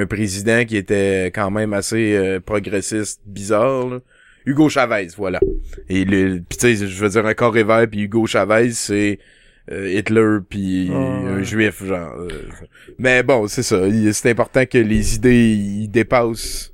[0.00, 3.88] un président qui était quand même assez euh, progressiste, bizarre.
[3.88, 3.98] là.
[4.46, 5.40] Hugo Chavez, voilà.
[5.88, 9.18] Et le, pis tu sais, je veux dire un carré vert puis Hugo Chavez, c'est
[9.72, 12.14] euh, Hitler puis Ah, un juif genre.
[12.20, 12.28] euh,
[12.98, 13.80] mais bon, c'est ça.
[14.12, 16.72] C'est important que les idées ils dépassent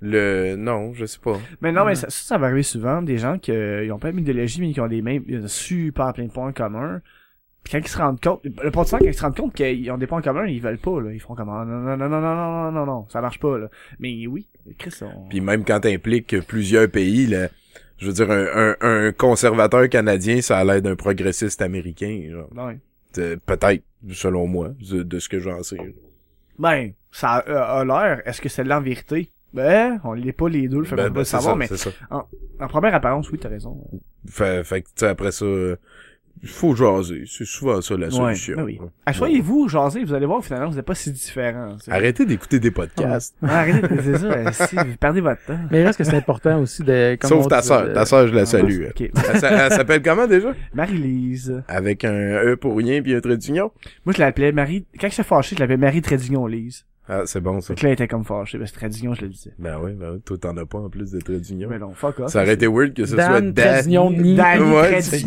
[0.00, 0.54] le.
[0.56, 1.40] Non, je sais pas.
[1.60, 3.98] Mais non, mais ça, ça, ça va arriver souvent, des gens qui euh, ils ont
[3.98, 7.00] pas d'idéologie, mais qui ont des mêmes, ils ont super plein de points en commun.
[7.64, 9.98] Puis quand ils se rendent compte, le temps, quand ils se rendent compte qu'ils ont
[9.98, 11.12] des points en commun, ils veulent pas, là.
[11.12, 13.38] Ils font comme, ah, non, non, non, non, non, non, non, non, non, ça marche
[13.38, 13.68] pas, là.
[13.98, 14.46] Mais oui,
[14.78, 15.28] Chris, on...
[15.28, 17.48] Puis même quand t'impliques plusieurs pays, là,
[17.98, 22.22] je veux dire, un, un, un conservateur canadien, ça a l'air d'un progressiste américain.
[22.30, 22.48] Genre.
[22.56, 22.78] Ouais.
[23.18, 23.82] Euh, Peut-être,
[24.12, 25.94] selon moi, de, de ce que j'en sais.
[26.58, 29.30] Ben, ça a, a l'air, est-ce que c'est de la vérité?
[29.52, 31.66] Ben, on l'est pas les deux, le fait Ben, ben, le c'est savoir, ça, mais
[31.66, 31.90] ça.
[32.10, 33.82] en première apparence, oui, t'as raison.
[34.28, 35.76] Fait, fait que, tu sais, après ça, euh,
[36.46, 37.24] faut jaser.
[37.26, 38.56] C'est souvent ça la solution.
[38.56, 38.80] ben oui.
[39.06, 41.14] Assoyez-vous, jasez, vous allez voir, finalement, vous n'êtes pas si
[41.80, 41.90] sais.
[41.90, 43.34] Arrêtez d'écouter des podcasts.
[43.42, 44.18] Ouais, arrêtez, c'est
[44.52, 45.58] ça, si, vous perdez votre temps.
[45.70, 47.16] Mais il reste que c'est important aussi de...
[47.20, 47.88] comme Sauf ta sœur.
[47.88, 48.84] de- Ta sœur, je la Ah, salue.
[49.00, 50.52] Elle s'appelle comment déjà?
[50.74, 51.62] Marie-Lise.
[51.68, 52.12] Avec un
[52.44, 53.70] E pour rien puis un trait d'union?
[54.04, 56.84] Moi, je l'appelais Marie, quand je suis fâché, je l'appelais Marie Trédignon Lise.
[57.08, 57.68] Ah, c'est bon ça.
[57.68, 59.52] Fait que là, elle était comme fâchée, parce que Trédignon, je le disais.
[59.58, 60.20] Ben oui, ben oui.
[60.20, 61.68] Toi, t'en as pas en plus de trait d'union.
[61.70, 62.30] Mais non, fuck off.
[62.30, 63.54] Ça aurait été weird que ce Dan soit Dan.
[63.54, 64.36] Trédignon Ni.
[64.36, 65.18] Danny Ouais, c'est.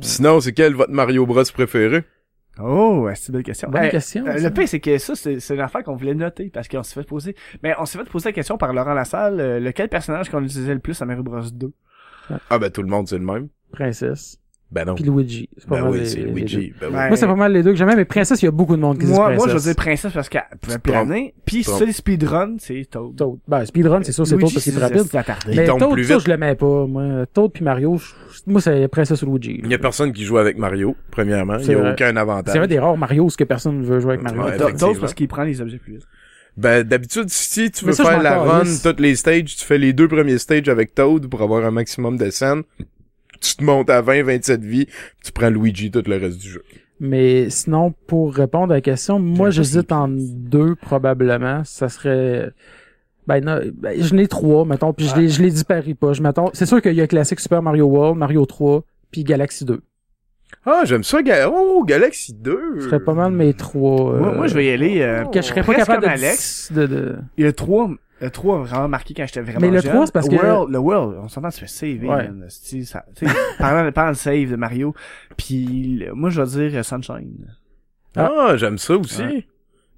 [0.00, 2.04] Sinon, c'est quel votre Mario Bros préféré?
[2.60, 3.70] oh, c'est une belle question.
[3.70, 4.26] Bonne Eh, question.
[4.26, 4.48] euh, ça.
[4.48, 6.94] le pire, c'est que ça, c'est c'est une affaire qu'on voulait noter, parce qu'on s'est
[6.94, 10.30] fait poser, mais on s'est fait poser la question par Laurent Lassalle, euh, lequel personnage
[10.30, 11.72] qu'on utilisait le plus à Mario Bros 2?
[12.48, 13.48] Ah ben tout le monde c'est le même.
[13.72, 14.38] Princesse.
[14.74, 14.94] Ben non.
[14.96, 15.48] Puis Luigi.
[15.56, 16.30] C'est pas Ben mal oui, les- c'est les deux.
[16.32, 16.72] Luigi.
[16.80, 16.92] Ben oui.
[17.08, 18.80] Moi, c'est pas mal les deux que j'aimais, mais Princesse, il y a beaucoup de
[18.80, 19.38] monde qui dit Moi, Princesse.
[19.38, 20.82] moi, je veux dire Princesse parce qu'elle trompes.
[20.82, 21.34] planer.
[21.44, 23.14] Puis, fais des speedruns, c'est Toad.
[23.14, 23.38] Toad.
[23.46, 25.02] Ben, Speedrun, c'est sûr, c'est Toad parce qu'il est rapide.
[25.48, 26.86] Mais Toad, plus ça, je l'aimais pas.
[26.86, 28.12] Moi, Toad puis Mario, je-
[28.50, 29.60] moi, c'est Princesse ou Luigi.
[29.62, 31.58] Il y a personne qui joue avec Mario, premièrement.
[31.58, 31.92] Il y a vrai.
[31.92, 32.52] aucun avantage.
[32.52, 34.42] C'est un des rares Mario où que personne veut jouer avec Mario.
[34.76, 36.06] Toad parce qu'il prend les objets plus vite.
[36.56, 39.92] Ben, d'habitude, si tu veux ça, faire la run, toutes les stages, tu fais les
[39.92, 42.62] deux premiers stages avec Toad pour avoir un maximum de scènes.
[43.44, 44.86] Tu te montes à 20, 27 vies,
[45.22, 46.64] tu prends Luigi tout le reste du jeu.
[46.98, 51.62] Mais sinon, pour répondre à la question, moi, j'hésite en deux, probablement.
[51.64, 52.52] Ça serait...
[53.26, 56.12] Ben, non, ben, je n'ai trois, mettons, puis je les, je les disparie pas.
[56.12, 59.64] Je mettons, c'est sûr qu'il y a classique Super Mario World, Mario 3, puis Galaxy
[59.64, 59.80] 2.
[60.66, 62.76] Ah, j'aime ça, Ga- oh, Galaxy 2.
[62.80, 64.16] Ce serait pas mal mes trois.
[64.18, 66.06] Moi, euh, moi, je vais y aller, euh, que je serais pas presque capable de,
[66.06, 66.72] comme Alex.
[66.72, 67.90] de, de- Il y a trois,
[68.20, 69.92] le 3 a vraiment marqué quand j'étais vraiment Mais le jeune.
[69.92, 72.28] 3, c'est parce que- World, le World, on s'entend, tu fais save, Ouais.
[72.28, 72.46] man.
[72.48, 72.60] Ça,
[73.14, 73.26] tu sais,
[73.58, 74.94] parlant, parlant de save de Mario.
[75.36, 77.46] Puis, le- moi, je vais dire euh, Sunshine.
[78.16, 79.22] Ah, j'aime ça aussi.
[79.22, 79.46] Ouais.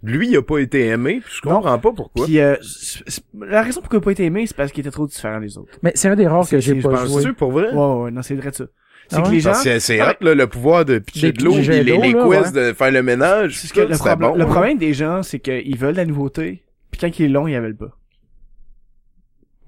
[0.02, 1.56] Lui, il a pas été aimé, puis je Non.
[1.56, 2.26] comprends pas pourquoi.
[2.26, 4.80] Puis, euh, c'est- c'est- la raison pourquoi il a pas été aimé, c'est parce qu'il
[4.80, 5.78] était trop différent des autres.
[5.82, 7.14] Mais c'est un des rares que C'est- j'ai c'est- pas joué.
[7.14, 7.72] Penses-tu pour vrai?
[7.72, 8.64] Ouais, ouais, non, c'est vrai de ça.
[9.08, 9.34] C'est Ah que ouais?
[9.34, 12.12] les gens, c'est Ah, hot, là, le pouvoir de pitcher de l'eau, les, les là,
[12.12, 12.50] quiz ouais.
[12.52, 13.56] de faire le ménage.
[13.58, 16.64] c'est ce que le, problème bon, le problème des gens, c'est qu'ils veulent la nouveauté,
[16.90, 17.96] puis quand il est long, ils la veulent pas.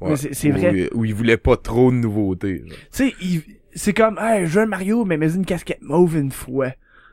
[0.00, 0.16] Ouais.
[0.16, 0.88] C'est- Ou- vrai.
[0.94, 2.64] Où il voulait pas trop de nouveautés.
[2.92, 3.14] Tu sais,
[3.74, 6.68] c'est comme, hey, je veux un Mario, mais mets une casquette mauve une fois.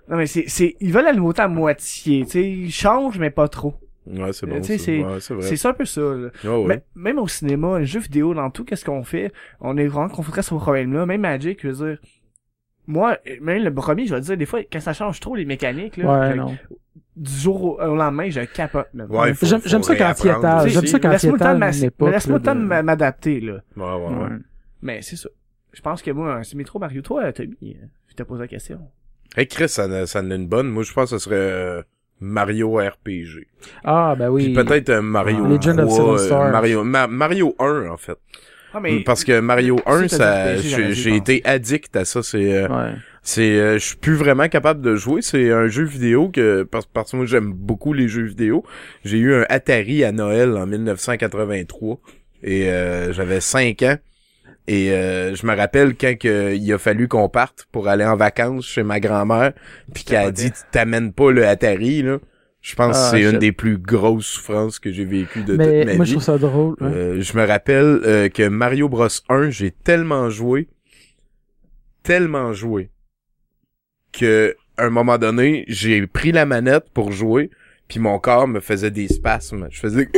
[0.09, 3.31] Non, mais c'est, c'est, ils veulent la nouveauté à moitié, tu sais, ils changent, mais
[3.31, 3.73] pas trop.
[4.05, 4.61] Ouais, c'est Euh, bon.
[4.61, 4.85] tu sais, ça.
[5.19, 6.29] c'est- Ouais, c'est ça un peu ça, là.
[6.43, 6.65] Ah ouais.
[6.67, 9.31] Mais, même au cinéma, les jeux vidéo, dans tout, qu'est-ce qu'on fait?
[9.61, 11.07] On est vraiment confronté à ce problème-là.
[11.07, 11.97] Même Magic, je veux dire,
[12.87, 15.45] moi, même le premier, je vais te dire, des fois, quand ça change trop les
[15.45, 16.57] mécaniques, là, Ouais, je- non.
[17.15, 19.07] du jour au, au lendemain, je capote, man.
[19.09, 20.29] Ouais, J'aime- ça quand il
[20.67, 20.69] aussi.
[20.73, 21.33] J'aime ça quand laisse-moi
[22.37, 23.53] le temps de m'adapter, là.
[23.77, 24.23] Ouais, ouais, ouais.
[24.23, 24.29] Ouais.
[24.81, 25.29] Mais c'est ça.
[25.73, 27.01] Je pense que moi, c'est Métro Mario.
[27.01, 28.79] Toi, Tommy, euh, je te pose la question.
[29.35, 30.67] Hey, Chris, ça, en a- ça en a une bonne.
[30.67, 31.81] Moi, je pense que ce serait euh,
[32.21, 33.47] Mario RPG.
[33.83, 34.45] Ah, ben oui.
[34.53, 35.49] Puis peut-être euh, Mario Ah.
[35.49, 36.51] Legend of 3, Seven euh, Stars.
[36.51, 38.17] Mario, Ma- Mario 1, en fait.
[38.75, 42.21] Ah, mais, Parce que Mario 1, c'est ça, j'ai été addict à ça.
[42.21, 42.91] C'est, euh, Ouais.
[43.23, 45.21] c'est, euh, je suis plus vraiment capable de jouer.
[45.21, 48.65] C'est un jeu vidéo que, parce, parce que moi j'aime beaucoup les jeux vidéo.
[49.05, 51.99] J'ai eu un Atari à Noël en 1983
[52.43, 53.95] et euh, j'avais 5 ans.
[54.67, 58.17] Et euh, je me rappelle quand que, il a fallu qu'on parte pour aller en
[58.17, 59.53] vacances chez ma grand-mère,
[59.93, 62.17] puis qu'elle a dit t'amènes pas le Atari là.
[62.65, 65.57] Je pense Ah, que c'est une des plus grosses souffrances que j'ai vécues de toute
[65.57, 66.09] Mais ma moi, vie.
[66.11, 66.75] je trouve ça drôle.
[66.81, 66.87] ouais.
[66.87, 70.67] Euh, je me rappelle euh, que Mario Bros 1, j'ai tellement joué,
[72.01, 72.89] tellement joué,
[74.11, 77.51] que à un moment donné, j'ai pris la manette pour jouer,
[77.87, 79.67] puis mon corps me faisait des spasmes.
[79.69, 80.09] Je faisais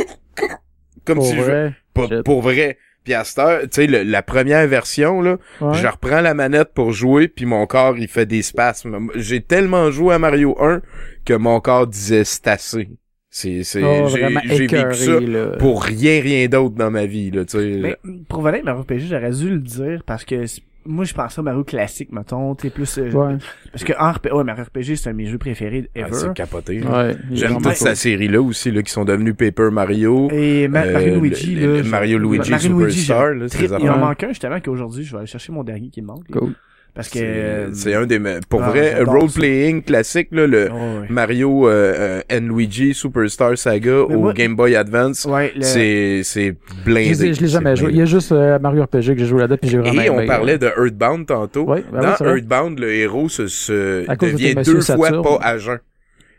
[1.04, 1.70] comme Pour si je.
[1.92, 2.78] Pour, pour vrai.
[3.08, 5.72] Puis à cette heure, tu sais, la première version, là, Ouais.
[5.72, 9.08] je reprends la manette pour jouer, puis mon corps, il fait des spasmes.
[9.14, 10.82] J'ai tellement joué à Mario 1
[11.24, 12.90] que mon corps disait c'est assez.
[13.30, 14.28] C'est, c'est, Oh, j'ai,
[14.58, 15.56] vécu ça là.
[15.58, 17.78] pour rien, rien d'autre dans ma vie, là, tu sais.
[17.80, 17.96] Mais
[18.28, 20.44] pour RPG, j'aurais dû le dire parce que
[20.86, 23.36] moi je pensais au Mario classique, mettons, t'es plus euh, Ouais.
[23.72, 24.28] parce que en RP...
[24.32, 26.08] ouais, Mario RPG c'est un de mes jeux préférés Ah, ever.
[26.14, 26.78] c'est capoté.
[26.80, 27.06] là.
[27.08, 27.16] Ouais.
[27.32, 27.74] J'aime toute cool.
[27.74, 30.28] cette série-là aussi, là, qui sont devenus Paper Mario.
[30.30, 33.46] Et Ma- Euh, Mario Luigi le- là, Mario Luigi Mario Luigi, Superstar, là.
[33.80, 36.24] Il en manque un justement qu'aujourd'hui je vais aller chercher mon dernier qui me manque.
[36.30, 36.38] là.
[36.40, 36.54] Cool.
[36.94, 40.46] Parce que C'est, euh, c'est un des, me- pour ah, vrai, j'adore role-playing classique, là,
[40.48, 41.04] le, oh.
[41.08, 45.62] Mario euh, euh, and Luigi Superstar Saga Mais au moi- Game Boy Advance, Ouais, le-
[45.62, 47.34] c'est c'est blindé.
[47.34, 47.90] je l'ai jamais joué.
[47.92, 50.10] Il y a juste euh, Mario RPG que j'ai joué là-dedans puis j'ai vraiment Et
[50.10, 50.58] on aimé, parlait ouais.
[50.58, 51.62] de Earthbound tantôt.
[51.64, 52.26] Ouais, ben oui, Dans.
[52.26, 55.22] Earthbound, le héros se, se de devient deux fois Saturne.
[55.22, 55.78] pas à jeun.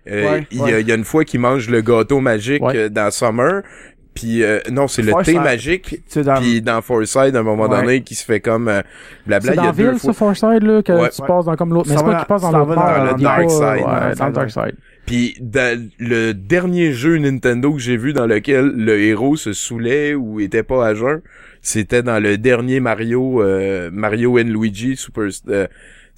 [0.09, 0.81] Euh, Ouais, il, y a, ouais.
[0.81, 2.89] il y a une fois qu'il mange le gâteau magique Ouais.
[2.89, 3.61] dans Summer,
[4.19, 5.33] puis euh, non, c'est le Forsyth.
[5.33, 5.83] thé magique.
[5.89, 7.81] tu sais, dans- Puis dans Forsyth, à un moment Ouais.
[7.81, 8.81] donné, qui se fait comme euh,
[9.25, 10.13] blabla, C'est il y dans a deux Ville, fois.
[10.13, 11.09] ça, Farside, là, que Ouais.
[11.09, 11.89] tu passes dans comme l'autre.
[11.89, 14.17] Mais c'est pas qu'il passe dans l'autre dans là, le dark pas- side.
[14.19, 14.75] Dans le dark side.
[15.05, 20.13] Puis dans le dernier jeu Nintendo que j'ai vu dans lequel le héros se saoulait
[20.13, 21.21] ou était pas à jeun,
[21.61, 25.65] c'était dans le dernier Mario euh, Mario and Luigi Super euh,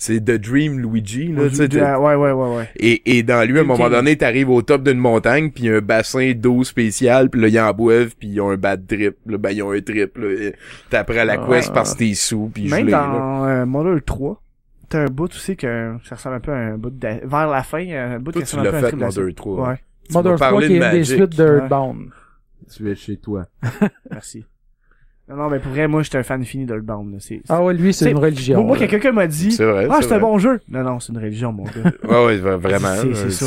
[0.03, 2.69] c'est The Dream Luigi là, tu sais, de- Ah, ouais, ouais, ouais, ouais.
[2.75, 5.79] et, et dans lui à un moment donné t'arrives au top d'une montagne puis un
[5.79, 9.37] bassin d'eau spécial puis là ils en boivent puis ils ont un bad trip là,
[9.37, 10.49] ben ils ont un trip là
[10.89, 11.73] t'apprends la Ah, quest ouais.
[11.75, 13.07] parce que t'es sous puis Même gelé, là.
[13.07, 14.41] dans euh, Model 3,
[14.89, 17.07] t'as un bout aussi que ça ressemble un peu à un bout de...
[17.23, 18.95] vers la fin, un bout toi qui tu ressemble un peu à un fait.
[18.95, 19.75] Mother 3 Ouais,
[20.11, 21.61] Mother 3 parlé qui de est une des suites de
[22.75, 23.45] tu es chez toi
[24.09, 24.45] merci.
[25.31, 27.13] Non, non, mais pour vrai, moi, j'étais un fan fini d'Earthbound.
[27.13, 27.17] là.
[27.19, 28.57] C'est, Ah ouais, lui, c'est C'est- une religion.
[28.63, 30.19] moi, moi, quelqu'un m'a dit, c'est vrai ah, c'est un vrai.
[30.19, 30.59] bon jeu.
[30.69, 31.71] Non, non, c'est une religion, mon gars.
[32.27, 33.45] ouais ouais vraiment C'est, c'est ça.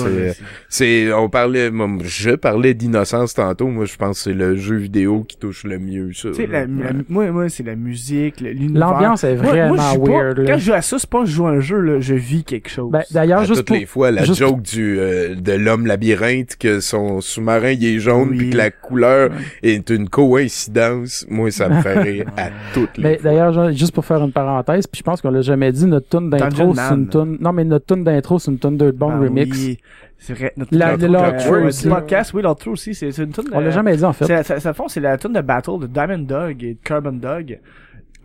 [0.69, 3.69] c'est- on parlait, moi, je parlais d'innocence tantôt.
[3.69, 6.29] Moi, je pense que c'est le jeu vidéo qui touche le mieux, ça.
[6.31, 6.61] Tu sais, là.
[6.67, 8.89] la, la- moi, moi, c'est la musique, l'univers.
[8.91, 10.39] L'ambiance est Moi- moi, vraiment pas- weird.
[10.39, 10.53] là.
[10.53, 12.15] Quand je joue à ça, c'est pas que je joue à un jeu, là, je
[12.15, 12.91] vis quelque chose.
[12.91, 13.77] Ben, D'ailleurs, juste toutes pour...
[13.77, 17.99] les fois, la juste joke du euh, de l'homme labyrinthe, que son sous-marin il est
[17.99, 18.39] jaune, Oui.
[18.39, 19.31] puis que la couleur
[19.63, 21.27] est une coïncidence.
[21.29, 24.87] Moi, ça me fait rire à toutes les Mais d'ailleurs, juste pour faire une parenthèse,
[24.87, 27.39] puis je pense qu'on l'a jamais dit, notre tune d'intro, c'est une tune...
[27.41, 29.57] Non, mais notre tune d'intro, c'est une tune d'Earthbound Ah Remix.
[29.59, 29.79] oui,
[30.19, 30.53] c'est vrai.
[30.57, 31.85] Notre La- notre- le euh, Outro ouais, aussi.
[31.89, 34.25] le podcast, oui, l'autre aussi, c'est, une tune On l'a jamais dit, en fait.
[34.27, 37.13] C'est, ça, ça fond, c'est la tune de Battle de Diamond Dog et de Carbon
[37.13, 37.59] Dog.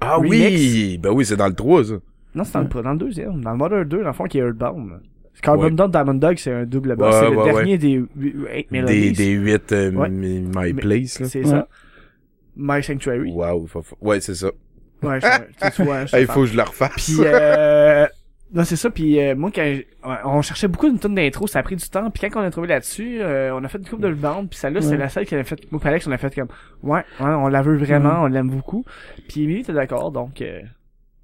[0.01, 0.29] Ah remix.
[0.31, 0.99] oui!
[1.01, 1.93] Ben oui, c'est dans le 3, ça.
[2.35, 3.41] Non, c'est dans, le, dans le deuxième.
[3.41, 4.91] Dans le Mother 2, dans le fond, qui est Earthbound.
[5.41, 5.71] Carbon Ouais.
[5.71, 7.13] Dog, Diamond Dog, c'est un double boss.
[7.15, 9.11] Ouais, c'est le ouais, dernier des 8 Des, Melodies.
[9.13, 10.09] des 8 euh, Ouais.
[10.09, 11.25] My Place, là.
[11.27, 11.49] C'est Ouais.
[11.49, 11.67] ça.
[12.59, 13.31] My Sanctuary.
[13.31, 14.51] Wow, faut- faut- ouais, c'est ça.
[15.01, 16.91] Ouais, je, tu vois, je Il faut que je le refasse.
[17.05, 18.05] Puis euh,
[18.53, 18.89] non c'est ça.
[18.89, 19.63] Puis euh, moi quand
[20.25, 22.09] on cherchait beaucoup une tonne d'intro, ça a pris du temps.
[22.11, 24.49] Puis quand on a trouvé là-dessus, euh, on a fait une coupe de le bande.
[24.49, 24.85] Puis celle-là Ouais.
[24.85, 25.59] c'est la seule qui avait fait.
[25.71, 26.49] Moi, Alex, on a fait comme
[26.83, 28.83] ouais, ouais, on la veut vraiment, on l'aime beaucoup.
[29.29, 30.41] Puis Emily était d'accord, donc.
[30.41, 30.61] Euh,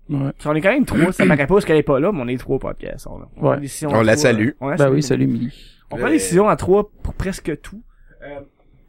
[0.07, 0.29] Ouais.
[0.45, 2.27] on est quand même trois, ça paraît pas parce qu'elle est pas là, mais on
[2.27, 3.07] est trois podcasts.
[3.07, 3.55] On, on, Ouais.
[3.55, 4.47] a On la trois, salue.
[4.49, 4.93] euh, On la Ben salue.
[4.93, 5.53] oui, salut, Milly.
[5.89, 7.81] On prend des décisions à trois pour presque tout.
[8.23, 8.39] Euh,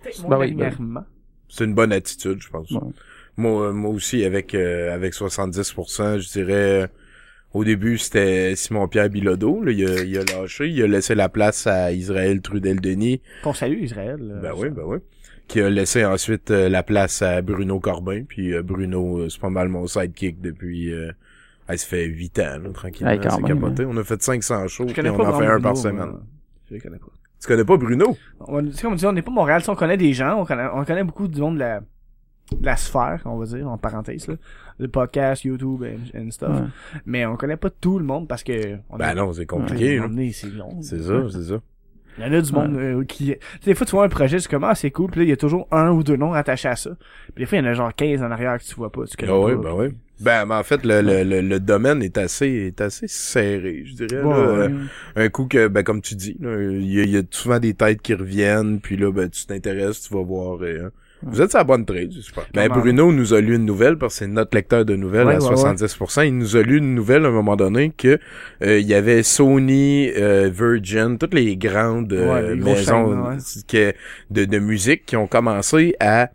[0.03, 1.07] peut-être Ben ben.
[1.49, 2.71] C'est une bonne attitude, je pense.
[2.71, 2.81] Ouais.
[3.37, 6.91] Moi, euh, moi aussi, avec euh, avec 70%, je dirais...
[7.55, 9.63] Au début, c'était Simon-Pierre Bilodeau.
[9.65, 10.69] Là, il, a, il a lâché.
[10.69, 13.23] Il a laissé la place à Israël Trudel-Denis.
[13.43, 14.19] Qu'on salue Israël.
[14.43, 14.99] Ben oui, ben oui.
[15.49, 18.25] Qui a laissé ensuite euh, la place à Bruno Corbin.
[18.29, 20.93] Puis euh, Bruno, euh, c'est pas mal mon sidekick depuis...
[20.93, 21.13] Euh,
[21.69, 23.13] ah, ça fait 8 ans, là, tranquillement.
[23.13, 23.85] Ouais, c'est capoté.
[23.87, 26.13] On a fait 500 shows, puis on en fait un par semaine.
[26.71, 27.07] Je connais pas.
[27.41, 28.17] Tu connais pas Bruno?
[28.41, 30.13] On, tu sais, comme on dit, on n'est pas Montréal, tu sais, on connaît des
[30.13, 33.45] gens, on connaît, on connaît beaucoup du monde de la, de la sphère, on va
[33.47, 34.35] dire, en parenthèse, là.
[34.79, 36.51] Le podcast, YouTube, and, and stuff.
[36.51, 36.67] Ouais.
[37.07, 39.59] Mais on connaît pas tout le monde parce que, on Ben a- non, c'est on
[39.59, 39.97] compliqué.
[39.97, 40.05] là.
[40.05, 40.81] emmené, c'est long.
[40.83, 41.61] C'est ça, c'est ça.
[42.19, 43.27] Il y en a du monde euh, qui...
[43.27, 45.25] Tu sais, des fois, tu vois un projet, c'est comme, ah, c'est cool, puis là,
[45.25, 46.91] il y a toujours un ou deux noms rattachés à ça.
[47.35, 49.05] Puis des fois, il y en a genre 15 en arrière que tu vois pas,
[49.05, 49.89] tu connais Ah oui, ben oui.
[50.19, 53.93] Ben, mais en fait, le, le, le, le domaine est assez, est assez serré, je
[53.95, 54.23] dirais.
[54.23, 54.53] Ouais, là.
[54.55, 54.71] ouais.
[54.73, 54.87] Euh,
[55.17, 58.15] Un coup que, ben, comme tu dis, il y, y a souvent des têtes qui
[58.15, 60.65] reviennent, puis là, ben, tu t'intéresses, tu vas voir.
[60.65, 60.91] et, hein.
[61.23, 62.45] Vous êtes sur la bonne trade, c'est super.
[62.53, 62.69] Ben.
[62.69, 65.39] Bruno nous a lu une nouvelle, parce que c'est notre lecteur de nouvelles Ouais, à
[65.39, 66.27] ouais, 70%.
[66.27, 68.19] Il nous a lu une nouvelle à un moment donné que
[68.63, 73.09] euh, il y avait Sony, euh, Virgin, toutes les grandes euh, Ouais, les grosses maisons
[73.33, 73.63] chaînes, ouais.
[73.67, 73.95] que-
[74.31, 76.31] de, de musique qui ont commencé à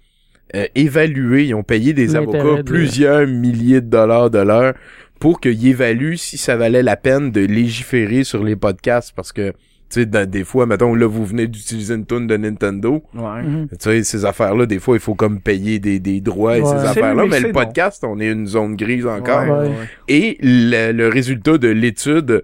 [0.56, 4.74] euh, évaluer, ils ont payé des avocats de- plusieurs milliers de dollars de l'heure
[5.20, 9.54] pour qu'ils évaluent si ça valait la peine de légiférer sur les podcasts parce que
[9.92, 13.44] tu sais des fois mettons là vous venez d'utiliser une tune de Nintendo Ouais.
[13.44, 13.68] Mhm.
[13.70, 16.62] tu sais ces affaires là des fois il faut comme payer des, des droits et
[16.62, 16.68] Ouais.
[16.68, 17.54] ces C'est affaires là oui, mais le non.
[17.54, 19.68] podcast on est une zone grise encore Ouais, Ouais.
[19.68, 19.88] ouais.
[20.08, 22.44] et le, le résultat de l'étude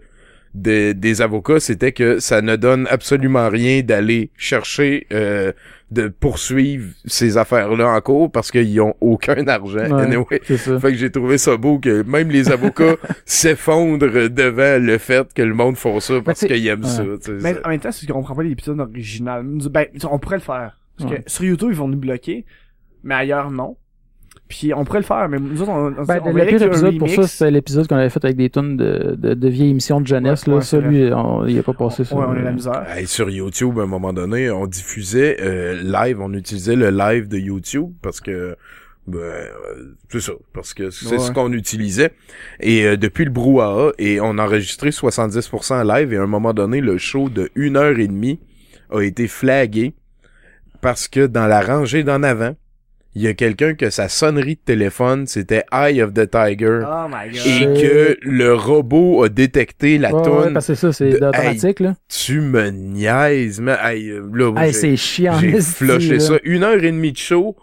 [0.54, 5.52] de- des avocats, c'était que ça ne donne absolument rien d'aller chercher euh,
[5.90, 9.78] de poursuivre ces affaires-là en cours parce qu'ils ont aucun argent.
[9.90, 10.02] Ouais.
[10.04, 10.42] Anyway.
[10.58, 10.80] Ça.
[10.80, 12.96] Fait que j'ai trouvé ça beau que même les avocats
[13.26, 16.90] s'effondrent devant le fait que le monde font ça parce Ben, qu'ils aiment ouais.
[16.90, 17.04] ça.
[17.04, 17.60] tu sais, Mais ça.
[17.66, 19.46] en même temps, c'est qu'on comprend pas l'épisode original.
[19.72, 20.78] Ben, on pourrait le faire.
[20.98, 21.24] Parce Ouais.
[21.24, 22.44] que sur YouTube, ils vont nous bloquer,
[23.04, 23.78] mais ailleurs, non.
[24.50, 26.98] Puis on pourrait le faire, mais nous autres, on, on, Ben, on le pire épisode
[26.98, 30.00] pour ça, c'était l'épisode qu'on avait fait avec des tonnes de, de, de vieilles émissions
[30.00, 30.46] de jeunesse.
[30.46, 30.56] Ouais, là.
[30.58, 32.16] ouais, ça, c'est lui, on, il a pas passé ça.
[32.16, 32.86] Ouais, on a la misère.
[32.90, 37.28] Hey, sur YouTube, à un moment donné, on diffusait euh, live, on utilisait le live
[37.28, 38.56] de YouTube parce que
[39.06, 39.48] ben, euh,
[40.10, 41.20] c'est ça, parce que c'est Ouais.
[41.20, 42.12] ce qu'on utilisait.
[42.60, 46.54] Et euh, depuis le brouhaha, et on a enregistré 70% live, et à un moment
[46.54, 48.40] donné, le show de une heure et demie
[48.92, 49.94] a été flagué
[50.82, 52.56] parce que dans la rangée d'en avant,
[53.18, 56.82] il y a quelqu'un que sa sonnerie de téléphone, c'était Eye of the Tiger.
[56.86, 57.48] Oh my god.
[57.48, 61.26] Et que le robot a détecté la Ouais, ouais, parce que c'est ça, c'est de-
[61.26, 61.96] automatique, là.
[62.08, 65.40] Tu me niaises, mais hey, euh, là, Hey, j'ai- c'est chiant.
[65.40, 66.20] j'ai là.
[66.20, 66.36] ça.
[66.44, 67.56] Une heure et demie de show.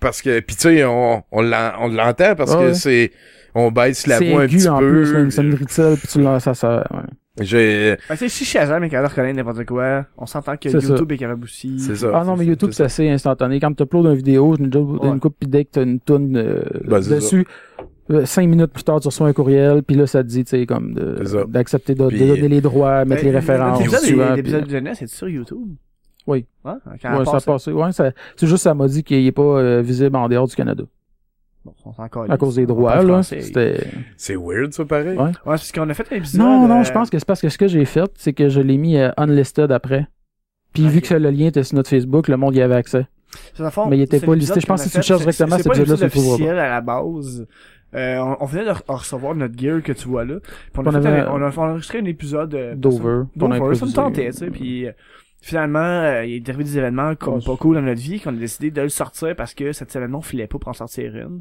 [0.00, 2.74] Parce que, pis tu sais, on, on l'en- on l'entend parce que ouais.
[2.74, 3.10] c'est,
[3.54, 4.88] on baisse la voix un petit en peu.
[4.90, 7.00] plus, là, une sonnerie de sel, puis tu l'as, ça, ça, ouais.
[7.40, 10.68] J'ai, Ben, tu sais, si Shazam est capable de reconnaître n'importe quoi, on s'entend que
[10.68, 10.88] C'est ça.
[10.88, 11.78] YouTube est capable aussi.
[11.80, 12.10] c'est ça.
[12.14, 13.58] Ah non, mais YouTube, c'est c'est assez instantané.
[13.60, 15.08] Quand tu uploads une vidéo, une, Ouais.
[15.08, 17.46] une coupe, pis dès que t'as une toune euh, Ben, c'est dessus,
[18.10, 20.50] euh, cinq minutes plus tard, tu reçois un courriel, puis là, ça te dit, tu
[20.50, 21.44] sais, comme C'est ça.
[21.48, 23.78] d'accepter de, de Puis- donner les droits, mettre les Ben, références.
[23.78, 25.68] L'épisode suivant, l'épisode puis- de jeunesse, c'est sur YouTube?
[26.26, 26.44] Oui.
[26.64, 27.72] Ouais, quand Ouais, elle ça a passe- passé.
[27.72, 30.54] Ouais, ça, c'est juste, ça m'a dit qu'il est pas euh, visible en dehors du
[30.54, 30.84] Canada.
[31.64, 32.30] Bon, on s'en calisse.
[32.30, 33.22] À cause des On droits, là.
[33.22, 33.86] C'était...
[34.16, 35.16] c'est weird, ça, pareil.
[35.18, 35.24] Ouais.
[35.24, 36.40] Ouais, parce qu'on a fait un épisode.
[36.40, 38.48] Non, non, euh, je pense que c'est parce que ce que j'ai fait, c'est que
[38.48, 40.06] je l'ai mis euh, unlisted après.
[40.72, 43.06] Puis vu que le lien était sur notre Facebook, le monde y avait accès.
[43.70, 44.60] fond, Mais il était pas listé.
[44.60, 46.68] Je pense que si tu cherches directement c'est cet pas épisode-là, tu le trouveras à
[46.68, 47.46] la base.
[47.92, 50.36] Euh, on, on venait de, re- recevoir notre gear que tu vois là.
[50.40, 53.84] Puis on, a On fait avait- un- on a enregistré un épisode Dover, Dover, ça
[53.86, 54.46] me tentait, tu sais.
[54.50, 54.92] Puis euh,
[55.40, 58.30] finalement, euh, il est arrivé des événements comme Ouais, pas cool dans notre vie qu'on
[58.30, 61.40] a décidé de le sortir parce que cet événement filait pas pour en sortir une.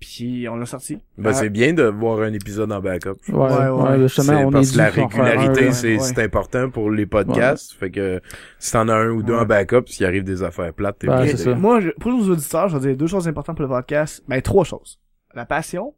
[0.00, 0.98] Puis on l'a sorti.
[1.16, 3.16] Ben, Euh, c'est bien de voir un épisode en backup.
[3.30, 7.04] Ouais, Ouais, ouais, justement, C'est on parce est que la régularité, c'est, important pour les
[7.04, 7.72] podcasts.
[7.72, 8.20] Fait que
[8.60, 9.40] si t'en as un ou deux Ouais.
[9.40, 11.54] en backup, s'il arrive des affaires plates, t'es Ben, ça.
[11.56, 14.22] Moi, je- pour nos auditeurs, je vais dire deux choses importantes pour le podcast.
[14.28, 15.00] Ben, trois choses.
[15.34, 15.94] La passion,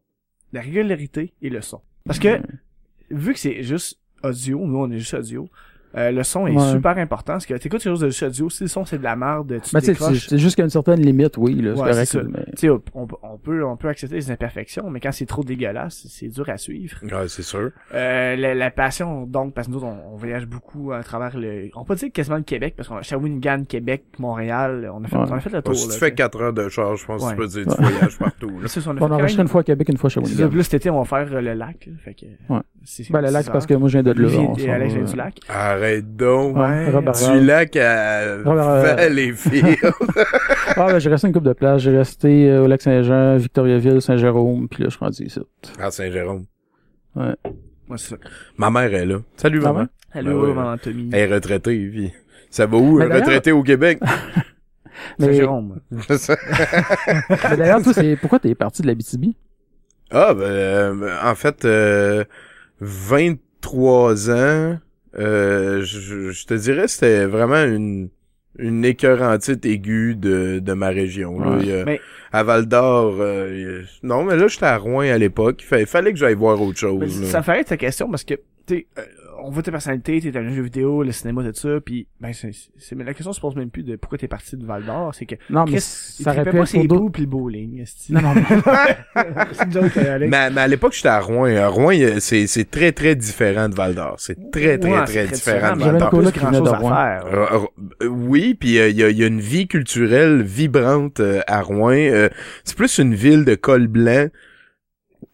[0.54, 1.82] la régularité et le son.
[2.06, 2.40] Parce que,
[3.10, 5.46] vu que c'est juste audio, nous on est juste audio,
[5.96, 6.70] euh, le son est Ouais.
[6.72, 7.32] super important.
[7.34, 9.46] Parce que t'écoutes quelque chose de juste audio, si le son c'est de la merde,
[9.48, 10.26] tu Ben, tu sais, c'est décroches.
[10.28, 12.18] c'est juste qu'à une certaine limite, oui, là, c'est Ouais, correct.
[12.28, 12.80] mais- Tu sais, on,
[13.22, 16.56] on peut, on peut accepter les imperfections, mais quand c'est trop dégueulasse, c'est dur à
[16.58, 16.96] suivre.
[17.02, 17.70] Ouais, c'est sûr.
[17.94, 21.70] Euh, la, la passion, donc, parce que nous, on, on voyage beaucoup à travers le,
[21.74, 25.16] on peut dire quasiment le Québec, parce qu'on a Shawinigan, Québec, Montréal, on a fait,
[25.16, 25.24] Ouais.
[25.28, 27.06] on a fait le tour, si là, tu fais tu 4 heures de charge, je
[27.06, 27.28] pense Ouais.
[27.30, 28.50] que tu peux dire tu voyages partout.
[28.60, 28.68] là.
[28.68, 30.48] ça, on a fait On enregistre même- une fois à Québec, une fois Shawinigan.
[30.48, 32.26] plus cet été, on va faire euh, le lac, là, fait que.
[32.52, 32.60] Ouais.
[33.10, 34.74] Ben, le lac, parce que moi, je viens de là.
[34.74, 35.38] Alex vient du lac.
[35.80, 36.56] Arrête donc.
[36.56, 37.44] Ouais, Robert Du Rall.
[37.46, 39.78] lac à Robert, euh, Valleyfield.
[40.76, 41.82] Ah, ben, j'ai resté une coupe de place.
[41.82, 45.40] J'ai resté euh, au lac Saint-Jean, Victoriaville, Saint-Jérôme, puis là, je suis rendu ici.
[45.78, 46.44] à Saint-Jérôme.
[47.16, 47.34] Ouais,
[47.96, 48.16] c'est ça.
[48.56, 49.18] Ma mère est là.
[49.36, 49.86] Salut, Ah maman.
[50.12, 50.54] Allô, Ben ouais.
[50.54, 51.10] maman Tommy.
[51.12, 52.12] Elle est retraitée, puis
[52.50, 54.00] ça va où, un d'ailleurs- retraité au Québec?
[55.18, 55.80] Mais, Saint-Jérôme.
[55.90, 59.34] mais d'ailleurs, toi, c'est pourquoi t'es parti de la BTB?
[60.12, 62.24] ah, ben, euh, en fait, euh,
[62.80, 64.78] 23 ans,
[65.18, 68.08] euh, je, je te dirais c'était vraiment une
[68.58, 71.38] une écœurantite aiguë de, de ma région.
[71.40, 71.56] Là.
[71.56, 71.82] Ouais.
[71.86, 72.00] Mais-
[72.32, 75.64] À Val d'Or, euh, non, mais là, j'étais à Rouen à l'époque.
[75.70, 76.98] Il fallait, que j'aille voir autre chose.
[77.20, 77.30] Mais là.
[77.30, 78.34] ça ferait ta question parce que,
[78.66, 79.02] tu sais, euh,
[79.44, 82.32] on voit ta personnalité, t'es dans le jeu vidéo, le cinéma, tout ça, puis ben,
[82.32, 84.84] c'est, c'est, mais la question se pose même plus de pourquoi t'es parti de Val
[84.84, 87.84] d'Or, c'est que, Non, mais Chris, ça aurait pu pas ses poux pis le bowling.
[88.10, 88.42] Non, non, mais-
[89.52, 90.30] c'est une joke, euh, Alex.
[90.30, 91.46] Mais, mais à l'époque, j'étais à Rouen.
[91.56, 94.16] À Rouen, c'est, c'est très, très différent de Val d'Or.
[94.18, 96.80] C'est très, très, Ouais, très, c'est différent de Val d'Or.
[96.80, 97.24] faire.
[97.26, 97.58] Euh,
[98.02, 101.40] euh, oui, puis euh, il y, a, il y a une vie culturelle vibrante euh,
[101.46, 101.90] à Rouen.
[101.92, 102.28] Euh,
[102.64, 104.26] c'est plus une ville de col blanc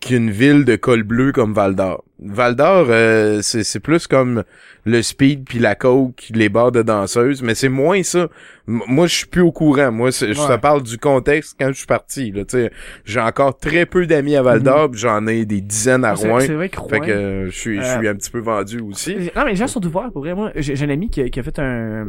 [0.01, 2.05] qu'une ville de col bleu comme Val d'Or.
[2.19, 4.45] Val d'Or, euh, c'est, c'est plus comme
[4.85, 8.29] le speed puis la coke, les bars de danseuses, mais c'est moins ça.
[8.69, 9.91] M- moi, je suis plus au courant.
[9.93, 10.33] Moi, je Ouais.
[10.57, 12.31] te parle du contexte quand je suis parti.
[12.31, 12.71] Là, tu sais,
[13.05, 16.29] j'ai encore très peu d'amis à Val d'Or, puis j'en ai des dizaines à C'est-
[16.29, 16.41] Rouen.
[16.41, 16.89] C'est vrai que Rouen.
[16.89, 19.15] Fait que euh, je suis, je suis Euh, un petit peu vendu aussi.
[19.35, 20.35] Non, mais les gens sont ouverts, pour vrai.
[20.35, 22.09] Moi, j'ai, j'ai un ami qui, a- qui a fait un,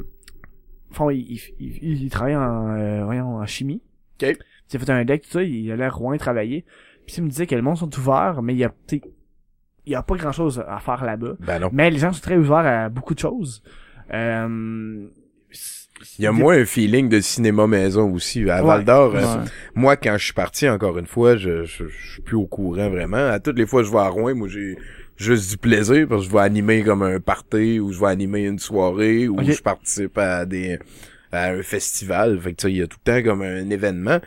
[0.91, 1.19] enfin, il,
[1.59, 3.81] il, il, il travaille en, euh, en chimie.
[4.21, 4.35] Ok.
[4.73, 6.65] Il a fait un deck, tout ça, il allait à Rouen travailler.
[7.07, 9.01] Puis il me disait que le monde sont ouverts, mais il y a, tu
[9.85, 11.33] il y a pas grand chose à faire là-bas.
[11.39, 11.69] Ben non.
[11.71, 13.63] Mais les gens sont très ouverts à beaucoup de choses.
[14.13, 15.07] Euh,
[16.19, 18.49] Il y a moins un feeling de cinéma maison aussi.
[18.49, 18.67] À Ouais.
[18.67, 19.43] Val d'Or, euh, Ouais.
[19.73, 22.89] moi, quand je suis parti, encore une fois, je, je, je suis plus au courant
[22.89, 23.29] vraiment.
[23.29, 24.77] À toutes les fois je vais à Rouen, moi, j'ai
[25.15, 28.43] juste du plaisir parce que je vais animer comme un party ou je vais animer
[28.43, 30.77] une soirée ou je participe à des
[31.31, 32.39] à un festival.
[32.41, 34.19] Fait que, tu sais, il y a tout le temps comme un événement.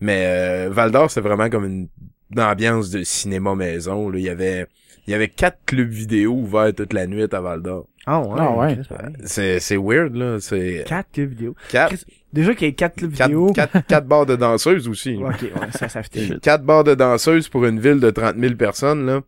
[0.00, 1.88] Mais euh, Val d'Or, c'est vraiment comme une,
[2.32, 4.08] une ambiance de cinéma maison.
[4.08, 4.18] Là.
[4.18, 4.66] Il y avait
[5.06, 7.86] il y avait quatre clubs vidéo ouverts toute la nuit à Val d'Or.
[8.06, 8.36] Ah ouais.
[8.38, 8.78] Ah ouais.
[8.88, 9.14] Pareil.
[9.24, 10.38] C'est c'est weird là.
[10.40, 11.54] C'est Quatre clubs vidéo.
[11.70, 11.94] quatre
[12.32, 13.52] Déjà qu'il y a quatre clubs quatre, vidéo.
[13.52, 15.14] quatre, quatre bars de danseuses aussi.
[15.22, 18.54] Ok, ouais, ça, ça fait Quatre bars de danseuses pour une ville de 30 000
[18.56, 19.20] personnes, là.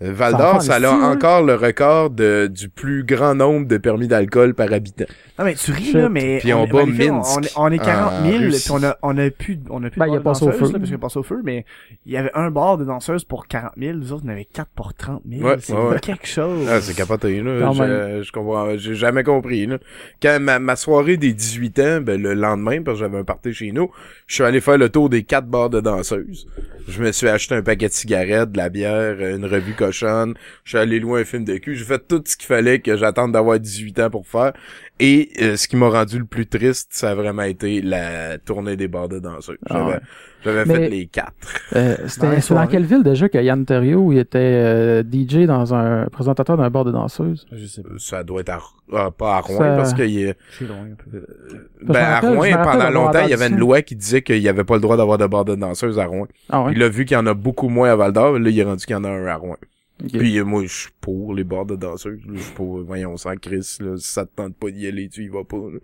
[0.00, 1.12] Euh, Val Ça d'Or, en ça a hein?
[1.12, 5.04] encore le record de, du plus grand nombre de permis d'alcool par habitant.
[5.42, 5.94] Non, mais tu ris, Shit.
[5.94, 6.38] là, mais.
[6.38, 8.62] Puis on est- bat on, Minsk, on est- on est 40 en 000, Russie.
[8.62, 10.38] puis on a, on a plus, on a plus Ben, de il a bar de
[10.38, 10.72] passé au danseuses, feu.
[10.72, 11.64] là, parce qu'il a passé au feu, mais
[12.06, 14.70] il y avait un bar de danseuses pour 40 000, nous autres, on avait 4
[14.76, 15.42] pour 30 000.
[15.44, 16.66] Ouais, c'est ouais, quelque chose.
[16.70, 17.58] Ah, c'est capoté, là.
[17.60, 19.78] Quand Je, je comprends, j'ai jamais compris, là.
[20.22, 23.52] Quand ma, ma soirée des 18 ans, ben, le lendemain, parce que j'avais un party
[23.52, 23.90] chez nous,
[24.28, 26.46] je suis allé faire le tour des quatre bars de danseuses.
[26.88, 30.34] Je me suis acheté un paquet de cigarettes, de la bière, une revue cochonne.
[30.64, 31.76] Je suis allé louer un film de cul.
[31.76, 34.52] J'ai fait tout ce qu'il fallait que j'attende d'avoir 18 ans pour faire.
[35.04, 38.76] Et euh, ce qui m'a rendu le plus triste, ça a vraiment été la tournée
[38.76, 39.58] des bars de danseuses.
[39.68, 39.98] Ah
[40.44, 40.64] J'avais, ouais.
[40.64, 41.34] fait les quatre.
[41.74, 45.74] Euh, c'était c'est dans quelle ville déjà que Yann Terrio il était euh, DJ dans
[45.74, 47.48] un présentateur d'un bar de danseuse?
[47.50, 47.88] Je sais pas.
[47.98, 48.60] Ça doit être à,
[48.92, 51.26] ah, pas à Rouen, Ça- parce qu'il y a, C'est loin un peu.
[51.82, 54.62] Ben, à Rouen, pendant longtemps, il y avait une loi qui disait qu'il y avait
[54.62, 56.28] pas le droit d'avoir de bar de danseuses à Rouen.
[56.48, 56.70] Ah ouais?
[56.70, 58.62] Puis là, vu qu'il y en a beaucoup moins à Val d'Or, là, il est
[58.62, 59.56] rendu qu'il y en a un à Rouen.
[60.02, 60.18] Ok.
[60.18, 62.20] Puis euh, moi, je suis pour les bars de danseuses.
[62.26, 62.32] là.
[62.34, 65.24] Je suis pour, voyons, sans Chris, là, si ça te tente pas d'y aller, tu
[65.24, 65.56] y vas pas.
[65.56, 65.78] là.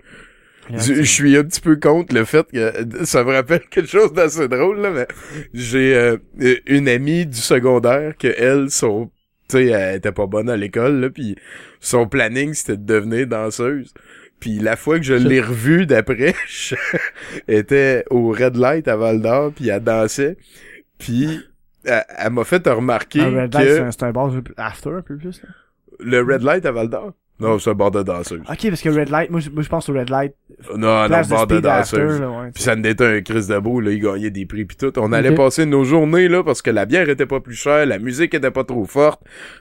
[0.70, 4.48] Je, suis un petit peu contre le fait que ça me rappelle quelque chose d'assez
[4.48, 5.06] drôle là, mais
[5.55, 6.18] j'ai euh,
[6.66, 9.10] une amie du secondaire que elle son
[9.48, 11.36] tu sais elle était pas bonne à l'école là puis
[11.80, 13.94] son planning c'était de devenir danseuse.
[14.40, 16.35] Puis la fois que je l'ai revue d'après,
[17.48, 20.36] était au Red Light à Val d'Or puis elle dansait.
[20.98, 21.40] Puis
[21.89, 24.40] elle, elle m'a fait remarquer Un Red que Light, c'est un- c'est un bar un
[24.40, 25.48] peu after, un peu plus, là.
[26.01, 27.12] le Red Light à Val d'Or.
[27.40, 28.40] Non, c'est un bar de danseuse.
[28.51, 30.35] Ok, parce que Red Light, moi, je, moi, je pense au Red Light.
[30.77, 32.20] Non, non, place bar de danseuse.
[32.20, 32.51] là, ouais.
[32.52, 34.93] Puis ça en était un Chris de beau, là, il gagnait des prix pis tout.
[34.98, 37.98] On allait passer nos journées là parce que la bière était pas plus chère, la
[38.01, 39.20] musique était pas trop forte.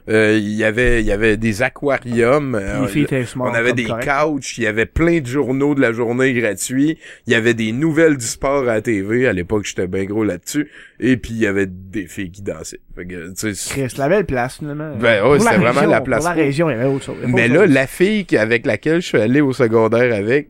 [0.10, 3.54] Euh, Il y avait il y avait des aquariums, euh, Les filles étaient small, on
[3.54, 4.10] avait des correct.
[4.26, 6.98] couches, il y avait plein de journaux de la journée gratuits,
[7.28, 10.24] il y avait des nouvelles du sport à la TV, à l'époque j'étais bien gros
[10.24, 12.80] là-dessus, et puis il y avait des filles qui dansaient.
[12.98, 14.96] Fait que, tu sais, Chris, la belle place, finalement.
[15.00, 16.44] Ben ouais, c'était vraiment la place Pour la pour.
[16.44, 17.16] région, il y avait autre chose.
[17.24, 20.50] Il y avait mais là, la fille avec laquelle je suis allé au secondaire avec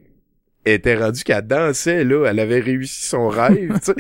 [0.66, 2.26] était rendue qu'elle dansait, là.
[2.30, 3.96] Elle avait réussi son rêve, tu sais.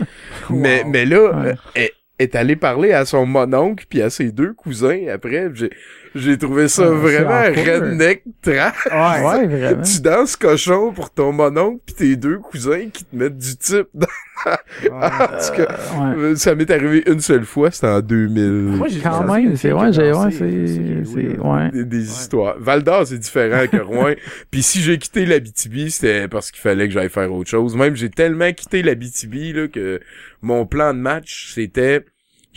[0.50, 0.90] mais, Wow.
[0.90, 1.56] mais là, Ouais.
[1.76, 5.50] elle est allée parler à son mononcle puis à ses deux cousins après.
[5.54, 5.70] J'ai,
[6.16, 8.86] j'ai trouvé ça Ouais, vraiment redneck trash.
[8.86, 9.26] Ouais.
[9.26, 9.82] Ouais, vraiment.
[9.82, 13.88] Tu danses cochon pour ton mononcle puis tes deux cousins qui te mettent du type.
[13.94, 14.08] dans-
[14.46, 14.90] Ouais.
[14.92, 15.66] en tout cas,
[16.00, 16.16] Ouais.
[16.18, 18.44] euh, ça m'est arrivé une seule fois, c'était en 2000.
[18.78, 21.72] Moi, j'ai Quand même, c'est ouais, j'ai ouais, c'est- ouais.
[21.72, 22.56] des, des histoires.
[22.60, 24.14] Val d'Or, c'est différent que Rouen.
[24.52, 27.76] Puis si j'ai quitté l'Abitibi, c'était parce qu'il fallait que j'aille faire autre chose.
[27.76, 30.00] Même j'ai tellement quitté l'Abitibi là que
[30.44, 32.06] mon plan de match c'était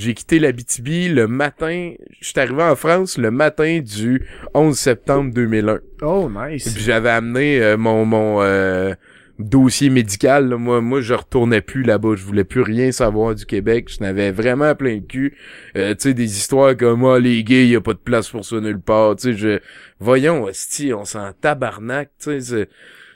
[0.00, 5.32] j'ai quitté l'Abitibi le matin, je suis arrivé en France le matin du 11 septembre
[5.34, 5.80] 2001.
[6.02, 6.72] Oh, Et nice.
[6.74, 8.94] puis j'avais amené euh, mon mon euh,
[9.38, 10.48] dossier médical.
[10.48, 10.56] là.
[10.56, 12.14] Moi, moi, je retournais plus là-bas.
[12.16, 13.88] Je voulais plus rien savoir du Québec.
[13.90, 15.36] Je n'avais vraiment plein de cul.
[15.76, 18.44] Euh, tu sais, des histoires comme ah, les gays, y a pas de place pour
[18.44, 19.16] ça nulle part.
[19.16, 19.58] Tu sais, je
[19.98, 22.10] voyons, esti, on s'en tabarnak.
[22.18, 22.68] Tu sais,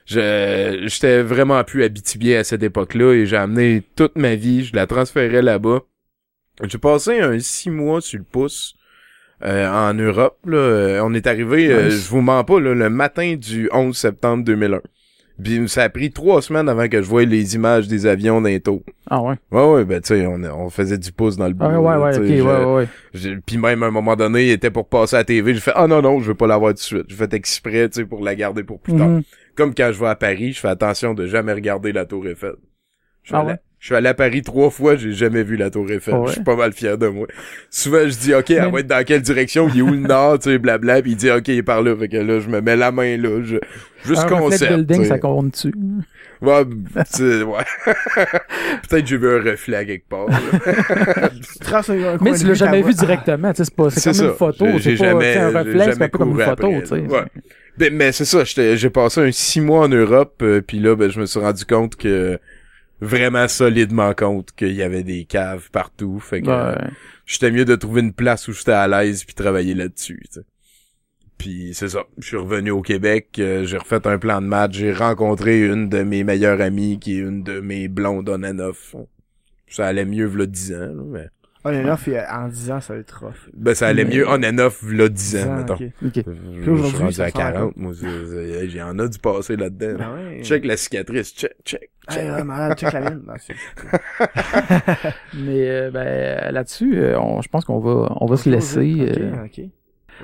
[0.07, 4.65] je j'étais vraiment plus habitué à cette époque-là et j'ai amené toute ma vie.
[4.65, 5.81] Je la transférais là-bas.
[6.63, 8.75] J'ai passé un six mois sur le pouce.
[9.43, 12.89] euh, en Europe, là, Euh, on est arrivé, euh, je vous mens pas, là, le
[12.89, 14.81] matin du 11 septembre 2001.
[15.43, 18.59] Puis ça a pris trois semaines avant que je voie les images des avions d'un
[18.61, 18.85] taux.
[19.11, 19.35] Ah ouais?
[19.51, 21.65] Ouais, ouais, ben, tu sais, on, on faisait du pouce dans le bout.
[21.65, 24.89] Ah ouais, ouais, ouais, je- ouais, Puis même à un moment donné, il était pour
[24.89, 25.53] passer à la TV.
[25.55, 27.05] J'ai fait ah non non, je veux pas l'avoir tout de suite.
[27.09, 29.09] J'ai fait exprès, tu sais, pour la garder pour plus tard.
[29.09, 29.23] Mhm.
[29.57, 32.55] Comme quand je vais à Paris, je fais attention de jamais regarder la Tour Eiffel.
[33.25, 33.57] Je Ah ouais?
[33.85, 36.15] Je suis allé à Paris trois fois, j'ai jamais vu la Tour Eiffel.
[36.17, 36.29] Ah ouais?
[36.29, 37.27] Je suis pas mal fier de moi.
[37.69, 39.69] Souvent, je dis, OK, elle Mais- va être dans quelle direction?
[39.75, 40.39] Il est où le nord?
[40.39, 41.03] Tu sais, blabla.
[41.03, 41.95] Puis il dit, OK, il est par là.
[41.95, 43.43] Fait que là, je me mets la main là.
[43.45, 43.57] Je...
[44.07, 44.73] Juste Un reflet de concept.
[44.73, 45.09] building, tu sais.
[45.11, 45.75] ça compte-tu?
[46.41, 46.65] Ouais,
[47.11, 47.65] c'est- ouais.
[48.89, 50.29] Peut-être j'ai vu un reflet à quelque part.
[52.23, 54.79] Mais tu l'as jamais vu directement, tu sais, c'est pas, c'est comme une photo, J'ai-
[54.79, 56.95] c'est j'ai pas, jamais- c'est un reflet, c'est peu comme une photo, après, tu sais.
[57.01, 57.25] ouais.
[57.77, 60.95] Ben, mais c'est ça, j'étais- j'ai passé un six mois en Europe, euh, puis là,
[60.97, 62.39] ben, je me suis rendu compte que
[63.05, 66.19] vraiment solidement compte qu'il y avait des caves partout.
[66.21, 66.75] Fait que euh,
[67.27, 70.23] j'étais mieux de trouver une place où j'étais à l'aise puis travailler là-dessus.
[71.39, 72.05] Puis c'est ça.
[72.19, 75.89] Je suis revenu au Québec, euh, j'ai refait un plan de match, j'ai rencontré une
[75.89, 78.97] de mes meilleures amies qui est une de mes blondes on and off.
[79.69, 81.29] Ça allait mieux v'là 10 ans, là, mais
[81.67, 83.49] On and off, euh, en 10 ans, ça va être rough.
[83.55, 85.75] Ben, ça allait Mais- mieux on and off, là, 10 10 ans, ans, mettons.
[85.75, 85.83] ok.
[86.07, 86.19] Ok.
[86.19, 89.57] Euh, Je suis rendu à ressemble à 40, moi, c'est- c'est- j'en ai du passé
[89.57, 89.97] là-dedans.
[89.99, 90.43] Ben ouais.
[90.43, 92.23] Check la cicatrice, check, check, check.
[92.23, 93.23] Hey, ouais, malade, check la mienne.
[93.27, 93.55] Non, c'est-
[95.35, 98.95] Mais euh, ben là-dessus, euh, on- je pense qu'on va on va se laisser.
[99.01, 99.61] Ok, euh, ok.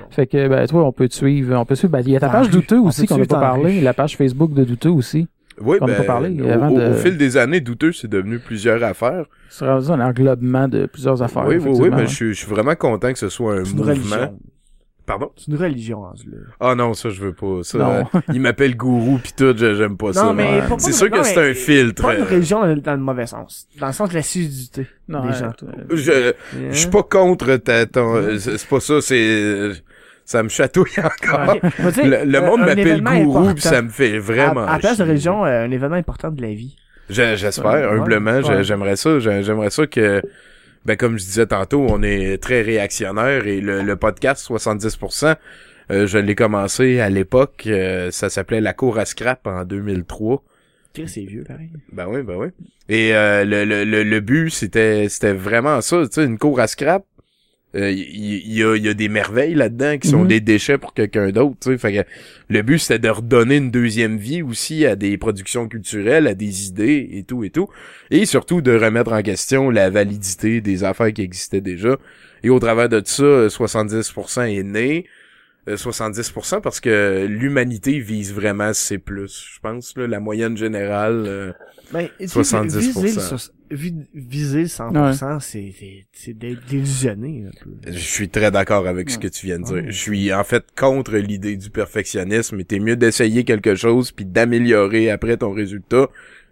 [0.09, 1.91] Fait que ben toi, on peut te suivre, on peut suivre.
[1.91, 4.53] Ben, il y a ta page douteux aussi qu'on n'a pas parlé, la page Facebook
[4.53, 5.27] de douteux aussi.
[5.63, 7.61] Oui, On en a ben, pas parlé au, avant au- de- au fil des années,
[7.61, 9.25] douteux, c'est devenu plusieurs affaires.
[9.49, 11.45] C'est rendu un englobement de plusieurs affaires.
[11.47, 13.71] oui, oui, oui, mais je suis- je suis vraiment content que ce soit un C'est
[13.71, 13.91] une mouvement.
[13.93, 14.39] religion.
[15.03, 15.31] Pardon?
[15.35, 16.11] C'est une religion, là.
[16.59, 17.63] Ah non, ça, je veux pas.
[17.63, 18.05] Ça, Non.
[18.15, 20.25] euh, il m'appelle gourou pis tout, je- j'aime pas ça.
[20.25, 20.61] Non, mais ouais.
[20.77, 22.03] C'est sûr non, que c'est un filtre.
[22.03, 23.67] Pas une euh, religion dans, dans le mauvais sens.
[23.79, 25.51] Dans le sens de l'assiduité Non, des ouais, gens.
[25.57, 26.33] toi, Je,
[26.69, 29.71] je suis pas contre ta, ton, euh, c'est c'est pas ça, c'est,
[30.31, 31.55] ça me chatouille encore.
[31.61, 34.97] Le, le euh, monde un m'appelle gourou pis ça me fait vraiment À, à place
[34.97, 36.75] de religion, euh, un événement important de la vie.
[37.09, 38.63] Je- J'espère, humblement, ouais.
[38.63, 40.21] j'aimerais ça, j'ai- j'aimerais ça que,
[40.85, 45.35] ben comme je disais tantôt, on est très réactionnaire et le, le podcast 70%,
[45.91, 50.41] euh, je l'ai commencé à l'époque, euh, ça s'appelait La cour à scrap en 2003.
[50.93, 51.69] Chris, c'est vieux, pareil.
[51.93, 52.47] Ben oui, ben oui.
[52.89, 56.59] Et euh, le, le, le, le but, c'était c'était vraiment ça, tu sais, une cour
[56.59, 57.03] à scrap.
[57.73, 60.27] Il y, y a, y a des merveilles là-dedans qui sont Mhm.
[60.27, 61.77] des déchets pour quelqu'un d'autre, tu sais.
[61.77, 62.09] Fait que
[62.49, 66.67] le but, c'était de redonner une deuxième vie aussi à des productions culturelles, à des
[66.67, 67.69] idées et tout et tout.
[68.09, 71.97] Et surtout de remettre en question la validité des affaires qui existaient déjà.
[72.43, 75.05] Et au travers de ça, euh, 70% est né.
[75.69, 81.23] Euh, 70% parce que l'humanité vise vraiment C+, je pense, là, la moyenne générale.
[81.27, 81.51] euh,
[81.93, 83.01] Ben, tu sais, 70%.
[83.01, 87.71] Viser le, so- vi- viser le 100%, c'est, c'est, c'est d'être délusionné, un peu.
[87.87, 89.73] Je suis très d'accord avec ce que tu viens de dire.
[89.75, 89.85] Ouais.
[89.87, 92.59] Je suis en fait contre l'idée du perfectionnisme.
[92.59, 96.07] Et t'es mieux d'essayer quelque chose puis d'améliorer après ton résultat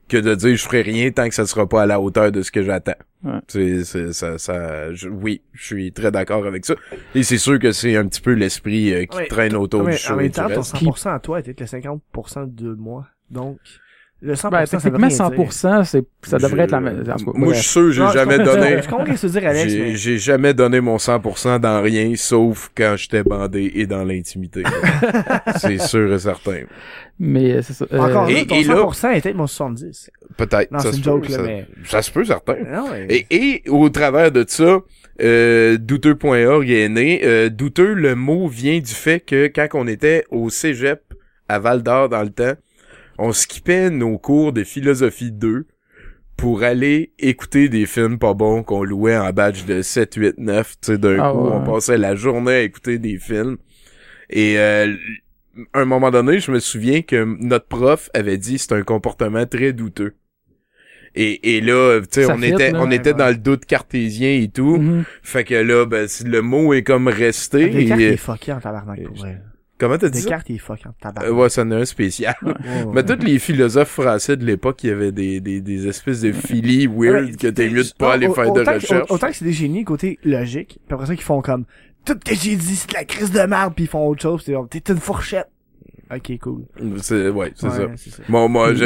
[0.07, 2.41] que de dire je ferai rien tant que ça sera pas à la hauteur de
[2.41, 2.93] ce que j'attends.
[3.23, 3.39] Ouais.
[3.47, 6.73] C'est, c'est, ça, ça, je- oui, je suis très d'accord avec ça.
[7.13, 9.91] Et c'est sûr que c'est un petit peu l'esprit euh, qui Ouais, traîne autour Ouais,
[9.91, 10.75] du show en même temps, ton reste.
[10.77, 13.07] 100% à toi était le 50% de moi.
[13.29, 13.59] Donc,
[14.21, 15.45] le 100%, Ben, ça veut techniquement, rien dire.
[15.47, 17.03] 100%, c'est, ça devrait Je- être la même.
[17.35, 18.81] Moi, je suis sûr, j'ai Non, je jamais comprends- donné.
[18.81, 19.95] Je comprends ce que tu veux dire, Alex, J'ai mais...
[19.95, 24.63] j'ai jamais donné mon 100% dans rien, sauf quand j'étais bandé et dans l'intimité.
[25.57, 26.61] c'est sûr et certain.
[27.21, 27.85] Mais euh, c'est ça.
[27.91, 30.09] euh, Encore et- là, ton et là- 100% était mon 70.
[30.37, 30.71] Peut-être.
[30.71, 32.55] Non, ça c'est se une peut, joke, là, ça, mais- ça se peut, certain.
[32.69, 33.05] Non, mais...
[33.09, 33.25] Et,
[33.65, 34.79] et au travers de ça,
[35.21, 37.21] euh, douteux.org est né.
[37.23, 41.01] Euh, douteux, le mot vient du fait que quand on était au cégep
[41.49, 42.53] à Val d'Or dans le temps,
[43.19, 45.67] on skippait nos cours de philosophie 2
[46.37, 50.71] pour aller écouter des films pas bons qu'on louait en badge de 7, 8, 9.
[50.81, 51.51] Tu sais, d'un Ah coup, ouais.
[51.53, 53.57] on passait la journée à écouter des films.
[54.29, 54.93] Et euh,
[55.73, 59.45] à un moment donné, je me souviens que notre prof avait dit c'est un comportement
[59.45, 60.15] très douteux.
[61.15, 62.81] Et, et là, tu sais, on fit, était, là.
[62.81, 63.17] on Ouais, était ouais.
[63.17, 64.77] dans le doute cartésien et tout.
[64.77, 65.03] mhm.
[65.23, 67.63] Fait que là, ben, le mot est comme resté.
[67.63, 69.41] Et- il est fucké en tabarnak, pour vrai.
[69.79, 70.25] Comment t'as dit ça?
[70.25, 72.35] Descartes, il est en Euh, ouais, ça en a un spécial.
[72.43, 72.53] Ouais,
[72.93, 73.05] Mais ouais.
[73.17, 76.87] tous les philosophes français de l'époque, il y avait des, des, des espèces de philies
[76.87, 79.09] weird que t'es mieux de pas aller faire de recherche.
[79.09, 81.65] Autant que c'est des génies côté logique, puis après ça qu'ils font comme
[82.05, 84.21] tout ce que j'ai dit c'est de la crise de merde puis ils font autre
[84.21, 85.47] chose, t'es une fourchette.
[86.13, 86.63] Ok, cool.
[87.01, 88.11] C'est, ouais, c'est Ouais, ça.
[88.11, 88.23] ça.
[88.29, 88.79] Moi, moi, Puis-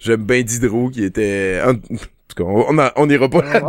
[0.00, 1.60] j'aime bien Diderot qui était,
[2.28, 3.62] tout cas, on, en- on ira pas là.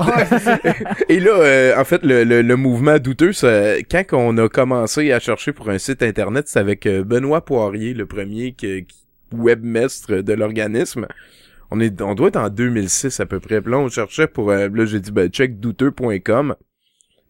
[1.10, 5.12] Et là, euh, en fait, le, le, le mouvement douteux, ça, quand on a commencé
[5.12, 8.86] à chercher pour un site internet, c'est avec euh, Benoît Poirier, le premier qui-
[9.34, 11.08] webmestre de l'organisme.
[11.72, 13.62] On est, on doit être en 2006 à peu près.
[13.62, 16.56] Puis là, on cherchait pour, euh, là, j'ai dit, ben, check douteux.com.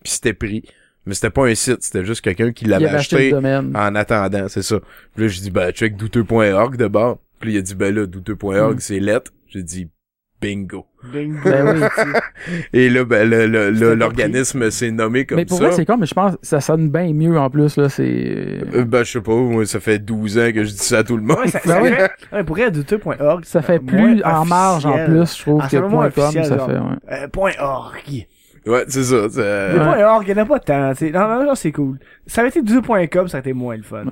[0.03, 0.63] Puis c'était pris.
[1.05, 4.61] Mais c'était pas un site, c'était juste quelqu'un qui l'avait avait acheté en attendant, c'est
[4.61, 4.79] ça.
[5.15, 7.19] Puis là, j'ai dit, ben, check douteux.org d'abord.
[7.39, 8.79] Puis là, il a dit, ben là, douteux.org, Mm.
[8.79, 9.31] c'est lettre.
[9.47, 9.89] J'ai dit,
[10.41, 10.85] bingo.
[11.13, 11.39] Bingo.
[11.43, 12.13] Ben oui.
[12.73, 15.65] Et là, ben, le- le- C'était le- pas l'organisme s'est nommé comme Mais pour ça.
[15.67, 18.59] vrai, c'est comme, je pense, ça sonne bien mieux en plus, là, c'est...
[18.73, 21.03] Euh, ben, je sais pas, moi, ça fait 12 ans que je dis ça à
[21.03, 21.39] tout le monde.
[21.39, 21.89] Ouais, ça, Ben ça oui.
[21.89, 25.67] fait, ouais, pour être douteux.org, Ça fait plus en marge en plus, je trouve, Ah,
[25.69, 26.67] que .com, officiel, ça genre.
[26.67, 27.23] fait, ouais.
[27.23, 28.25] Euh, point .org.
[28.67, 29.29] Ouais, c'est ça.
[29.29, 29.85] ça- Le Ouais.
[29.85, 31.11] point .org, il y en a pas tant, tu sais.
[31.11, 31.97] Non, non, non, c'est cool.
[32.27, 34.03] Ça avait été douteux.com, ça aurait été moins le fun.
[34.05, 34.11] Ouais.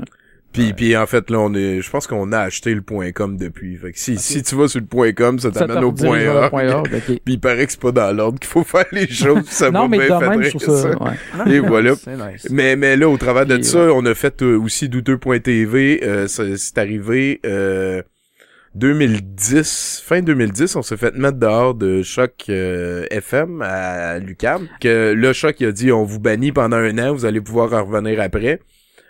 [0.63, 3.38] Puis, puis en fait, là, on est, je pense qu'on a acheté le point .com
[3.38, 3.77] depuis.
[3.77, 5.91] Fait que si, si tu vas sur le point .com, ça Ça t'amène te au
[5.91, 6.49] point .org.
[6.49, 6.89] point .org.
[7.05, 9.43] Puis il paraît que c'est pas dans l'ordre qu'il faut faire les choses.
[9.49, 10.95] Ça Non, va mais fait même, je trouve ça, ouais.
[11.38, 11.95] Non, Et non, voilà.
[11.95, 12.47] C'est nice.
[12.49, 15.99] Mais, mais là, au travers de ça, on a fait euh, aussi douteux.tv.
[16.03, 18.01] Euh, ça- c'est arrivé euh,
[18.75, 24.67] 2010, fin 2010, on s'est fait mettre dehors de Choc euh, FM à Lucam.
[24.79, 27.73] Que le Choc il a dit on vous bannit pendant un an, vous allez pouvoir
[27.73, 28.59] en revenir après.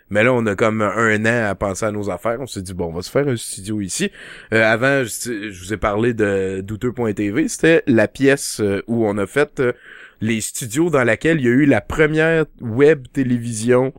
[0.10, 2.38] Mais là, on a comme un an à penser à nos affaires.
[2.40, 4.10] On s'est dit, bon, on va se faire un studio ici.
[4.54, 7.48] Euh, avant, je, je vous ai parlé de douteux.tv.
[7.50, 9.74] C'était la pièce euh, où on a fait euh,
[10.22, 13.94] les studios dans laquelle il y a eu la première web télévision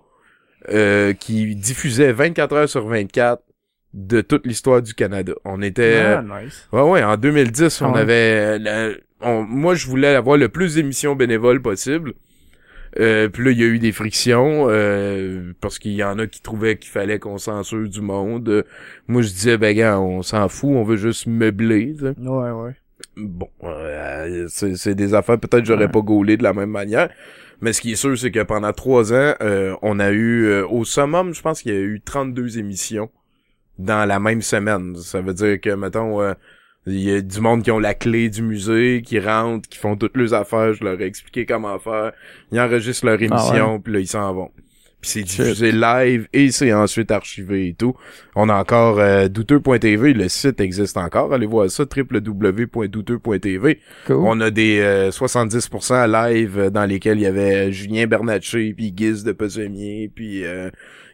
[0.70, 3.42] euh, qui diffusait 24 heures sur 24
[3.94, 5.32] de toute l'histoire du Canada.
[5.44, 6.00] On était...
[6.00, 6.68] Ah, nice.
[6.72, 8.00] Ouais, ouais, en 2010, Ah on ouais.
[8.00, 8.58] avait...
[8.58, 8.90] la-
[9.20, 12.14] on- moi, je voulais avoir le plus d'émissions bénévoles possible.
[12.98, 16.26] Euh, puis là, il y a eu des frictions, euh, parce qu'il y en a
[16.26, 18.48] qui trouvaient qu'il fallait qu'on censure du monde.
[18.48, 18.62] Euh,
[19.06, 21.94] moi, je disais, ben gars, on s'en fout, on veut juste meubler.
[22.00, 22.72] Ouais, ouais.
[23.16, 25.90] Bon, euh, c'est c'est des affaires, peut-être j'aurais Ouais.
[25.90, 27.08] pas gaulé de la même manière.
[27.60, 30.66] Mais ce qui est sûr, c'est que pendant trois ans, euh, on a eu, euh,
[30.68, 33.10] au summum, je pense qu'il y a eu 32 émissions
[33.78, 34.94] dans la même semaine.
[34.96, 36.34] Ça veut dire que, mettons, euh,
[36.88, 39.96] il y a du monde qui ont la clé du musée, qui rentrent, qui font
[39.96, 42.12] toutes leurs affaires, je leur ai expliqué comment faire.
[42.52, 44.50] Ils enregistrent leur émission, puis là, ils s'en vont.
[45.00, 47.94] Puis c'est diffusé live et c'est ensuite archivé et tout.
[48.34, 51.32] On a encore euh, douteux.tv, le site existe encore.
[51.32, 53.78] Allez voir ça, www.douteux.tv.
[54.06, 54.16] Cool.
[54.16, 58.90] On a des euh, 70% live euh, dans lesquels il y avait Julien Bernatchez, puis
[58.90, 60.68] Guise de Pesemier, puis euh,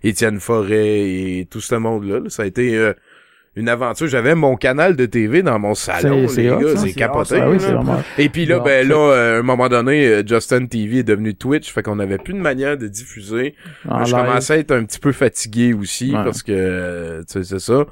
[0.04, 2.20] Étienne Forêt et tout ce monde-là.
[2.20, 2.30] là.
[2.30, 2.94] Ça a été euh,
[3.56, 4.06] une aventure.
[4.08, 6.82] J'avais mon canal de TV dans mon salon, C'est- les gars, ça.
[6.82, 7.36] c'est capoté.
[7.36, 7.60] hot, Ah oui, là.
[7.60, 8.02] c'est vraiment.
[8.18, 11.34] Et puis là, ben là, euh, à un moment donné, euh, Justin TV est devenu
[11.34, 13.54] Twitch, fait qu'on avait plus de manière de diffuser.
[13.84, 16.24] Je commençais à être un petit peu fatigué aussi Ouais.
[16.24, 17.86] parce que euh, tu sais c'est ça.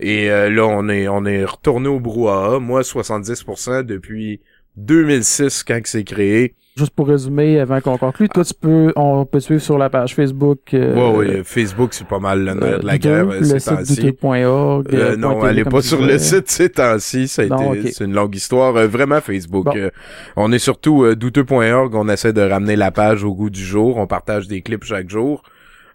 [0.00, 2.58] Et euh, là on est on est retourné au brouhaha.
[2.60, 4.40] Moi 70% depuis
[4.76, 6.54] 2006 quand que c'est créé.
[6.78, 10.14] Juste pour résumer, avant qu'on conclue, toi, tu peux, on peut suivre sur la page
[10.14, 10.60] Facebook.
[10.74, 13.44] Euh, ouais ouais, Facebook c'est pas mal le nerf euh, de la guerre euh, le
[13.44, 13.96] ces site temps-ci.
[14.00, 14.86] douteux.org.
[14.94, 18.14] Euh, euh, non, allez pas sur le site ces temps-ci, ça a été c'est une
[18.14, 18.76] longue histoire.
[18.76, 19.66] Euh, vraiment Facebook.
[19.74, 19.90] Euh,
[20.36, 23.96] on est surtout euh, douteux.org, on essaie de ramener la page au goût du jour,
[23.96, 25.42] on partage des clips chaque jour.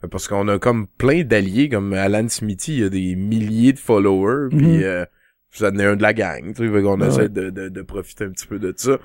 [0.03, 3.73] euh, Parce qu'on a comme plein d'alliés, comme Alan Smithy, il y a des milliers
[3.73, 4.57] de followers, Mhm.
[4.57, 5.05] puis euh,
[5.61, 8.29] en êtes un de la gang, tu sais, qu'on Ah essaie de, de profiter un
[8.29, 8.97] petit peu de ça.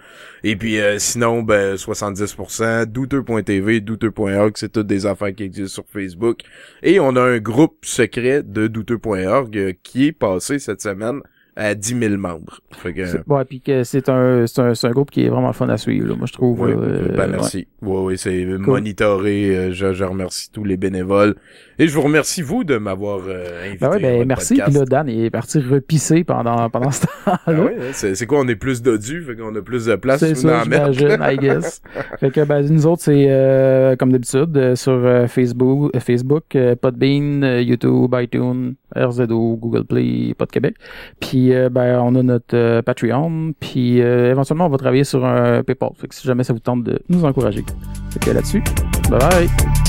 [0.44, 5.92] Et puis euh, sinon, ben 70%, douteux.tv, douteux.org, c'est toutes des affaires qui existent sur
[5.92, 6.40] Facebook.
[6.82, 11.20] Et on a un groupe secret de douteux.org euh, qui est passé cette semaine
[11.58, 12.60] à 10 000 membres.
[12.70, 15.28] Fait que, C'est- Ouais, puis que c'est un, c'est un, c'est un groupe qui est
[15.28, 16.60] vraiment fun à suivre, là, moi, je trouve.
[16.60, 17.26] oui, euh, ben ouais.
[17.32, 17.66] merci.
[17.82, 19.56] Oui, oui, c'est monitoré.
[19.56, 21.34] euh, je, je remercie tous les bénévoles.
[21.80, 23.78] Et je vous remercie, vous, de m'avoir euh, invité.
[23.80, 24.60] Ben ouais, ben merci.
[24.64, 27.40] Puis là, Dan est parti repisser pendant, pendant ce temps-là.
[27.46, 30.20] Ah ouais, hein, c'est quoi, on est plus dodus, fait qu'on a plus de place
[30.20, 31.80] C'est ça, j'imagine, I guess.
[32.20, 36.74] fait que, ben, nous autres, c'est, euh, comme d'habitude, euh, sur euh, Facebook, Facebook euh,
[36.74, 40.76] Podbean, euh, YouTube, iTunes, RZO, Google Play, Pod Québec.
[41.20, 43.52] Puis, euh, ben, on a notre euh, Patreon.
[43.58, 45.90] Puis, euh, éventuellement, on va travailler sur un PayPal.
[45.96, 47.64] Fait que si jamais ça vous tente de nous encourager.
[48.10, 48.62] Fait là-dessus,
[49.10, 49.87] bye bye!